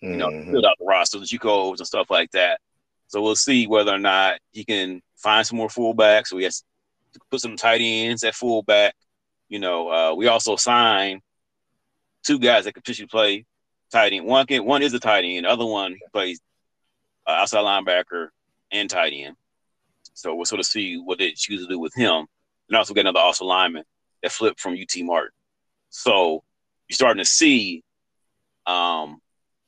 you 0.00 0.16
know, 0.16 0.28
mm-hmm. 0.28 0.52
build 0.52 0.64
out 0.64 0.76
the 0.78 0.86
roster, 0.86 1.18
the 1.18 1.26
Jacobs 1.26 1.80
and 1.80 1.86
stuff 1.86 2.10
like 2.10 2.30
that. 2.32 2.60
So 3.08 3.22
we'll 3.22 3.36
see 3.36 3.66
whether 3.66 3.92
or 3.92 3.98
not 3.98 4.38
he 4.52 4.64
can 4.64 5.02
find 5.16 5.46
some 5.46 5.58
more 5.58 5.68
fullbacks. 5.68 6.28
So 6.28 6.38
he 6.38 6.44
has 6.44 6.62
to 7.14 7.20
put 7.30 7.40
some 7.40 7.56
tight 7.56 7.80
ends 7.80 8.24
at 8.24 8.34
fullback. 8.34 8.94
You 9.48 9.58
know, 9.58 9.88
uh, 9.90 10.14
we 10.14 10.26
also 10.26 10.56
signed 10.56 11.22
two 12.22 12.38
guys 12.38 12.64
that 12.64 12.72
could 12.72 12.84
potentially 12.84 13.08
play 13.08 13.46
tight 13.90 14.12
end. 14.12 14.26
One 14.26 14.46
can 14.46 14.64
one 14.64 14.82
is 14.82 14.92
a 14.94 15.00
tight 15.00 15.24
end. 15.24 15.46
The 15.46 15.50
other 15.50 15.64
one 15.64 15.96
plays 16.12 16.40
uh, 17.26 17.32
outside 17.32 17.60
linebacker 17.60 18.28
and 18.70 18.88
tight 18.88 19.12
end. 19.14 19.36
So 20.14 20.34
we'll 20.34 20.44
sort 20.44 20.60
of 20.60 20.66
see 20.66 20.96
what 20.96 21.18
they 21.18 21.32
choose 21.32 21.62
to 21.62 21.68
do 21.68 21.78
with 21.78 21.94
him. 21.94 22.26
And 22.68 22.76
also 22.76 22.92
get 22.92 23.02
another 23.02 23.20
also 23.20 23.46
lineman 23.46 23.84
that 24.22 24.32
flipped 24.32 24.60
from 24.60 24.74
UT 24.74 24.94
Martin. 24.98 25.32
So 25.90 26.42
you're 26.88 26.94
starting 26.94 27.22
to 27.22 27.28
see 27.28 27.82
um, 28.68 29.20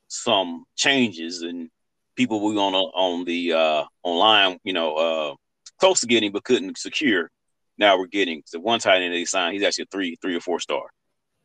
some 0.07 0.63
changes 0.75 1.41
and 1.41 1.69
people 2.15 2.45
we 2.45 2.57
on 2.57 2.73
on 2.73 3.25
the 3.25 3.53
uh, 3.53 3.83
online, 4.03 4.59
you 4.63 4.73
know, 4.73 4.95
uh, 4.95 5.35
close 5.79 6.01
to 6.01 6.07
getting 6.07 6.31
but 6.31 6.43
couldn't 6.43 6.77
secure. 6.77 7.29
Now 7.77 7.97
we're 7.97 8.07
getting 8.07 8.43
the 8.51 8.59
one 8.59 8.79
tight 8.79 9.01
end 9.01 9.13
they 9.13 9.25
signed. 9.25 9.53
He's 9.53 9.63
actually 9.63 9.85
a 9.85 9.91
three, 9.91 10.17
three 10.21 10.35
or 10.35 10.39
four 10.41 10.59
star. 10.59 10.83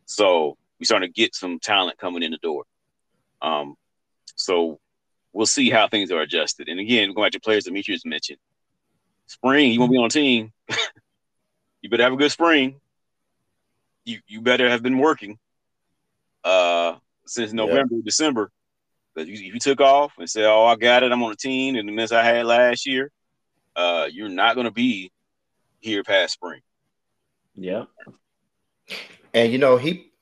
So 0.05 0.57
we're 0.79 0.85
starting 0.85 1.09
to 1.09 1.13
get 1.13 1.35
some 1.35 1.59
talent 1.59 1.99
coming 1.99 2.23
in 2.23 2.31
the 2.31 2.39
door. 2.39 2.65
Um, 3.41 3.75
so 4.35 4.79
we'll 5.33 5.47
see 5.47 5.71
how 5.71 5.89
things 5.89 6.11
are 6.11 6.21
adjusted. 6.21 6.69
And 6.69 6.79
again, 6.79 7.15
going 7.15 7.27
back 7.27 7.33
to 7.33 7.41
players 7.41 7.65
Demetrius 7.65 8.05
mentioned, 8.05 8.39
spring, 9.27 9.73
you 9.73 9.81
won't 9.81 9.93
be 9.93 9.99
on 9.99 10.07
a 10.07 10.11
team. 10.11 10.53
you 11.81 11.89
better 11.89 12.03
have 12.03 12.13
a 12.13 12.17
good 12.17 12.33
spring. 12.33 12.81
You 14.05 14.21
you 14.29 14.41
better 14.41 14.69
have 14.69 14.83
been 14.83 14.99
working 14.99 15.39
uh 16.45 16.95
since 17.27 17.53
November, 17.53 17.97
yeah. 17.97 18.03
December. 18.05 18.51
Because 19.15 19.29
if 19.31 19.41
you 19.41 19.59
took 19.59 19.81
off 19.81 20.13
and 20.19 20.29
said, 20.29 20.45
"Oh, 20.45 20.67
I 20.67 20.77
got 20.77 21.03
it, 21.03 21.13
I'm 21.13 21.23
on 21.23 21.33
a 21.33 21.37
team," 21.37 21.77
and 21.77 21.89
the 21.89 21.93
miss 21.93 22.13
I 22.13 22.23
had 22.23 22.47
last 22.47 22.87
year, 22.87 23.11
uh, 23.75 24.09
you're 24.11 24.29
not 24.29 24.55
going 24.55 24.67
to 24.67 24.73
be 24.73 25.11
here 25.81 26.03
past 26.05 26.35
spring. 26.35 26.61
Yeah. 27.55 27.85
And 29.33 29.53
you 29.53 29.59
know 29.59 29.77
he 29.77 30.13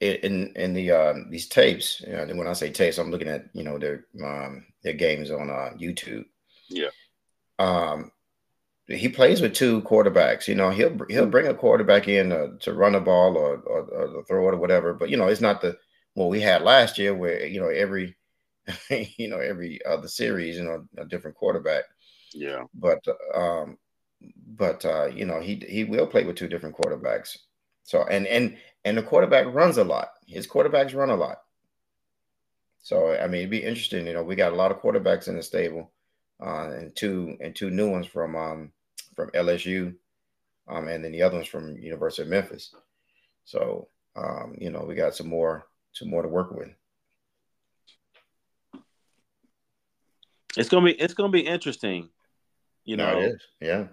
in 0.00 0.52
in 0.54 0.74
the 0.74 0.90
um, 0.90 1.30
these 1.30 1.48
tapes. 1.48 2.02
You 2.06 2.12
know, 2.12 2.26
when 2.34 2.46
I 2.46 2.52
say 2.52 2.70
tapes, 2.70 2.98
I'm 2.98 3.10
looking 3.10 3.28
at 3.28 3.46
you 3.52 3.64
know 3.64 3.78
their 3.78 4.06
um, 4.24 4.66
their 4.82 4.92
games 4.92 5.30
on 5.30 5.50
uh, 5.50 5.70
YouTube. 5.78 6.24
Yeah. 6.68 6.88
Um, 7.58 8.12
he 8.88 9.08
plays 9.08 9.40
with 9.40 9.54
two 9.54 9.82
quarterbacks. 9.82 10.46
You 10.46 10.54
know, 10.54 10.70
he'll 10.70 10.96
he'll 11.08 11.26
bring 11.26 11.48
a 11.48 11.54
quarterback 11.54 12.08
in 12.08 12.32
uh, 12.32 12.48
to 12.60 12.72
run 12.72 12.94
a 12.94 13.00
ball 13.00 13.36
or, 13.36 13.56
or, 13.58 13.80
or 13.82 14.24
throw 14.24 14.48
it 14.48 14.54
or 14.54 14.58
whatever. 14.58 14.94
But 14.94 15.10
you 15.10 15.16
know, 15.16 15.28
it's 15.28 15.40
not 15.40 15.60
the 15.60 15.78
what 16.16 16.30
we 16.30 16.40
had 16.40 16.62
last 16.62 16.96
year 16.96 17.14
where 17.14 17.44
you 17.44 17.60
know 17.60 17.68
every 17.68 18.16
you 19.18 19.28
know 19.28 19.38
every 19.38 19.84
other 19.84 20.08
series 20.08 20.56
you 20.56 20.64
know 20.64 20.84
a 20.96 21.04
different 21.04 21.36
quarterback. 21.36 21.84
Yeah. 22.32 22.64
But 22.74 23.04
um, 23.34 23.76
but 24.46 24.82
uh, 24.86 25.06
you 25.06 25.26
know 25.26 25.40
he 25.40 25.62
he 25.68 25.84
will 25.84 26.06
play 26.06 26.24
with 26.24 26.36
two 26.36 26.48
different 26.48 26.74
quarterbacks. 26.74 27.36
So 27.82 28.04
and 28.04 28.26
and 28.26 28.56
and 28.86 28.96
the 28.96 29.02
quarterback 29.02 29.52
runs 29.52 29.76
a 29.76 29.84
lot. 29.84 30.08
His 30.26 30.46
quarterbacks 30.46 30.94
run 30.94 31.10
a 31.10 31.16
lot. 31.16 31.42
So 32.80 33.14
I 33.14 33.26
mean, 33.26 33.40
it'd 33.40 33.50
be 33.50 33.62
interesting. 33.62 34.06
You 34.06 34.14
know, 34.14 34.22
we 34.22 34.36
got 34.36 34.54
a 34.54 34.56
lot 34.56 34.70
of 34.70 34.80
quarterbacks 34.80 35.28
in 35.28 35.36
the 35.36 35.42
stable, 35.42 35.92
uh, 36.42 36.70
and 36.70 36.96
two 36.96 37.36
and 37.42 37.54
two 37.54 37.68
new 37.70 37.90
ones 37.90 38.06
from 38.06 38.34
um, 38.36 38.72
from 39.14 39.30
LSU, 39.32 39.94
um, 40.66 40.88
and 40.88 41.04
then 41.04 41.12
the 41.12 41.22
other 41.22 41.36
ones 41.36 41.48
from 41.48 41.76
University 41.76 42.22
of 42.22 42.28
Memphis. 42.28 42.74
So 43.44 43.88
um, 44.16 44.54
you 44.58 44.70
know, 44.70 44.82
we 44.82 44.94
got 44.94 45.14
some 45.14 45.28
more 45.28 45.66
some 45.96 46.10
more 46.10 46.22
to 46.22 46.28
work 46.28 46.52
with. 46.52 46.70
It's 50.56 50.68
gonna 50.68 50.86
be 50.86 50.92
it's 50.92 51.14
gonna 51.14 51.32
be 51.32 51.40
interesting. 51.40 52.08
You 52.84 52.96
know, 52.96 53.12
no, 53.12 53.18
it 53.20 53.24
is. 53.32 53.42
Yeah. 53.60 53.84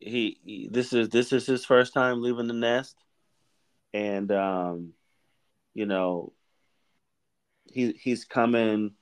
He, 0.00 0.40
he, 0.44 0.68
this 0.70 0.92
is 0.92 1.08
this 1.10 1.32
is 1.32 1.46
his 1.46 1.64
first 1.64 1.94
time 1.94 2.22
leaving 2.22 2.48
the 2.48 2.54
nest, 2.54 2.96
and 3.94 4.30
um, 4.32 4.92
you 5.74 5.86
know, 5.86 6.32
he 7.64 7.92
he's 7.92 8.24
coming 8.24 8.92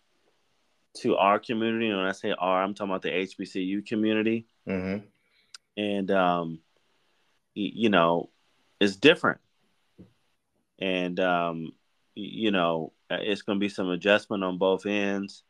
to 0.99 1.17
our 1.17 1.39
community. 1.39 1.89
And 1.89 1.97
when 1.97 2.07
I 2.07 2.13
say 2.13 2.35
our, 2.39 2.63
I'm 2.63 2.75
talking 2.75 2.91
about 2.91 3.03
the 3.03 3.11
HBCU 3.11 3.87
community. 3.87 4.47
Mm-hmm 4.69 5.07
and 5.77 6.11
um, 6.11 6.61
you 7.55 7.89
know, 7.89 8.31
it's 8.81 8.97
different, 8.97 9.41
and 10.79 11.19
um, 11.19 11.73
you 12.21 12.51
know, 12.51 12.93
uh, 13.11 13.19
it's 13.21 13.43
going 13.43 13.59
to 13.59 13.61
be 13.61 13.69
some 13.69 13.89
adjustment 13.89 14.45
on 14.45 14.59
both 14.59 14.87
ends. 14.87 15.43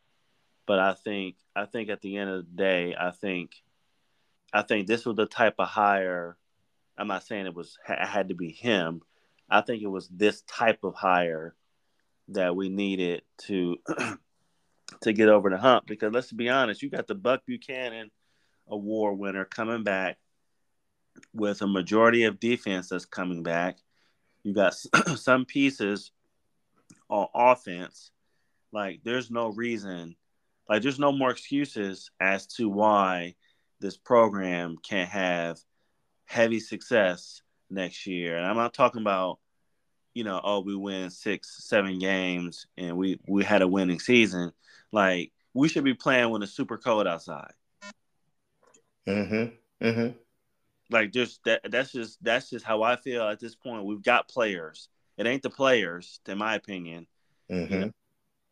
But 0.65 0.79
I 0.79 0.93
think, 0.93 1.35
I 1.55 1.65
think 1.65 1.89
at 1.89 2.01
the 2.01 2.17
end 2.17 2.29
of 2.29 2.45
the 2.45 2.51
day, 2.55 2.95
I 2.99 3.11
think, 3.11 3.51
I 4.53 4.61
think 4.61 4.87
this 4.87 5.05
was 5.05 5.15
the 5.15 5.25
type 5.25 5.55
of 5.59 5.67
hire. 5.67 6.37
I'm 6.97 7.07
not 7.07 7.25
saying 7.25 7.45
it 7.45 7.55
was 7.55 7.77
had 7.85 8.29
to 8.29 8.35
be 8.35 8.51
him. 8.51 9.01
I 9.49 9.61
think 9.61 9.81
it 9.81 9.87
was 9.87 10.07
this 10.07 10.41
type 10.43 10.83
of 10.83 10.95
hire 10.95 11.55
that 12.29 12.55
we 12.55 12.69
needed 12.69 13.23
to 13.39 13.77
to 15.01 15.13
get 15.13 15.29
over 15.29 15.49
the 15.49 15.57
hump. 15.57 15.87
Because 15.87 16.13
let's 16.13 16.31
be 16.31 16.49
honest, 16.49 16.81
you 16.81 16.89
got 16.89 17.07
the 17.07 17.15
Buck 17.15 17.45
Buchanan 17.45 18.11
award 18.67 19.17
winner 19.17 19.45
coming 19.45 19.83
back 19.83 20.17
with 21.33 21.61
a 21.61 21.67
majority 21.67 22.23
of 22.23 22.39
defense 22.39 22.89
that's 22.89 23.05
coming 23.05 23.43
back. 23.43 23.77
You 24.43 24.53
got 24.53 24.73
some 25.15 25.45
pieces 25.45 26.11
on 27.09 27.27
offense. 27.33 28.11
Like 28.71 29.01
there's 29.03 29.29
no 29.29 29.49
reason, 29.49 30.15
like 30.69 30.81
there's 30.81 30.99
no 30.99 31.11
more 31.11 31.31
excuses 31.31 32.11
as 32.19 32.47
to 32.55 32.69
why 32.69 33.35
this 33.79 33.97
program 33.97 34.77
can't 34.81 35.09
have 35.09 35.59
heavy 36.25 36.59
success 36.59 37.41
next 37.69 38.07
year. 38.07 38.37
And 38.37 38.45
I'm 38.45 38.55
not 38.55 38.73
talking 38.73 39.01
about, 39.01 39.39
you 40.13 40.23
know, 40.23 40.39
oh, 40.43 40.61
we 40.61 40.75
win 40.75 41.09
six, 41.09 41.65
seven 41.65 41.99
games 41.99 42.67
and 42.77 42.97
we 42.97 43.19
we 43.27 43.43
had 43.43 43.61
a 43.61 43.67
winning 43.67 43.99
season. 43.99 44.51
Like 44.91 45.31
we 45.53 45.67
should 45.67 45.83
be 45.83 45.93
playing 45.93 46.29
when 46.29 46.43
it's 46.43 46.53
super 46.53 46.77
cold 46.77 47.07
outside. 47.07 47.53
Mm-hmm. 49.07 49.85
Mm-hmm. 49.85 50.17
Like 50.89 51.11
just 51.11 51.43
that 51.45 51.61
that's 51.69 51.91
just 51.91 52.23
that's 52.23 52.49
just 52.49 52.65
how 52.65 52.83
I 52.83 52.95
feel 52.95 53.23
at 53.23 53.39
this 53.39 53.55
point. 53.55 53.85
We've 53.85 54.03
got 54.03 54.29
players. 54.29 54.89
It 55.21 55.27
ain't 55.29 55.43
the 55.43 55.49
players, 55.49 56.19
in 56.27 56.37
my 56.39 56.55
opinion. 56.55 57.05
Mm-hmm. 57.49 57.73
You 57.73 57.79
know, 57.79 57.91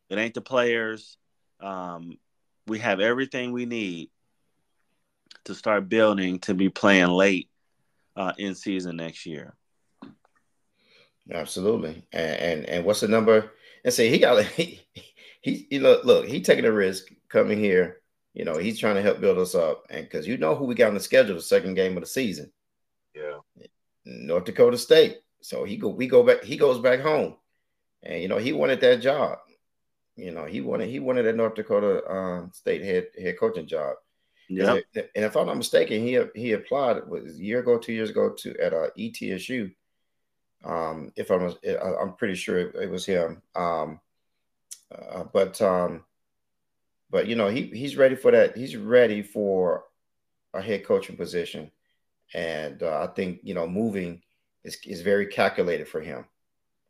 it 0.10 0.18
ain't 0.18 0.36
the 0.36 0.42
players. 0.42 1.18
Um, 1.60 2.20
we 2.68 2.80
have 2.80 3.00
everything 3.00 3.52
we 3.52 3.66
need 3.66 4.10
to 5.46 5.56
start 5.56 5.90
building 5.90 6.40
to 6.42 6.54
be 6.54 6.70
playing 6.70 7.10
late 7.10 7.50
uh, 8.16 8.34
in 8.38 8.54
season 8.54 8.98
next 8.98 9.26
year. 9.26 9.56
Absolutely. 11.32 12.06
And 12.14 12.40
and, 12.40 12.66
and 12.66 12.86
what's 12.86 13.02
the 13.02 13.08
number? 13.08 13.52
And 13.84 13.94
say 13.94 14.10
he 14.10 14.20
got 14.20 14.44
he, 14.46 14.82
he, 15.42 15.68
he 15.70 15.80
look 15.80 16.06
look 16.06 16.28
he 16.28 16.42
taking 16.42 16.66
a 16.66 16.72
risk 16.72 17.12
coming 17.30 17.60
here 17.60 18.00
you 18.34 18.46
know, 18.46 18.58
he's 18.58 18.80
trying 18.80 18.96
to 18.96 19.02
help 19.02 19.20
build 19.20 19.38
us 19.38 19.56
up, 19.56 19.86
and 19.90 20.04
because 20.04 20.28
you 20.28 20.38
know 20.38 20.56
who 20.56 20.66
we 20.66 20.76
got 20.76 20.90
on 20.90 20.94
the 20.94 21.00
schedule, 21.00 21.36
the 21.36 21.42
second 21.42 21.74
game 21.74 21.98
of 21.98 22.04
the 22.04 22.08
season. 22.08 22.52
Yeah, 23.16 23.40
North 24.06 24.46
Dakota 24.46 24.78
State. 24.78 25.18
So 25.42 25.64
he 25.64 25.78
go, 25.78 25.90
we 25.90 26.08
go 26.08 26.24
back. 26.24 26.44
He 26.44 26.58
goes 26.58 26.80
back 26.80 27.00
home, 27.00 27.36
and 28.04 28.22
you 28.22 28.28
know 28.28 28.38
he 28.38 28.54
wanted 28.54 28.82
that 28.82 29.02
job. 29.02 29.40
You 30.16 30.32
know 30.32 30.46
he 30.46 30.62
wanted 30.62 30.90
he 30.90 31.00
wanted 31.00 31.24
that 31.24 31.36
North 31.36 31.56
Dakota 31.56 32.04
uh, 32.04 32.50
State 32.52 32.84
head 32.84 33.08
head 33.22 33.40
coaching 33.40 33.68
job. 33.68 33.96
Yeah, 34.50 34.80
and 34.96 35.06
if 35.14 35.38
I'm 35.38 35.46
not 35.46 35.58
mistaken, 35.58 36.02
he 36.02 36.20
he 36.36 36.54
applied 36.54 37.08
was 37.08 37.36
a 37.36 37.44
year 37.44 37.60
ago, 37.60 37.78
two 37.78 37.94
years 37.94 38.10
ago 38.10 38.32
to 38.40 38.58
at 38.60 38.74
uh, 38.74 38.88
ETSU. 38.98 39.72
Um, 40.66 41.12
if 41.16 41.30
I'm 41.30 41.54
I'm 41.64 42.14
pretty 42.16 42.36
sure 42.36 42.58
it, 42.58 42.76
it 42.76 42.90
was 42.90 43.06
him. 43.06 43.42
Um, 43.56 44.00
uh, 44.92 45.24
but 45.32 45.62
um, 45.62 46.04
but 47.10 47.28
you 47.28 47.36
know, 47.36 47.48
he 47.48 47.64
he's 47.68 47.96
ready 47.96 48.16
for 48.16 48.32
that. 48.32 48.58
He's 48.58 48.76
ready 48.76 49.22
for 49.22 49.86
a 50.54 50.62
head 50.62 50.84
coaching 50.84 51.16
position, 51.16 51.72
and 52.34 52.82
uh, 52.84 53.02
I 53.04 53.14
think 53.14 53.40
you 53.44 53.54
know, 53.54 53.68
moving 53.68 54.22
is 54.64 54.78
is 54.86 55.02
very 55.02 55.28
calculated 55.28 55.88
for 55.88 56.02
him. 56.02 56.26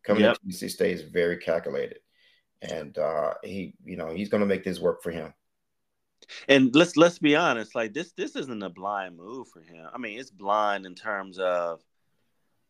coming 0.03 0.23
yep. 0.23 0.37
into 0.43 0.65
NC 0.65 0.69
State 0.71 0.95
is 0.95 1.01
very 1.01 1.37
calculated, 1.37 1.99
and 2.61 2.97
uh, 2.97 3.33
he, 3.43 3.73
you 3.83 3.97
know, 3.97 4.13
he's 4.13 4.29
going 4.29 4.41
to 4.41 4.47
make 4.47 4.63
this 4.63 4.79
work 4.79 5.03
for 5.03 5.11
him. 5.11 5.33
And 6.47 6.75
let's 6.75 6.97
let's 6.97 7.19
be 7.19 7.35
honest, 7.35 7.75
like 7.75 7.93
this 7.93 8.11
this 8.13 8.35
isn't 8.35 8.63
a 8.63 8.69
blind 8.69 9.17
move 9.17 9.47
for 9.49 9.61
him. 9.61 9.87
I 9.93 9.97
mean, 9.97 10.19
it's 10.19 10.31
blind 10.31 10.85
in 10.85 10.95
terms 10.95 11.39
of, 11.39 11.81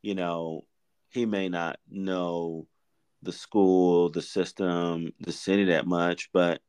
you 0.02 0.16
know, 0.16 0.66
he 1.10 1.26
may 1.26 1.50
not 1.50 1.80
know 1.89 2.68
the 3.22 3.34
school, 3.34 4.10
the 4.10 4.22
system, 4.22 5.14
the 5.20 5.32
city 5.32 5.66
that 5.66 5.88
much, 5.88 6.30
but 6.32 6.62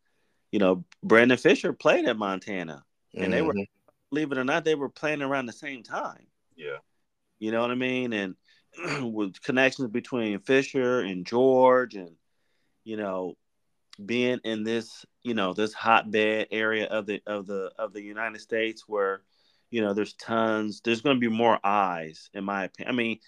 you 0.50 0.58
know, 0.58 0.84
Brandon 1.02 1.38
Fisher 1.38 1.72
played 1.72 2.06
at 2.06 2.16
Montana, 2.16 2.84
and 3.14 3.22
mm-hmm. 3.22 3.30
they 3.30 3.42
were, 3.42 3.52
mm-hmm. 3.52 3.88
believe 4.10 4.32
it 4.32 4.38
or 4.38 4.44
not, 4.44 4.64
they 4.64 4.74
were 4.74 4.88
playing 4.88 5.22
around 5.22 5.46
the 5.46 5.52
same 5.52 5.82
time. 5.82 6.26
Yeah, 6.56 6.78
you 7.40 7.50
know 7.50 7.62
what 7.62 7.72
I 7.72 7.74
mean, 7.74 8.12
and 8.12 8.34
with 9.12 9.42
connections 9.42 9.88
between 9.90 10.38
Fisher 10.40 11.00
and 11.00 11.26
George, 11.26 11.94
and 11.96 12.10
you 12.84 12.96
know, 12.96 13.34
being 14.04 14.40
in 14.44 14.62
this, 14.62 15.04
you 15.22 15.34
know, 15.34 15.52
this 15.52 15.72
hotbed 15.72 16.48
area 16.50 16.86
of 16.86 17.06
the 17.06 17.20
of 17.26 17.46
the 17.46 17.72
of 17.78 17.92
the 17.92 18.02
United 18.02 18.40
States 18.40 18.84
where, 18.86 19.22
you 19.70 19.80
know, 19.80 19.94
there's 19.94 20.14
tons, 20.14 20.80
there's 20.84 21.00
going 21.00 21.16
to 21.16 21.20
be 21.20 21.34
more 21.34 21.58
eyes, 21.64 22.30
in 22.34 22.44
my 22.44 22.64
opinion. 22.64 22.94
I 22.94 22.96
mean, 22.96 23.18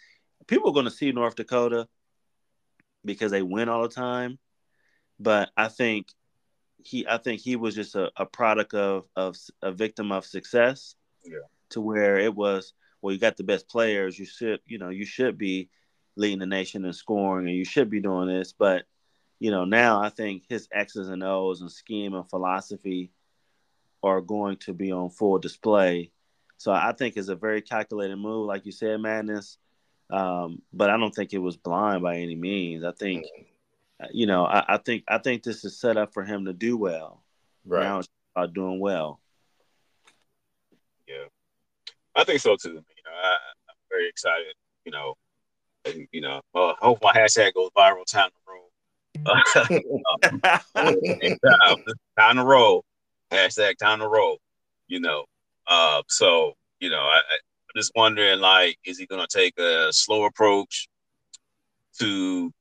people 0.47 0.71
are 0.71 0.75
going 0.75 0.85
to 0.85 0.91
see 0.91 1.11
North 1.11 1.35
Dakota 1.35 1.89
because 3.05 3.33
they 3.33 3.43
win 3.43 3.69
all 3.69 3.83
the 3.83 3.89
time, 3.89 4.39
but 5.19 5.51
I 5.57 5.69
think 5.69 6.09
he, 6.85 7.07
I 7.09 7.19
think 7.19 7.41
he 7.41 7.57
was 7.57 7.75
just 7.75 7.95
a, 7.95 8.11
a 8.17 8.27
product 8.27 8.75
of 8.75 9.05
of 9.17 9.37
a 9.63 9.73
victim 9.73 10.13
of 10.13 10.27
success. 10.27 10.95
Yeah. 11.25 11.39
To 11.71 11.81
where 11.81 12.19
it 12.19 12.35
was, 12.35 12.75
well, 13.03 13.13
you 13.13 13.21
got 13.21 13.37
the 13.37 13.45
best 13.45 13.69
players. 13.69 14.19
You 14.19 14.25
should, 14.25 14.61
you 14.67 14.79
know, 14.79 14.89
you 14.89 15.05
should 15.05 15.37
be 15.37 15.69
leading 16.17 16.39
the 16.39 16.47
nation 16.47 16.85
in 16.85 16.93
scoring, 16.93 17.49
and 17.49 17.57
you 17.57 17.65
should 17.65 17.91
be 17.91 18.01
doing 18.01 18.29
this, 18.29 18.53
but 18.53 18.85
you 19.43 19.51
know, 19.51 19.65
now 19.65 20.01
I 20.01 20.09
think 20.09 20.45
his 20.49 20.69
X's 20.71 21.09
and 21.09 21.25
O's 21.25 21.63
and 21.63 21.71
scheme 21.71 22.15
and 22.15 22.31
philosophy 22.31 23.11
are 24.01 24.21
going 24.21 24.57
to 24.59 24.73
be 24.73 24.93
on 24.93 25.11
full 25.11 25.39
display. 25.39 26.13
So 26.59 26.71
I 26.71 26.93
think 26.93 27.17
it's 27.17 27.27
a 27.27 27.35
very 27.35 27.61
calculated 27.61 28.15
move, 28.15 28.47
like 28.47 28.67
you 28.67 28.71
said, 28.71 29.01
Madness. 29.01 29.59
Um, 30.11 30.63
but 30.73 30.91
I 30.91 30.97
don't 30.97 31.13
think 31.13 31.33
it 31.33 31.39
was 31.39 31.57
blind 31.57 32.03
by 32.03 32.19
any 32.19 32.37
means. 32.37 32.85
I 32.85 32.93
think, 32.93 33.27
uh, 34.01 34.07
you 34.13 34.27
know, 34.27 34.45
I, 34.45 34.75
I, 34.75 34.77
think 34.77 35.03
I 35.09 35.19
think 35.19 35.43
this 35.43 35.65
is 35.65 35.77
set 35.77 35.97
up 35.97 36.15
for 36.15 36.23
him 36.25 36.45
to 36.45 36.53
do 36.53 36.77
well. 36.77 37.25
Right 37.65 37.83
now, 37.83 37.99
it's 37.99 38.09
about 38.37 38.55
doing 38.55 38.79
well. 38.79 39.19
Yeah, 41.09 41.25
I 42.15 42.23
think 42.23 42.39
so 42.39 42.55
too. 42.55 42.85
I, 43.13 43.37
am 43.71 43.77
very 43.91 44.09
excited. 44.09 44.55
You 44.85 44.93
know, 44.93 45.15
and, 45.85 46.07
you 46.13 46.21
know, 46.21 46.41
uh, 46.55 46.69
I 46.69 46.77
hope 46.81 46.99
my 47.03 47.13
hashtag 47.13 47.55
goes 47.55 47.71
viral 47.77 48.07
time 48.07 48.31
to 48.31 48.37
roll. 48.49 48.71
time 52.19 52.37
to 52.37 52.45
roll. 52.45 52.85
Hashtag 53.31 53.77
time 53.79 53.99
to 54.01 54.09
roll. 54.09 54.39
You 54.89 55.01
know. 55.01 55.25
Uh, 55.67 56.03
so 56.09 56.55
you 56.81 56.91
know, 56.91 56.99
I, 56.99 57.17
I, 57.17 57.35
am 57.35 57.77
just 57.77 57.93
wondering, 57.95 58.41
like, 58.41 58.77
is 58.85 58.99
he 58.99 59.07
gonna 59.07 59.27
take 59.29 59.59
a 59.59 59.93
slow 59.93 60.25
approach 60.25 60.89
to 62.01 62.53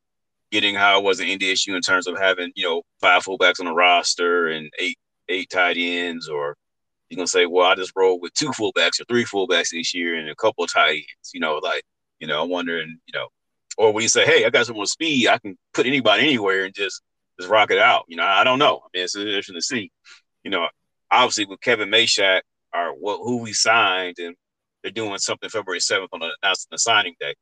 getting 0.51 0.75
how 0.75 0.99
it 0.99 1.03
was 1.03 1.19
an 1.19 1.27
NDSU 1.27 1.75
in 1.75 1.81
terms 1.81 2.07
of 2.07 2.17
having 2.19 2.51
you 2.55 2.67
know 2.67 2.83
five 2.99 3.23
fullbacks 3.23 3.59
on 3.59 3.65
the 3.65 3.73
roster 3.73 4.49
and 4.49 4.69
eight 4.79 4.97
eight 5.29 5.49
tight 5.49 5.77
ends, 5.77 6.29
or 6.29 6.55
you 7.11 7.17
gonna 7.17 7.27
say, 7.27 7.45
well, 7.45 7.69
I 7.69 7.75
just 7.75 7.91
roll 7.93 8.19
with 8.19 8.33
two 8.33 8.51
fullbacks 8.51 9.01
or 9.01 9.03
three 9.03 9.25
fullbacks 9.25 9.71
this 9.71 9.93
year 9.93 10.15
and 10.15 10.29
a 10.29 10.35
couple 10.35 10.63
of 10.63 10.71
tight 10.71 10.91
ends. 10.91 11.31
You 11.33 11.41
know, 11.41 11.57
like 11.57 11.83
you 12.19 12.27
know, 12.27 12.41
I'm 12.41 12.49
wondering, 12.49 12.97
you 13.05 13.13
know, 13.13 13.27
or 13.77 13.91
when 13.91 14.01
you 14.01 14.07
say, 14.07 14.25
"Hey, 14.25 14.45
I 14.45 14.49
got 14.49 14.65
some 14.65 14.77
more 14.77 14.85
speed, 14.85 15.27
I 15.27 15.37
can 15.37 15.57
put 15.73 15.85
anybody 15.85 16.23
anywhere 16.23 16.63
and 16.63 16.73
just 16.73 17.01
just 17.37 17.51
rock 17.51 17.69
it 17.69 17.79
out." 17.79 18.05
You 18.07 18.15
know, 18.15 18.23
I 18.23 18.45
don't 18.45 18.59
know. 18.59 18.77
I 18.77 18.87
mean, 18.93 19.03
it's 19.03 19.15
interesting 19.15 19.55
to 19.55 19.61
see. 19.61 19.91
You 20.43 20.51
know, 20.51 20.67
obviously 21.11 21.45
with 21.45 21.59
Kevin 21.59 21.89
Mayshak 21.89 22.41
or 22.73 22.93
what 22.93 23.17
who 23.17 23.37
we 23.37 23.51
signed, 23.51 24.17
and 24.19 24.35
they're 24.81 24.91
doing 24.91 25.17
something 25.17 25.49
February 25.49 25.81
seventh 25.81 26.11
on 26.13 26.21
the 26.21 26.31
announcing 26.41 26.69
the 26.71 26.79
signing 26.79 27.15
day, 27.19 27.35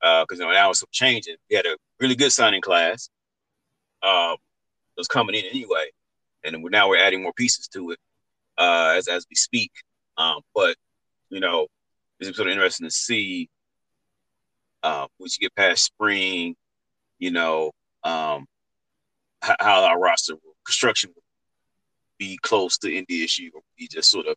because 0.00 0.26
uh, 0.32 0.34
you 0.34 0.40
know 0.40 0.52
now 0.52 0.70
it's 0.70 0.82
changing. 0.90 1.36
We 1.48 1.54
had 1.54 1.66
a 1.66 1.76
really 2.00 2.16
good 2.16 2.32
signing 2.32 2.60
class. 2.60 3.08
Uh, 4.02 4.34
was 4.96 5.06
coming 5.06 5.36
in 5.36 5.44
anyway, 5.44 5.86
and 6.42 6.56
now 6.72 6.88
we're 6.88 6.98
adding 6.98 7.22
more 7.22 7.32
pieces 7.34 7.68
to 7.68 7.92
it 7.92 7.98
uh, 8.58 8.94
as 8.96 9.08
as 9.08 9.26
we 9.28 9.36
speak. 9.36 9.72
Um, 10.16 10.40
but 10.54 10.76
you 11.30 11.40
know, 11.40 11.66
it's 12.20 12.36
sort 12.36 12.48
of 12.48 12.52
interesting 12.52 12.86
to 12.86 12.90
see 12.90 13.48
uh, 14.82 15.06
once 15.18 15.38
you 15.38 15.46
get 15.46 15.54
past 15.54 15.84
spring, 15.84 16.54
you 17.18 17.30
know, 17.30 17.72
um, 18.04 18.46
how, 19.40 19.56
how 19.60 19.84
our 19.84 19.98
roster 19.98 20.34
construction 20.64 21.10
will 21.14 21.22
be 22.18 22.38
close 22.42 22.78
to 22.78 22.88
NDSU, 22.88 23.50
or 23.54 23.62
he 23.76 23.88
just 23.88 24.10
sort 24.10 24.26
of 24.26 24.36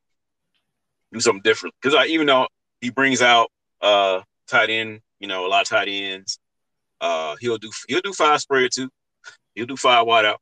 do 1.11 1.19
something 1.19 1.41
different. 1.43 1.75
Because 1.81 1.95
I 1.95 2.05
even 2.07 2.27
though 2.27 2.47
he 2.81 2.89
brings 2.89 3.21
out 3.21 3.49
uh, 3.81 4.21
tight 4.47 4.69
end, 4.69 5.01
you 5.19 5.27
know, 5.27 5.45
a 5.45 5.49
lot 5.49 5.63
of 5.63 5.67
tight 5.67 5.87
ends, 5.89 6.39
uh, 7.01 7.35
he'll 7.39 7.57
do 7.57 7.71
he'll 7.87 8.01
do 8.01 8.13
five 8.13 8.41
spread 8.41 8.71
too. 8.71 8.89
He'll 9.53 9.65
do 9.65 9.77
five 9.77 10.05
wide 10.05 10.25
out 10.25 10.41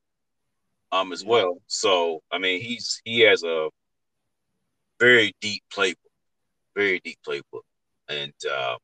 um 0.94 1.12
as 1.12 1.26
well. 1.26 1.58
So 1.68 2.22
I 2.32 2.38
mean, 2.38 2.62
he's 2.62 3.02
he 3.04 3.22
has 3.22 3.44
a 3.44 3.70
very 5.00 5.34
deep 5.42 5.64
playbook, 5.76 5.96
very 6.76 7.02
deep 7.04 7.18
playbook, 7.28 7.64
and 8.08 8.34
uh, 8.50 8.76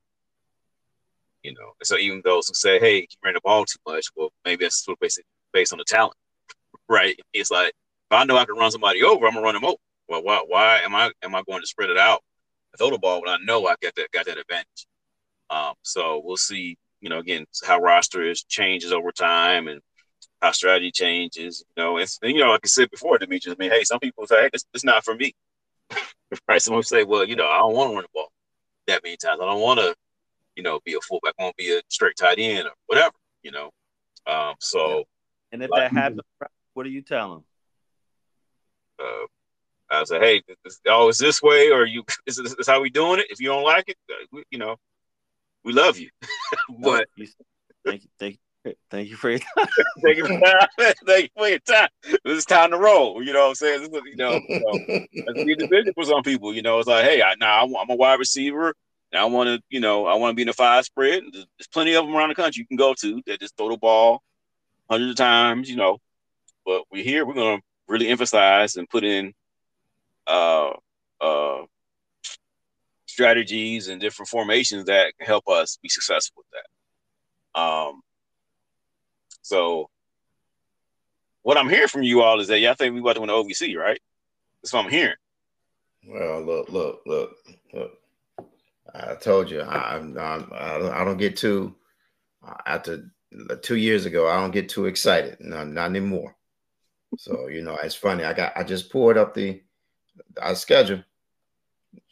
you 1.43 1.53
know. 1.53 1.73
so 1.83 1.97
even 1.97 2.21
those 2.25 2.47
who 2.47 2.55
say, 2.55 2.79
"Hey, 2.79 3.01
you 3.01 3.07
ran 3.23 3.35
the 3.35 3.41
ball 3.43 3.63
too 3.65 3.79
much," 3.87 4.07
well, 4.15 4.31
maybe 4.43 4.65
that's 4.65 4.83
sort 4.83 4.97
of 4.97 4.99
based 4.99 5.21
based 5.53 5.71
on 5.71 5.77
the 5.77 5.85
talent, 5.85 6.15
right? 6.89 7.17
It's 7.31 7.51
like 7.51 7.69
if 7.69 8.17
I 8.17 8.23
know 8.25 8.37
I 8.37 8.45
can 8.45 8.57
run 8.57 8.71
somebody 8.71 9.03
over, 9.03 9.27
I'm 9.27 9.33
gonna 9.33 9.45
run 9.45 9.53
them 9.53 9.65
over. 9.65 9.77
Well, 10.07 10.23
why, 10.23 10.43
why 10.47 10.79
am 10.79 10.95
I 10.95 11.11
am 11.21 11.35
I 11.35 11.43
going 11.47 11.61
to 11.61 11.67
spread 11.67 11.91
it 11.91 11.97
out, 11.97 12.21
I 12.73 12.77
throw 12.77 12.89
the 12.89 12.97
ball 12.97 13.21
when 13.21 13.29
I 13.29 13.37
know 13.43 13.67
I 13.67 13.75
got 13.81 13.93
that 13.95 14.11
got 14.11 14.25
that 14.25 14.39
advantage? 14.39 14.87
Um, 15.51 15.73
so 15.83 16.21
we'll 16.23 16.37
see. 16.37 16.77
You 17.01 17.09
know, 17.09 17.19
again, 17.19 17.45
how 17.65 17.79
roster 17.79 18.23
is 18.23 18.43
changes 18.43 18.91
over 18.91 19.13
time 19.13 19.69
and 19.69 19.79
how 20.41 20.51
strategy 20.51 20.91
changes. 20.91 21.63
You 21.75 21.83
know, 21.83 21.97
and, 21.97 22.09
and 22.21 22.31
you 22.31 22.43
know, 22.43 22.51
like 22.51 22.61
I 22.63 22.67
said 22.67 22.89
before, 22.91 23.17
Demetrius. 23.17 23.55
I 23.57 23.61
mean, 23.61 23.71
hey, 23.71 23.83
some 23.83 23.99
people 23.99 24.27
say, 24.27 24.43
"Hey, 24.43 24.49
this, 24.51 24.63
this 24.73 24.81
is 24.81 24.83
not 24.83 25.03
for 25.03 25.15
me." 25.15 25.33
right? 26.47 26.61
Some 26.61 26.73
people 26.73 26.83
say, 26.83 27.03
"Well, 27.03 27.25
you 27.25 27.35
know, 27.35 27.47
I 27.47 27.57
don't 27.59 27.73
want 27.73 27.91
to 27.91 27.95
run 27.95 28.03
the 28.03 28.09
ball 28.13 28.31
that 28.87 29.03
many 29.03 29.17
times. 29.17 29.39
I 29.41 29.45
don't 29.45 29.61
want 29.61 29.79
to 29.79 29.95
you 30.59 30.63
know, 30.63 30.81
be 30.83 30.93
a 30.93 30.99
fullback, 30.99 31.33
I 31.39 31.43
won't 31.43 31.55
be 31.55 31.73
a 31.73 31.81
straight 31.87 32.17
tight 32.17 32.37
end 32.37 32.67
or 32.67 32.73
whatever, 32.87 33.15
you 33.43 33.51
know. 33.51 33.71
Um, 34.27 34.55
so, 34.59 35.05
and 35.53 35.63
if 35.63 35.69
like, 35.69 35.83
that 35.83 35.93
happens, 35.93 36.19
what 36.73 36.83
do 36.83 36.89
you 36.89 37.01
tell 37.01 37.35
them? 37.35 37.43
Uh, 38.99 39.25
I 39.89 40.03
say, 40.03 40.19
hey, 40.19 40.43
this, 40.65 40.81
oh, 40.85 41.07
is 41.07 41.17
this 41.17 41.41
way, 41.41 41.71
or 41.71 41.85
you 41.85 42.03
is 42.25 42.35
this, 42.35 42.53
is 42.59 42.67
how 42.67 42.81
we 42.81 42.89
doing 42.89 43.21
it? 43.21 43.27
If 43.29 43.39
you 43.39 43.47
don't 43.47 43.63
like 43.63 43.85
it, 43.87 43.95
uh, 44.11 44.25
we, 44.33 44.43
you 44.51 44.57
know, 44.57 44.75
we 45.63 45.71
love 45.71 45.97
you, 45.97 46.09
but 46.79 47.07
thank 47.85 48.03
you, 48.03 48.09
thank 48.19 48.33
you, 48.33 48.39
thank 48.89 49.09
you 49.09 49.15
for 49.15 49.29
your 49.29 49.39
time. 49.39 49.67
thank 50.03 50.17
you 50.17 50.25
for 50.25 50.39
thank 51.05 51.23
you 51.23 51.29
for 51.37 51.47
your 51.47 51.59
time. 51.59 51.89
It's 52.25 52.45
time 52.45 52.71
to 52.71 52.77
roll. 52.77 53.23
You 53.23 53.33
know 53.33 53.43
what 53.43 53.49
I'm 53.49 53.55
saying? 53.55 53.81
Is, 53.83 53.89
you 53.89 54.15
know, 54.15 54.33
you 54.33 54.59
know 54.59 54.73
the 55.37 55.93
for 55.95 56.05
some 56.05 56.23
people. 56.23 56.53
You 56.53 56.61
know, 56.61 56.79
it's 56.79 56.87
like, 56.87 57.05
hey, 57.05 57.21
I, 57.21 57.35
now 57.39 57.65
nah, 57.65 57.81
I'm 57.81 57.89
a 57.89 57.95
wide 57.95 58.19
receiver. 58.19 58.73
Now 59.11 59.23
I 59.23 59.29
want 59.29 59.47
to, 59.47 59.61
you 59.69 59.79
know, 59.79 60.05
I 60.05 60.15
want 60.15 60.31
to 60.31 60.35
be 60.35 60.43
in 60.43 60.49
a 60.49 60.53
five 60.53 60.85
spread. 60.85 61.23
There's, 61.31 61.45
plenty 61.71 61.95
of 61.95 62.05
them 62.05 62.15
around 62.15 62.29
the 62.29 62.35
country 62.35 62.61
you 62.61 62.67
can 62.67 62.77
go 62.77 62.93
to 63.01 63.21
that 63.25 63.39
just 63.39 63.57
throw 63.57 63.69
the 63.69 63.77
ball 63.77 64.21
hundreds 64.89 65.11
of 65.11 65.17
times, 65.17 65.69
you 65.69 65.75
know. 65.75 65.97
But 66.65 66.83
we're 66.91 67.03
here. 67.03 67.25
We're 67.25 67.33
gonna 67.33 67.61
really 67.87 68.07
emphasize 68.07 68.75
and 68.75 68.87
put 68.89 69.03
in 69.03 69.33
uh, 70.27 70.71
uh, 71.19 71.61
strategies 73.07 73.87
and 73.87 73.99
different 73.99 74.29
formations 74.29 74.85
that 74.85 75.13
can 75.17 75.25
help 75.25 75.47
us 75.47 75.77
be 75.81 75.89
successful 75.89 76.43
with 76.43 76.45
that. 76.53 77.59
Um, 77.59 78.01
so 79.49 79.89
what 81.41 81.57
I'm 81.57 81.69
hearing 81.69 81.87
from 81.87 82.03
you 82.03 82.21
all 82.21 82.39
is 82.39 82.47
that 82.49 82.59
y'all 82.59 82.75
think 82.75 82.93
we 82.93 82.99
about 82.99 83.13
to 83.13 83.21
win 83.21 83.29
the 83.29 83.33
OVC, 83.33 83.75
right? 83.75 83.99
That's 84.61 84.71
what 84.71 84.85
I'm 84.85 84.91
hearing. 84.91 85.15
Well, 86.07 86.41
look, 86.45 86.69
look, 86.69 87.01
look, 87.07 87.31
look. 87.73 87.91
I 88.93 89.15
told 89.15 89.49
you, 89.49 89.61
I, 89.61 89.97
I, 89.97 91.01
I 91.01 91.03
don't 91.03 91.17
get 91.17 91.35
too 91.35 91.75
after 92.67 93.09
two 93.63 93.77
years 93.77 94.05
ago. 94.05 94.29
I 94.29 94.39
don't 94.39 94.51
get 94.51 94.69
too 94.69 94.85
excited. 94.85 95.37
No, 95.39 95.63
not 95.63 95.89
anymore. 95.89 96.35
So 97.17 97.47
you 97.47 97.63
know, 97.63 97.75
it's 97.83 97.95
funny. 97.95 98.25
I 98.25 98.33
got 98.33 98.53
I 98.55 98.63
just 98.63 98.91
pulled 98.91 99.17
up 99.17 99.33
the 99.33 99.63
our 100.39 100.53
schedule, 100.53 101.03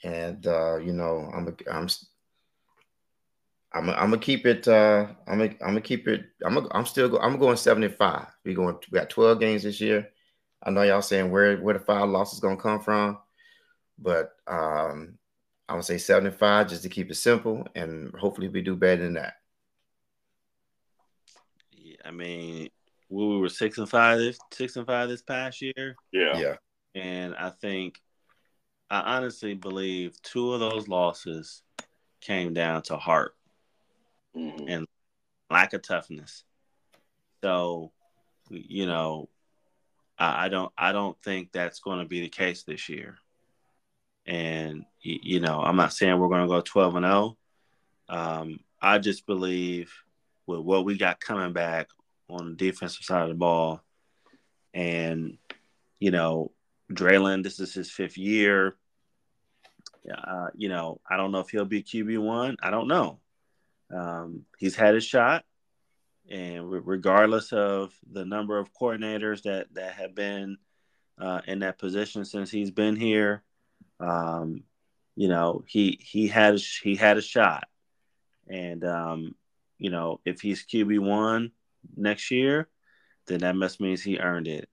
and 0.04 0.46
uh, 0.48 0.78
you 0.78 0.94
know, 0.94 1.30
I'm 1.36 1.56
I'm 1.72 1.88
I'm 3.74 3.86
gonna 3.86 4.18
keep 4.18 4.46
it. 4.46 4.68
Uh, 4.68 5.08
I'm 5.28 5.40
gonna 5.40 5.56
I'm 5.62 5.68
gonna 5.68 5.82
keep 5.82 6.08
it. 6.08 6.26
I'm 6.44 6.58
a, 6.58 6.68
I'm 6.72 6.86
still 6.86 7.10
go, 7.10 7.20
I'm 7.20 7.38
going 7.38 7.58
75. 7.58 8.26
We 8.44 8.54
going. 8.54 8.78
We 8.92 9.00
got 9.00 9.10
12 9.10 9.40
games 9.40 9.64
this 9.64 9.82
year. 9.82 10.10
I 10.64 10.72
know 10.72 10.84
y'all 10.84 11.02
saying 11.02 11.32
where 11.32 11.58
where 11.58 11.74
the 11.74 11.80
five 11.80 12.10
losses 12.10 12.40
gonna 12.40 12.58
come 12.58 12.80
from, 12.80 13.18
but 14.00 14.32
um, 14.48 15.18
I 15.70 15.76
would 15.76 15.84
say 15.84 15.98
75 15.98 16.70
just 16.70 16.84
to 16.84 16.90
keep 16.90 17.12
it 17.12 17.16
simple, 17.16 17.68
and 17.76 18.14
hopefully 18.16 18.48
we 18.48 18.62
do 18.62 18.76
better 18.76 19.04
than 19.04 19.14
that. 19.14 19.36
Yeah, 21.72 21.98
I 22.06 22.12
mean, 22.12 22.70
we 23.10 23.38
were 23.38 23.50
six 23.50 23.78
and 23.78 23.90
five 23.90 24.18
this 24.18 24.40
six 24.52 24.76
and 24.76 24.88
five 24.88 25.10
this 25.10 25.22
past 25.22 25.62
year. 25.62 25.96
Yeah. 26.12 26.38
Yeah. 26.38 26.56
And 26.96 27.36
I 27.36 27.50
think 27.50 28.00
I 28.90 29.18
honestly 29.18 29.54
believe 29.54 30.20
two 30.22 30.54
of 30.54 30.60
those 30.60 30.88
losses 30.88 31.62
came 32.22 32.54
down 32.54 32.82
to 32.84 32.98
heart 32.98 33.37
Mhm. 34.38 34.66
and 34.68 34.88
lack 35.50 35.74
of 35.74 35.82
toughness. 35.82 36.44
So, 37.44 37.92
you 38.50 38.86
know, 38.86 39.30
I, 40.18 40.46
I 40.46 40.50
don't 40.50 40.72
I 40.78 40.92
don't 40.92 41.20
think 41.22 41.52
that's 41.52 41.80
going 41.80 42.00
to 42.00 42.06
be 42.06 42.22
the 42.22 42.30
case 42.30 42.64
this 42.64 42.90
year. 42.90 43.18
And 44.26 44.86
you 45.02 45.40
know, 45.40 45.62
I'm 45.62 45.78
not 45.78 45.94
saying 45.94 46.20
we're 46.20 46.28
going 46.28 46.42
to 46.42 46.48
go 46.48 46.62
12 46.62 46.96
and 46.96 47.06
0. 47.06 47.38
Um, 48.10 48.60
I 48.82 49.00
just 49.00 49.26
believe 49.26 49.92
with 50.46 50.60
what 50.60 50.86
we 50.86 50.98
got 50.98 51.20
coming 51.20 51.54
back 51.54 51.90
on 52.30 52.50
the 52.50 52.56
defensive 52.56 53.06
side 53.06 53.24
of 53.24 53.30
the 53.30 53.36
ball, 53.36 53.82
and 54.74 55.38
you 56.00 56.12
know, 56.12 56.52
Draylen, 56.92 57.44
this 57.44 57.60
is 57.60 57.74
his 57.74 57.90
fifth 57.90 58.18
year. 58.18 58.76
Uh, 60.12 60.48
you 60.56 60.70
know, 60.70 61.00
I 61.10 61.18
don't 61.18 61.32
know 61.32 61.40
if 61.40 61.50
he'll 61.50 61.66
be 61.66 61.84
QB 61.84 62.18
one. 62.20 62.58
I 62.62 62.70
don't 62.70 62.88
know. 62.88 63.20
Um, 63.94 64.46
he's 64.58 64.76
had 64.76 64.96
his 64.96 65.06
shot, 65.06 65.46
and 66.30 66.70
regardless 66.70 67.54
of 67.54 67.94
the 68.12 68.26
number 68.26 68.58
of 68.58 68.74
coordinators 68.74 69.44
that 69.44 69.74
that 69.74 69.94
have 69.94 70.14
been 70.16 70.58
uh, 71.20 71.42
in 71.48 71.60
that 71.60 71.80
position 71.80 72.26
since 72.26 72.52
he's 72.52 72.72
been 72.72 72.96
here, 72.96 73.44
um, 74.00 74.64
you 75.16 75.28
know, 75.28 75.64
he 75.66 76.00
he 76.02 76.28
had 76.28 76.56
a, 76.56 76.58
he 76.58 76.96
had 76.96 77.18
a 77.18 77.22
shot, 77.22 77.68
and 78.48 78.84
um, 78.84 79.36
you 79.78 79.90
know, 79.90 80.20
if 80.26 80.42
he's 80.42 80.66
QB 80.66 81.00
one 81.00 81.52
next 81.96 82.32
year, 82.32 82.68
then 83.28 83.40
that 83.40 83.56
must 83.56 83.80
means 83.80 84.02
he 84.02 84.20
earned 84.20 84.48
it. 84.48 84.70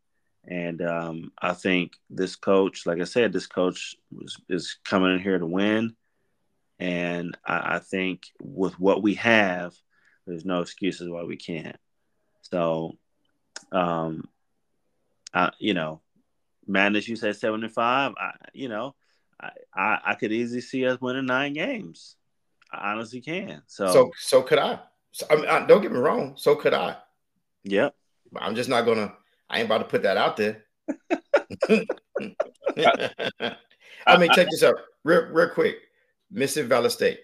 And 0.46 0.82
um, 0.82 1.32
I 1.40 1.54
think 1.54 1.92
this 2.10 2.36
coach, 2.36 2.86
like 2.86 3.00
I 3.00 3.04
said, 3.04 3.32
this 3.32 3.46
coach 3.46 3.96
was, 4.12 4.38
is 4.48 4.78
coming 4.84 5.14
in 5.14 5.20
here 5.20 5.38
to 5.38 5.46
win. 5.46 5.96
And 6.78 7.36
I, 7.46 7.76
I 7.76 7.78
think 7.78 8.22
with 8.40 8.78
what 8.78 9.02
we 9.02 9.14
have, 9.14 9.72
there's 10.26 10.44
no 10.44 10.60
excuses 10.60 11.08
why 11.08 11.22
we 11.24 11.36
can't. 11.36 11.76
So, 12.42 12.98
um, 13.72 14.28
I, 15.32 15.50
you 15.58 15.74
know, 15.74 16.00
Madness, 16.66 17.08
you 17.08 17.16
said 17.16 17.36
75. 17.36 18.14
I, 18.16 18.30
you 18.52 18.68
know, 18.68 18.94
I, 19.40 19.50
I, 19.74 19.98
I 20.06 20.14
could 20.14 20.32
easily 20.32 20.60
see 20.60 20.86
us 20.86 21.00
winning 21.00 21.26
nine 21.26 21.52
games. 21.52 22.16
I 22.72 22.92
honestly 22.92 23.20
can. 23.20 23.62
So, 23.66 23.92
So 23.92 24.10
so 24.18 24.42
could 24.42 24.58
I. 24.58 24.80
So, 25.12 25.26
I 25.30 25.36
mean, 25.36 25.46
I, 25.46 25.66
don't 25.66 25.82
get 25.82 25.92
me 25.92 25.98
wrong. 25.98 26.34
So 26.36 26.56
could 26.56 26.74
I. 26.74 26.96
yep. 27.62 27.94
But 28.32 28.42
I'm 28.42 28.54
just 28.54 28.68
not 28.68 28.84
gonna. 28.84 29.14
I 29.48 29.58
ain't 29.58 29.66
about 29.66 29.78
to 29.78 29.84
put 29.84 30.02
that 30.02 30.16
out 30.16 30.36
there. 30.36 30.64
I 34.06 34.18
mean, 34.18 34.30
check 34.32 34.48
this 34.50 34.62
out 34.62 34.76
real, 35.04 35.26
real 35.26 35.50
quick. 35.50 35.76
Mississippi 36.30 36.68
Valley 36.68 36.90
State 36.90 37.20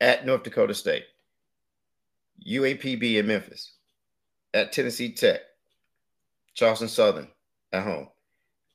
at 0.00 0.26
North 0.26 0.42
Dakota 0.42 0.74
State, 0.74 1.04
UAPB 2.46 3.16
in 3.16 3.26
Memphis, 3.26 3.72
at 4.54 4.72
Tennessee 4.72 5.12
Tech, 5.12 5.40
Charleston 6.54 6.88
Southern 6.88 7.28
at 7.72 7.84
home, 7.84 8.08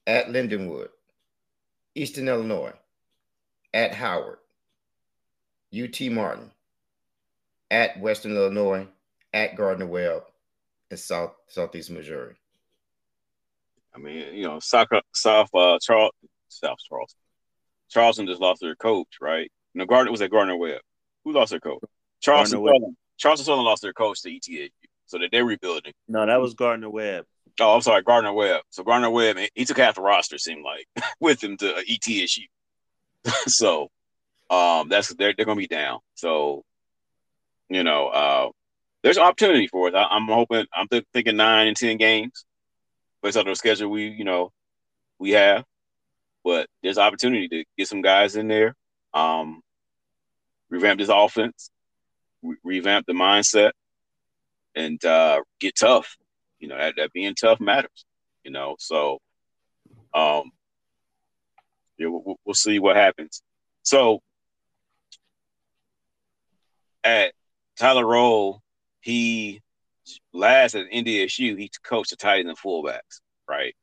at 0.08 0.28
Lindenwood, 0.28 0.90
Eastern 1.96 2.28
Illinois, 2.28 2.74
at 3.74 3.94
Howard, 3.94 4.38
UT 5.74 6.00
Martin, 6.12 6.52
at 7.72 8.00
Western 8.00 8.36
Illinois, 8.36 8.88
at 9.34 9.56
Gardner 9.56 9.88
Webb, 9.88 10.24
and 10.92 11.00
South 11.00 11.34
Southeast 11.48 11.90
Missouri. 11.90 12.36
I 13.96 14.00
mean, 14.00 14.34
you 14.34 14.44
know, 14.44 14.60
South 14.60 14.88
South 15.14 15.50
uh 15.54 15.78
Charles 15.82 16.12
South 16.50 16.78
Charleston. 16.88 17.23
Charleston 17.94 18.26
just 18.26 18.42
lost 18.42 18.62
their 18.62 18.76
coach, 18.76 19.18
right? 19.22 19.52
No, 19.76 19.86
Gardner 19.86 20.12
was 20.12 20.22
at 20.22 20.32
Gardner 20.32 20.58
Webb. 20.58 20.82
Who 21.24 21.32
lost 21.32 21.52
their 21.52 21.60
coach? 21.60 21.82
Charleston 22.22 22.66
Southern. 22.66 22.98
Charleston 23.18 23.46
Southern 23.46 23.66
lost 23.66 23.84
their 23.84 23.94
coach 23.94 24.22
to 24.24 24.30
ETSU, 24.30 24.72
so 25.06 25.20
that 25.20 25.30
they're 25.32 25.46
rebuilding. 25.46 25.94
No, 26.08 26.26
that 26.26 26.42
was 26.42 26.54
Gardner 26.56 26.90
Webb. 26.90 27.26
Oh, 27.60 27.76
I'm 27.76 27.82
sorry, 27.82 28.02
Gardner 28.02 28.34
Webb. 28.34 28.62
So 28.72 28.84
Gardner 28.84 29.12
Webb, 29.12 29.38
he 29.54 29.66
took 29.66 29.78
half 29.78 29.96
the 29.96 30.02
roster, 30.02 30.38
seemed 30.40 30.64
like, 30.66 30.88
with 31.20 31.44
him 31.44 31.56
to 31.58 31.80
E 31.86 32.00
ETSU. 32.00 32.48
so, 33.48 33.90
um, 34.50 34.90
that's 34.90 35.14
they're 35.14 35.34
they're 35.36 35.46
gonna 35.46 35.58
be 35.58 35.68
down. 35.68 36.00
So, 36.16 36.64
you 37.70 37.84
know, 37.84 38.08
uh, 38.08 38.50
there's 39.04 39.20
opportunity 39.20 39.68
for 39.68 39.90
us. 39.90 39.94
I, 39.96 40.16
I'm 40.16 40.28
hoping. 40.28 40.66
I'm 40.76 40.88
th- 40.88 41.06
thinking 41.14 41.38
nine 41.38 41.68
and 41.68 41.78
ten 41.78 41.98
games 41.98 42.46
based 43.22 43.38
on 43.38 43.46
the 43.46 43.56
schedule 43.56 43.90
we, 43.90 44.08
you 44.08 44.26
know, 44.26 44.52
we 45.20 45.32
have. 45.32 45.64
But 46.44 46.68
there's 46.82 46.98
opportunity 46.98 47.48
to 47.48 47.64
get 47.78 47.88
some 47.88 48.02
guys 48.02 48.36
in 48.36 48.48
there, 48.48 48.76
um, 49.14 49.62
revamp 50.70 51.00
this 51.00 51.10
offense, 51.10 51.70
re- 52.42 52.58
revamp 52.64 53.06
the 53.06 53.14
mindset, 53.14 53.72
and 54.76 55.04
uh, 55.06 55.42
get 55.60 55.76
tough. 55.78 56.18
You 56.60 56.68
know, 56.68 56.78
that, 56.78 56.96
that 56.98 57.14
being 57.14 57.36
tough 57.36 57.60
matters. 57.60 58.06
You 58.44 58.52
know, 58.52 58.76
so 58.80 59.20
um, 60.14 60.52
yeah, 61.98 62.08
we'll, 62.08 62.38
we'll 62.46 62.54
see 62.54 62.80
what 62.80 62.96
happens. 62.96 63.42
So 63.84 64.22
at 67.04 67.34
Tyler 67.78 68.06
Roehl, 68.06 68.60
he 69.02 69.62
last 70.34 70.76
at 70.76 70.90
NDSU, 70.92 71.58
he 71.58 71.70
coached 71.84 72.12
the 72.12 72.16
tight 72.16 72.40
ends 72.40 72.50
and 72.50 72.58
fullbacks, 72.58 73.22
right? 73.48 73.76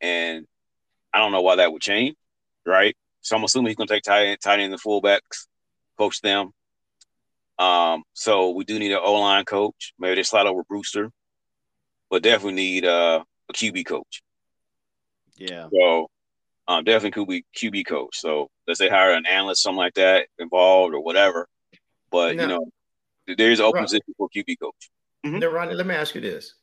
And 0.00 0.46
I 1.12 1.18
don't 1.18 1.32
know 1.32 1.42
why 1.42 1.56
that 1.56 1.72
would 1.72 1.82
change, 1.82 2.16
right? 2.64 2.96
So 3.20 3.36
I'm 3.36 3.44
assuming 3.44 3.68
he's 3.68 3.76
going 3.76 3.88
to 3.88 3.94
take 3.94 4.02
tight, 4.04 4.26
end- 4.26 4.40
tight 4.40 4.60
ends 4.60 4.72
and 4.72 4.82
fullbacks, 4.82 5.46
coach 5.98 6.20
them. 6.20 6.52
Um, 7.58 8.04
so 8.14 8.50
we 8.50 8.64
do 8.64 8.78
need 8.78 8.92
an 8.92 9.00
O 9.02 9.14
line 9.20 9.44
coach. 9.44 9.92
Maybe 9.98 10.14
they 10.14 10.22
slide 10.22 10.46
over 10.46 10.62
Brewster, 10.64 11.10
but 12.08 12.22
definitely 12.22 12.54
need 12.54 12.84
uh, 12.86 13.22
a 13.48 13.52
QB 13.52 13.84
coach. 13.86 14.22
Yeah. 15.36 15.68
So 15.72 16.08
um, 16.68 16.84
definitely 16.84 17.42
QB 17.54 17.70
QB 17.72 17.86
coach. 17.86 18.18
So 18.18 18.48
let's 18.66 18.78
say 18.78 18.88
hire 18.88 19.12
an 19.12 19.26
analyst, 19.26 19.62
something 19.62 19.76
like 19.78 19.94
that, 19.94 20.28
involved 20.38 20.94
or 20.94 21.00
whatever. 21.02 21.48
But 22.10 22.36
No. 22.36 22.42
you 22.42 22.48
know, 22.48 22.66
there 23.36 23.50
is 23.50 23.58
an 23.60 23.66
open 23.66 23.80
Right. 23.80 23.84
position 23.84 24.14
for 24.16 24.28
QB 24.34 24.56
coach. 24.58 24.90
Mhm. 25.26 25.40
Now, 25.40 25.48
Ronnie, 25.48 25.74
let 25.74 25.86
me 25.86 25.94
ask 25.94 26.14
you 26.14 26.20
this: 26.22 26.54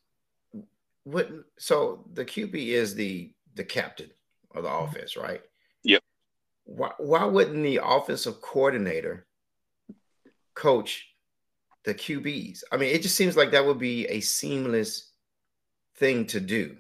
What? 1.04 1.30
So 1.60 2.06
the 2.14 2.26
QB 2.26 2.56
is 2.70 2.96
the 2.96 3.32
the 3.54 3.64
captain 3.64 4.10
of 4.56 4.64
the 4.64 4.72
offense, 4.72 5.18
right? 5.18 5.42
Yep. 5.84 6.02
Why 6.66 6.92
Why 6.98 7.26
wouldn't 7.26 7.64
the 7.64 7.80
offensive 7.84 8.42
coordinator 8.42 9.28
coach 10.54 11.08
the 11.84 11.94
QBs? 11.94 12.64
I 12.72 12.78
mean, 12.78 12.94
it 12.94 13.02
just 13.02 13.16
seems 13.16 13.38
like 13.38 13.52
that 13.52 13.66
would 13.66 13.80
be 13.80 14.06
a 14.08 14.20
seamless 14.20 15.12
thing 15.96 16.26
to 16.28 16.40
do, 16.40 16.78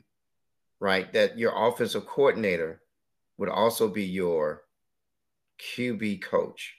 right? 0.79 1.11
That 1.13 1.37
your 1.37 1.53
offensive 1.55 2.05
coordinator 2.05 2.81
would 3.37 3.49
also 3.49 3.87
be 3.87 4.03
your 4.03 4.63
QB 5.59 6.21
coach. 6.21 6.75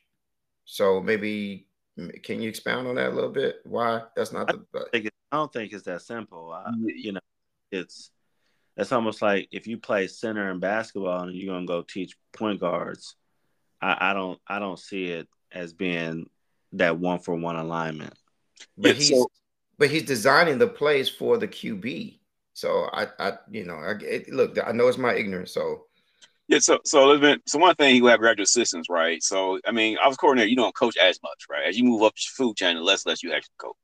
So 0.64 1.00
maybe 1.00 1.68
can 2.22 2.40
you 2.40 2.48
expound 2.48 2.86
on 2.86 2.96
that 2.96 3.10
a 3.10 3.14
little 3.14 3.30
bit? 3.30 3.56
Why 3.64 4.02
that's 4.14 4.32
not 4.32 4.46
the 4.46 4.64
I 4.74 4.84
think 4.92 5.06
it, 5.06 5.14
I 5.32 5.36
don't 5.36 5.52
think 5.52 5.72
it's 5.72 5.84
that 5.84 6.02
simple. 6.02 6.52
I, 6.52 6.70
you 6.84 7.12
know, 7.12 7.20
it's 7.70 8.10
it's 8.78 8.92
almost 8.92 9.20
like 9.20 9.48
if 9.50 9.66
you 9.66 9.76
play 9.78 10.06
center 10.06 10.50
in 10.50 10.60
basketball 10.60 11.22
and 11.24 11.34
you're 11.36 11.52
gonna 11.52 11.66
go 11.66 11.82
teach 11.82 12.16
point 12.32 12.60
guards. 12.60 13.16
I, 13.80 14.10
I 14.10 14.12
don't 14.14 14.38
I 14.46 14.58
don't 14.58 14.78
see 14.78 15.06
it 15.06 15.28
as 15.52 15.72
being 15.72 16.28
that 16.72 16.98
one 16.98 17.18
for 17.18 17.34
one 17.34 17.56
alignment. 17.56 18.14
but 18.76 18.88
Yeah, 18.88 18.94
he's 18.94 19.08
so- 19.10 19.30
but 19.78 19.90
he's 19.90 20.02
designing 20.04 20.58
the 20.58 20.66
plays 20.66 21.08
for 21.08 21.38
the 21.38 21.46
QB. 21.46 22.18
So 22.54 22.88
I, 22.92 23.06
I 23.20 23.32
you 23.50 23.64
know, 23.64 23.76
I 23.76 23.92
it, 24.02 24.28
look, 24.32 24.58
I 24.64 24.72
know 24.72 24.88
it's 24.88 24.98
my 24.98 25.14
ignorance. 25.14 25.52
So 25.52 25.84
Yeah, 26.48 26.58
so 26.58 26.78
so 26.84 27.06
let's 27.06 27.20
been, 27.20 27.40
so 27.46 27.58
one 27.58 27.76
thing 27.76 27.94
you 27.94 28.06
have 28.06 28.18
graduate 28.18 28.48
assistants, 28.48 28.88
right? 28.90 29.22
So 29.22 29.60
I 29.66 29.70
mean, 29.70 29.96
I 30.02 30.08
was 30.08 30.16
coordinator. 30.16 30.48
You 30.48 30.56
don't 30.56 30.74
coach 30.74 30.96
as 30.96 31.20
much, 31.22 31.44
right? 31.48 31.66
As 31.68 31.78
you 31.78 31.84
move 31.84 32.02
up 32.02 32.14
the 32.14 32.22
food 32.36 32.56
chain, 32.56 32.74
the 32.76 32.82
less 32.82 33.06
less 33.06 33.22
you 33.22 33.32
actually 33.32 33.54
coach. 33.58 33.76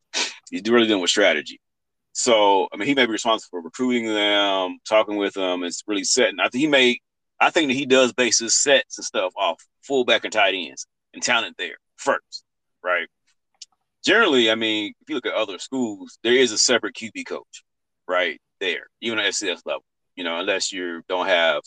You're 0.51 0.75
really 0.75 0.87
dealing 0.89 1.03
with 1.03 1.11
strategy. 1.11 1.61
So 2.15 2.69
I 2.73 2.77
mean, 2.77 2.89
he 2.89 2.95
may 2.95 3.07
be 3.07 3.13
responsible 3.13 3.51
for 3.51 3.61
recruiting 3.61 4.07
them, 4.07 4.79
talking 4.89 5.17
with 5.17 5.35
them, 5.35 5.63
and 5.65 5.73
really 5.87 6.05
setting. 6.05 6.41
I 6.41 6.49
think 6.49 6.61
he 6.61 6.69
may. 6.69 6.99
I 7.41 7.51
think 7.51 7.69
that 7.69 7.75
he 7.75 7.87
does 7.87 8.13
base 8.13 8.39
his 8.39 8.55
sets 8.55 8.97
and 8.99 9.05
stuff 9.05 9.33
off 9.37 9.61
fullback 9.83 10.25
and 10.25 10.33
tight 10.33 10.55
ends 10.55 10.87
and 11.13 11.23
talent 11.23 11.57
there 11.59 11.77
first, 11.97 12.45
right? 12.83 13.09
Generally, 14.05 14.51
I 14.51 14.55
mean, 14.55 14.95
if 15.01 15.09
you 15.09 15.17
look 15.17 15.27
at 15.27 15.35
other 15.35 15.59
schools, 15.59 16.19
there 16.23 16.35
is 16.35 16.53
a 16.53 16.59
separate 16.59 16.95
QB 16.95 17.27
coach, 17.27 17.65
right 18.07 18.41
there, 18.61 18.87
even 19.01 19.19
at 19.19 19.33
FCS 19.33 19.63
level. 19.67 19.85
You 20.15 20.23
know, 20.23 20.39
unless 20.39 20.73
you 20.73 21.03
don't 21.09 21.27
have 21.27 21.63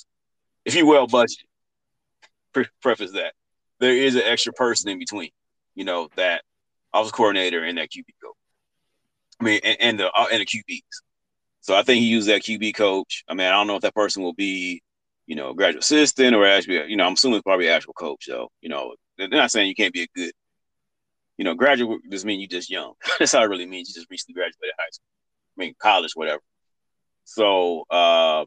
if 0.64 0.76
you 0.76 0.86
well 0.86 1.08
budgeted, 1.08 1.45
pre- 2.54 2.70
preface 2.82 3.12
that 3.12 3.34
there 3.80 3.95
is 3.95 4.16
an 4.16 4.24
extra 4.24 4.54
person 4.54 4.89
in 4.89 5.00
between, 5.00 5.30
you 5.76 5.84
know, 5.84 6.08
that 6.16 6.43
office 6.93 7.12
coordinator 7.12 7.64
and 7.64 7.78
that 7.78 7.89
QB 7.89 8.06
coach. 8.24 8.37
I 9.40 9.44
mean, 9.44 9.60
and, 9.64 9.78
and 9.80 10.00
the 10.00 10.12
uh, 10.12 10.28
and 10.32 10.42
the 10.42 10.46
QBs. 10.46 10.82
So 11.62 11.76
I 11.76 11.84
think 11.84 12.00
he 12.00 12.08
used 12.08 12.28
that 12.30 12.44
QB 12.44 12.76
coach. 12.76 13.24
I 13.28 13.34
mean, 13.34 13.48
I 13.48 13.52
don't 13.52 13.68
know 13.68 13.76
if 13.76 13.82
that 13.82 13.94
person 13.94 14.24
will 14.24 14.34
be, 14.34 14.82
you 15.26 15.36
know, 15.36 15.50
a 15.50 15.56
graduate 15.56 15.84
assistant 15.84 16.34
or 16.34 16.46
actually, 16.46 16.90
you 16.90 16.96
know, 16.96 17.06
I'm 17.06 17.14
assuming 17.14 17.38
it's 17.38 17.44
probably 17.44 17.68
actual 17.68 17.94
coach. 17.94 18.26
though. 18.28 18.50
you 18.62 18.70
know, 18.70 18.96
they're 19.18 19.28
not 19.28 19.52
saying 19.52 19.68
you 19.68 19.76
can't 19.76 19.94
be 19.94 20.04
a 20.04 20.08
good, 20.16 20.32
you 21.38 21.44
know, 21.44 21.56
graduate 21.56 22.00
doesn't 22.10 22.28
mean 22.28 22.40
you 22.40 22.48
just 22.48 22.70
young. 22.70 22.94
That's 23.20 23.34
how 23.34 23.44
it 23.44 23.48
really 23.50 23.66
means. 23.66 23.90
You 23.90 23.96
just 23.96 24.10
recently 24.10 24.36
graduated 24.36 24.74
high 24.80 24.90
school. 24.92 25.06
I 25.58 25.60
mean, 25.60 25.76
college, 25.80 26.12
whatever. 26.16 26.42
So, 27.26 27.84
uh, 27.90 28.46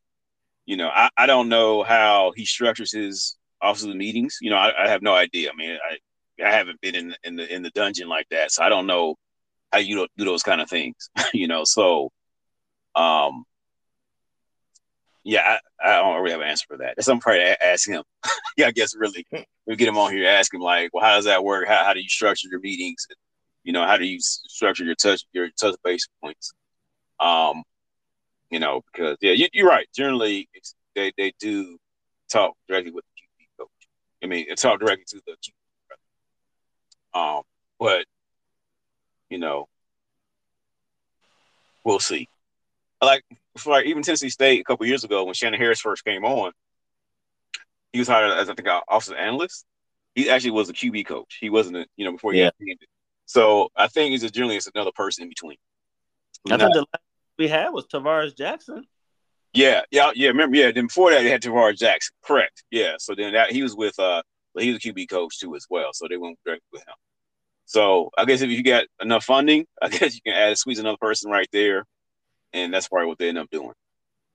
you 0.65 0.77
know, 0.79 0.89
I, 0.89 1.11
I 1.17 1.27
don't 1.27 1.49
know 1.51 1.83
how 1.83 2.33
he 2.35 2.47
structures 2.47 2.93
his 2.93 3.37
offices 3.61 3.95
meetings. 3.95 4.39
You 4.41 4.51
know, 4.51 4.57
I, 4.57 4.85
I 4.85 4.89
have 4.89 5.03
no 5.03 5.13
idea. 5.13 5.51
I 5.51 5.57
mean, 5.57 5.77
I 5.85 5.99
I 6.43 6.51
haven't 6.53 6.81
been 6.81 6.95
in 6.95 7.15
in 7.25 7.37
the 7.37 7.55
in 7.55 7.63
the 7.63 7.71
dungeon 7.71 8.09
like 8.09 8.27
that, 8.31 8.51
so 8.51 8.63
I 8.63 8.71
don't 8.71 8.87
know 8.87 9.17
how 9.73 9.79
you 9.79 10.07
do 10.17 10.25
those 10.25 10.43
kind 10.43 10.61
of 10.61 10.69
things. 10.69 11.11
you 11.35 11.49
know, 11.49 11.65
so 11.65 12.11
um, 12.95 13.45
yeah, 15.25 15.59
I, 15.83 15.89
I, 15.89 15.97
don't 15.99 16.17
really 16.21 16.33
have 16.33 16.41
an 16.41 16.49
answer 16.49 16.67
for 16.69 16.79
that. 16.79 16.95
That's 16.97 17.07
something 17.07 17.21
probably 17.21 17.41
to 17.41 17.65
ask 17.65 17.89
him. 17.89 18.03
yeah, 18.57 18.67
I 18.67 18.71
guess 18.73 18.95
really 18.97 19.27
we 19.67 19.77
get 19.77 19.89
him 19.89 19.99
on 19.99 20.13
here, 20.13 20.29
ask 20.29 20.53
him 20.53 20.61
like, 20.61 20.91
well, 20.93 21.05
how 21.05 21.15
does 21.15 21.27
that 21.27 21.45
work? 21.45 21.69
How, 21.69 21.85
how 21.85 21.93
do 21.93 22.01
you 22.01 22.09
structure 22.09 22.49
your 22.51 22.61
meetings? 22.61 23.07
You 23.63 23.73
know, 23.73 23.85
how 23.85 23.97
do 23.97 24.07
you 24.07 24.19
structure 24.21 24.85
your 24.85 24.95
touch 24.95 25.23
your 25.33 25.49
touch 25.61 25.77
base 25.85 26.09
points? 26.23 26.53
Um, 27.21 27.63
you 28.51 28.59
know, 28.59 28.83
because 28.93 29.19
yeah, 29.21 29.47
you, 29.53 29.65
are 29.65 29.69
right. 29.69 29.87
Generally, 29.95 30.49
they 30.97 31.13
they 31.17 31.33
do 31.39 31.79
talk 32.33 32.55
directly 32.69 32.91
with 32.91 33.05
the 33.05 33.45
QB 33.45 33.49
coach. 33.59 33.89
I 34.25 34.27
mean, 34.27 34.47
talk 34.57 34.81
directly 34.81 35.05
to 35.09 35.21
the 35.27 35.33
QB. 35.33 35.53
Um, 37.13 37.43
but 37.79 38.07
you 39.31 39.39
know, 39.39 39.69
we'll 41.85 42.01
see. 42.01 42.29
Like 43.03 43.25
for 43.57 43.71
like 43.71 43.87
even 43.87 44.03
Tennessee 44.03 44.29
State 44.29 44.61
a 44.61 44.65
couple 44.65 44.87
years 44.87 45.05
ago 45.05 45.25
when 45.25 45.35
Shannon 45.35 45.59
Harris 45.59 45.81
first 45.81 46.05
came 46.05 46.25
on, 46.25 46.53
he 47.93 47.99
was 47.99 48.09
hired 48.09 48.33
as 48.33 48.51
I 48.51 48.55
think 48.55 48.69
an 48.69 48.81
offensive 48.89 49.17
analyst. 49.17 49.65
He 50.15 50.29
actually 50.29 50.51
was 50.51 50.69
a 50.69 50.73
QB 50.73 51.07
coach. 51.07 51.39
He 51.41 51.51
wasn't, 51.51 51.77
a, 51.77 51.87
you 51.97 52.05
know, 52.05 52.13
before 52.13 52.33
he 52.33 52.41
yeah. 52.41 52.51
So 53.27 53.71
I 53.77 53.87
think 53.87 54.13
it's 54.13 54.23
just 54.23 54.35
generally 54.35 54.57
it's 54.57 54.69
another 54.75 54.91
person 54.95 55.23
in 55.23 55.29
between. 55.29 55.57
I 56.51 56.57
think 56.57 56.73
the 56.73 56.81
last 56.81 57.05
we 57.39 57.49
had 57.49 57.71
was 57.71 57.87
Tarvaris 57.87 58.37
Jackson. 58.37 58.87
Yeah, 59.53 59.83
yeah, 59.91 60.11
yeah. 60.15 60.29
Remember, 60.29 60.57
yeah. 60.57 60.73
Then 60.73 60.87
before 60.87 61.11
that, 61.11 61.23
they 61.23 61.31
had 61.31 61.43
Tarvaris 61.43 61.79
Jackson. 61.79 62.15
Correct. 62.23 62.65
Yeah. 62.71 62.95
So 62.99 63.15
then 63.15 63.33
that 63.33 63.51
he 63.51 63.63
was 63.63 63.75
with 63.75 63.99
uh, 63.99 64.23
he 64.59 64.73
was 64.73 64.85
a 64.85 64.89
QB 64.89 65.09
coach 65.09 65.39
too 65.39 65.55
as 65.57 65.67
well. 65.71 65.91
So 65.93 66.07
they 66.09 66.17
went 66.17 66.39
directly 66.45 66.67
with 66.73 66.83
him. 66.83 66.95
So 67.71 68.11
I 68.19 68.25
guess 68.25 68.41
if 68.41 68.51
you 68.51 68.65
got 68.65 68.87
enough 69.01 69.23
funding, 69.23 69.65
I 69.81 69.89
guess 69.91 70.17
you 70.17 70.21
can 70.27 70.35
add 70.35 70.59
squeeze 70.59 70.81
another 70.81 70.99
person 71.01 71.31
right 71.31 71.47
there, 71.53 71.85
and 72.53 72.75
that's 72.75 72.89
probably 72.89 73.07
what 73.07 73.19
they 73.19 73.29
end 73.29 73.39
up 73.39 73.49
doing. 73.49 73.75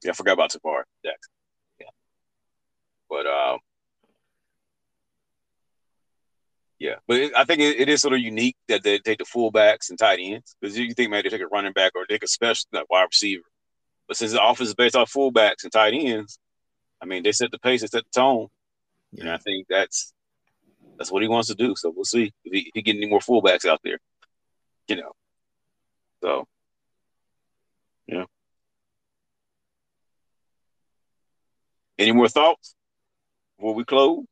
Yeah, 0.05 0.11
I 0.11 0.13
forgot 0.13 0.36
about 0.36 0.51
Tarvaris 0.51 0.86
Jackson. 1.03 1.33
Yeah, 1.81 1.88
but 3.09 3.25
um, 3.25 3.59
yeah, 6.79 6.95
but 7.09 7.17
it, 7.17 7.33
I 7.36 7.43
think 7.43 7.59
it, 7.59 7.77
it 7.77 7.89
is 7.89 8.01
sort 8.01 8.13
of 8.13 8.21
unique 8.21 8.55
that 8.69 8.83
they 8.83 8.99
take 8.99 9.17
the 9.17 9.25
fullbacks 9.25 9.89
and 9.89 9.99
tight 9.99 10.19
ends 10.21 10.55
because 10.61 10.79
you 10.79 10.93
think 10.93 11.11
maybe 11.11 11.27
they 11.27 11.36
take 11.36 11.45
a 11.45 11.49
running 11.49 11.73
back 11.73 11.91
or 11.93 12.05
take 12.05 12.23
a 12.23 12.29
special 12.29 12.67
like 12.71 12.89
wide 12.89 13.03
receiver, 13.03 13.43
but 14.07 14.15
since 14.15 14.31
the 14.31 14.41
offense 14.41 14.69
is 14.69 14.75
based 14.75 14.95
off 14.95 15.11
fullbacks 15.11 15.63
and 15.63 15.73
tight 15.73 15.93
ends, 15.93 16.39
I 17.01 17.05
mean 17.05 17.21
they 17.21 17.33
set 17.33 17.51
the 17.51 17.59
pace, 17.59 17.81
they 17.81 17.88
set 17.88 18.05
the 18.05 18.17
tone, 18.17 18.47
yeah. 19.11 19.23
and 19.23 19.31
I 19.31 19.38
think 19.39 19.67
that's 19.69 20.13
that's 20.97 21.11
what 21.11 21.21
he 21.21 21.27
wants 21.27 21.47
to 21.49 21.55
do. 21.55 21.75
So 21.75 21.91
we'll 21.95 22.05
see 22.05 22.31
if 22.43 22.53
he, 22.53 22.71
he 22.73 22.81
get 22.81 22.95
any 22.95 23.07
more 23.07 23.19
fullbacks 23.19 23.65
out 23.65 23.79
there, 23.83 23.99
you 24.87 24.97
know. 24.97 25.11
So, 26.21 26.47
yeah. 28.07 28.25
Any 31.97 32.11
more 32.11 32.27
thoughts 32.27 32.75
before 33.57 33.73
we 33.73 33.85
close? 33.85 34.25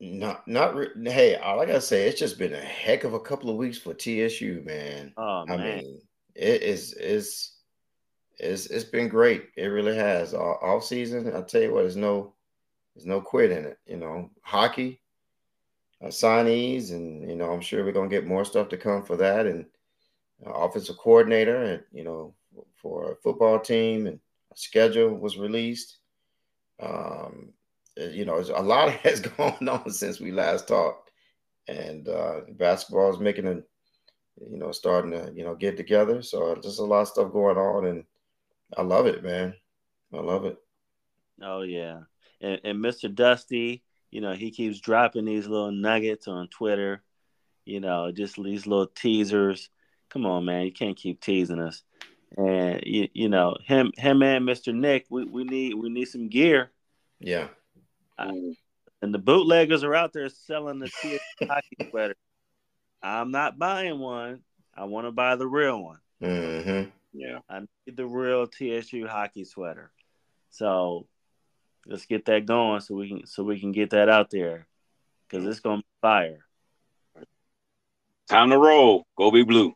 Not, 0.00 0.46
not. 0.46 0.74
Re- 0.74 1.10
hey, 1.10 1.36
all 1.36 1.60
I 1.60 1.66
gotta 1.66 1.80
say, 1.80 2.08
it's 2.08 2.20
just 2.20 2.38
been 2.38 2.54
a 2.54 2.60
heck 2.60 3.04
of 3.04 3.14
a 3.14 3.20
couple 3.20 3.50
of 3.50 3.56
weeks 3.56 3.78
for 3.78 3.94
TSU, 3.94 4.62
man. 4.64 5.12
Oh 5.16 5.44
I 5.48 5.56
man, 5.56 5.78
mean, 5.78 6.00
it 6.34 6.62
is 6.62 6.92
is 6.94 7.52
it's 8.38 8.66
it's 8.66 8.84
been 8.84 9.08
great. 9.08 9.46
It 9.56 9.66
really 9.66 9.96
has. 9.96 10.34
All, 10.34 10.58
all 10.62 10.80
season, 10.80 11.32
I'll 11.34 11.44
tell 11.44 11.62
you 11.62 11.74
what, 11.74 11.82
there's 11.82 11.96
no 11.96 12.34
there's 12.98 13.06
no 13.06 13.20
quit 13.20 13.52
in 13.52 13.64
it. 13.64 13.78
You 13.86 13.96
know, 13.96 14.30
hockey 14.42 15.00
uh, 16.02 16.08
signees, 16.08 16.90
and 16.90 17.28
you 17.30 17.36
know, 17.36 17.52
I'm 17.52 17.60
sure 17.60 17.84
we're 17.84 17.92
gonna 17.92 18.08
get 18.08 18.26
more 18.26 18.44
stuff 18.44 18.68
to 18.70 18.76
come 18.76 19.04
for 19.04 19.16
that, 19.18 19.46
and 19.46 19.66
uh, 20.44 20.50
offensive 20.50 20.98
coordinator, 20.98 21.62
and 21.62 21.82
you 21.92 22.02
know, 22.02 22.34
for 22.74 23.12
a 23.12 23.16
football 23.16 23.60
team, 23.60 24.08
and 24.08 24.18
a 24.52 24.56
schedule 24.56 25.14
was 25.14 25.38
released. 25.38 25.98
Um, 26.80 27.52
you 27.96 28.24
know, 28.24 28.40
a 28.40 28.62
lot 28.62 28.90
has 29.04 29.20
gone 29.20 29.68
on 29.68 29.90
since 29.92 30.18
we 30.18 30.32
last 30.32 30.66
talked, 30.66 31.12
and 31.68 32.08
uh, 32.08 32.40
basketball 32.50 33.12
is 33.12 33.20
making 33.20 33.46
a, 33.46 33.62
you 34.50 34.58
know, 34.58 34.72
starting 34.72 35.12
to 35.12 35.32
you 35.36 35.44
know 35.44 35.54
get 35.54 35.76
together. 35.76 36.20
So 36.20 36.56
just 36.56 36.80
a 36.80 36.84
lot 36.84 37.02
of 37.02 37.08
stuff 37.08 37.32
going 37.32 37.58
on, 37.58 37.86
and 37.86 38.04
I 38.76 38.82
love 38.82 39.06
it, 39.06 39.22
man. 39.22 39.54
I 40.12 40.18
love 40.18 40.46
it. 40.46 40.56
Oh 41.40 41.62
yeah, 41.62 42.00
and, 42.40 42.60
and 42.64 42.84
Mr. 42.84 43.12
Dusty, 43.12 43.82
you 44.10 44.20
know, 44.20 44.32
he 44.32 44.50
keeps 44.50 44.80
dropping 44.80 45.24
these 45.24 45.46
little 45.46 45.72
nuggets 45.72 46.28
on 46.28 46.48
Twitter. 46.48 47.02
You 47.64 47.80
know, 47.80 48.10
just 48.12 48.42
these 48.42 48.66
little 48.66 48.86
teasers. 48.86 49.68
Come 50.08 50.24
on, 50.24 50.46
man, 50.46 50.64
you 50.64 50.72
can't 50.72 50.96
keep 50.96 51.20
teasing 51.20 51.60
us. 51.60 51.82
And 52.36 52.82
you, 52.84 53.08
you 53.12 53.28
know, 53.28 53.56
him, 53.64 53.92
him, 53.96 54.22
and 54.22 54.48
Mr. 54.48 54.74
Nick, 54.74 55.06
we, 55.10 55.24
we 55.24 55.44
need 55.44 55.74
we 55.74 55.90
need 55.90 56.06
some 56.06 56.28
gear. 56.28 56.70
Yeah. 57.20 57.48
And 58.18 59.14
the 59.14 59.18
bootleggers 59.18 59.84
are 59.84 59.94
out 59.94 60.12
there 60.12 60.28
selling 60.28 60.78
the 60.78 60.88
TSU 60.88 61.18
hockey 61.48 61.90
sweater. 61.90 62.16
I'm 63.02 63.30
not 63.30 63.58
buying 63.58 63.98
one. 63.98 64.40
I 64.74 64.84
want 64.84 65.06
to 65.06 65.12
buy 65.12 65.36
the 65.36 65.46
real 65.46 65.82
one. 65.82 65.98
Mm-hmm. 66.22 66.90
Yeah. 67.12 67.38
I 67.48 67.60
need 67.60 67.96
the 67.96 68.06
real 68.06 68.46
TSU 68.46 69.06
hockey 69.06 69.44
sweater. 69.44 69.92
So 70.50 71.06
let's 71.88 72.06
get 72.06 72.26
that 72.26 72.46
going 72.46 72.80
so 72.80 72.94
we 72.94 73.08
can 73.08 73.26
so 73.26 73.42
we 73.42 73.58
can 73.58 73.72
get 73.72 73.90
that 73.90 74.08
out 74.08 74.30
there 74.30 74.66
because 75.28 75.46
it's 75.46 75.60
gonna 75.60 75.78
be 75.78 75.86
fire. 76.00 76.44
Time 78.28 78.50
to 78.50 78.58
roll. 78.58 79.06
Go 79.16 79.30
big 79.30 79.48
blue. 79.48 79.74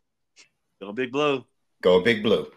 Go 0.79 0.91
big 0.93 1.11
blue. 1.11 1.43
Go 1.81 2.01
big 2.01 2.21
blue. 2.21 2.47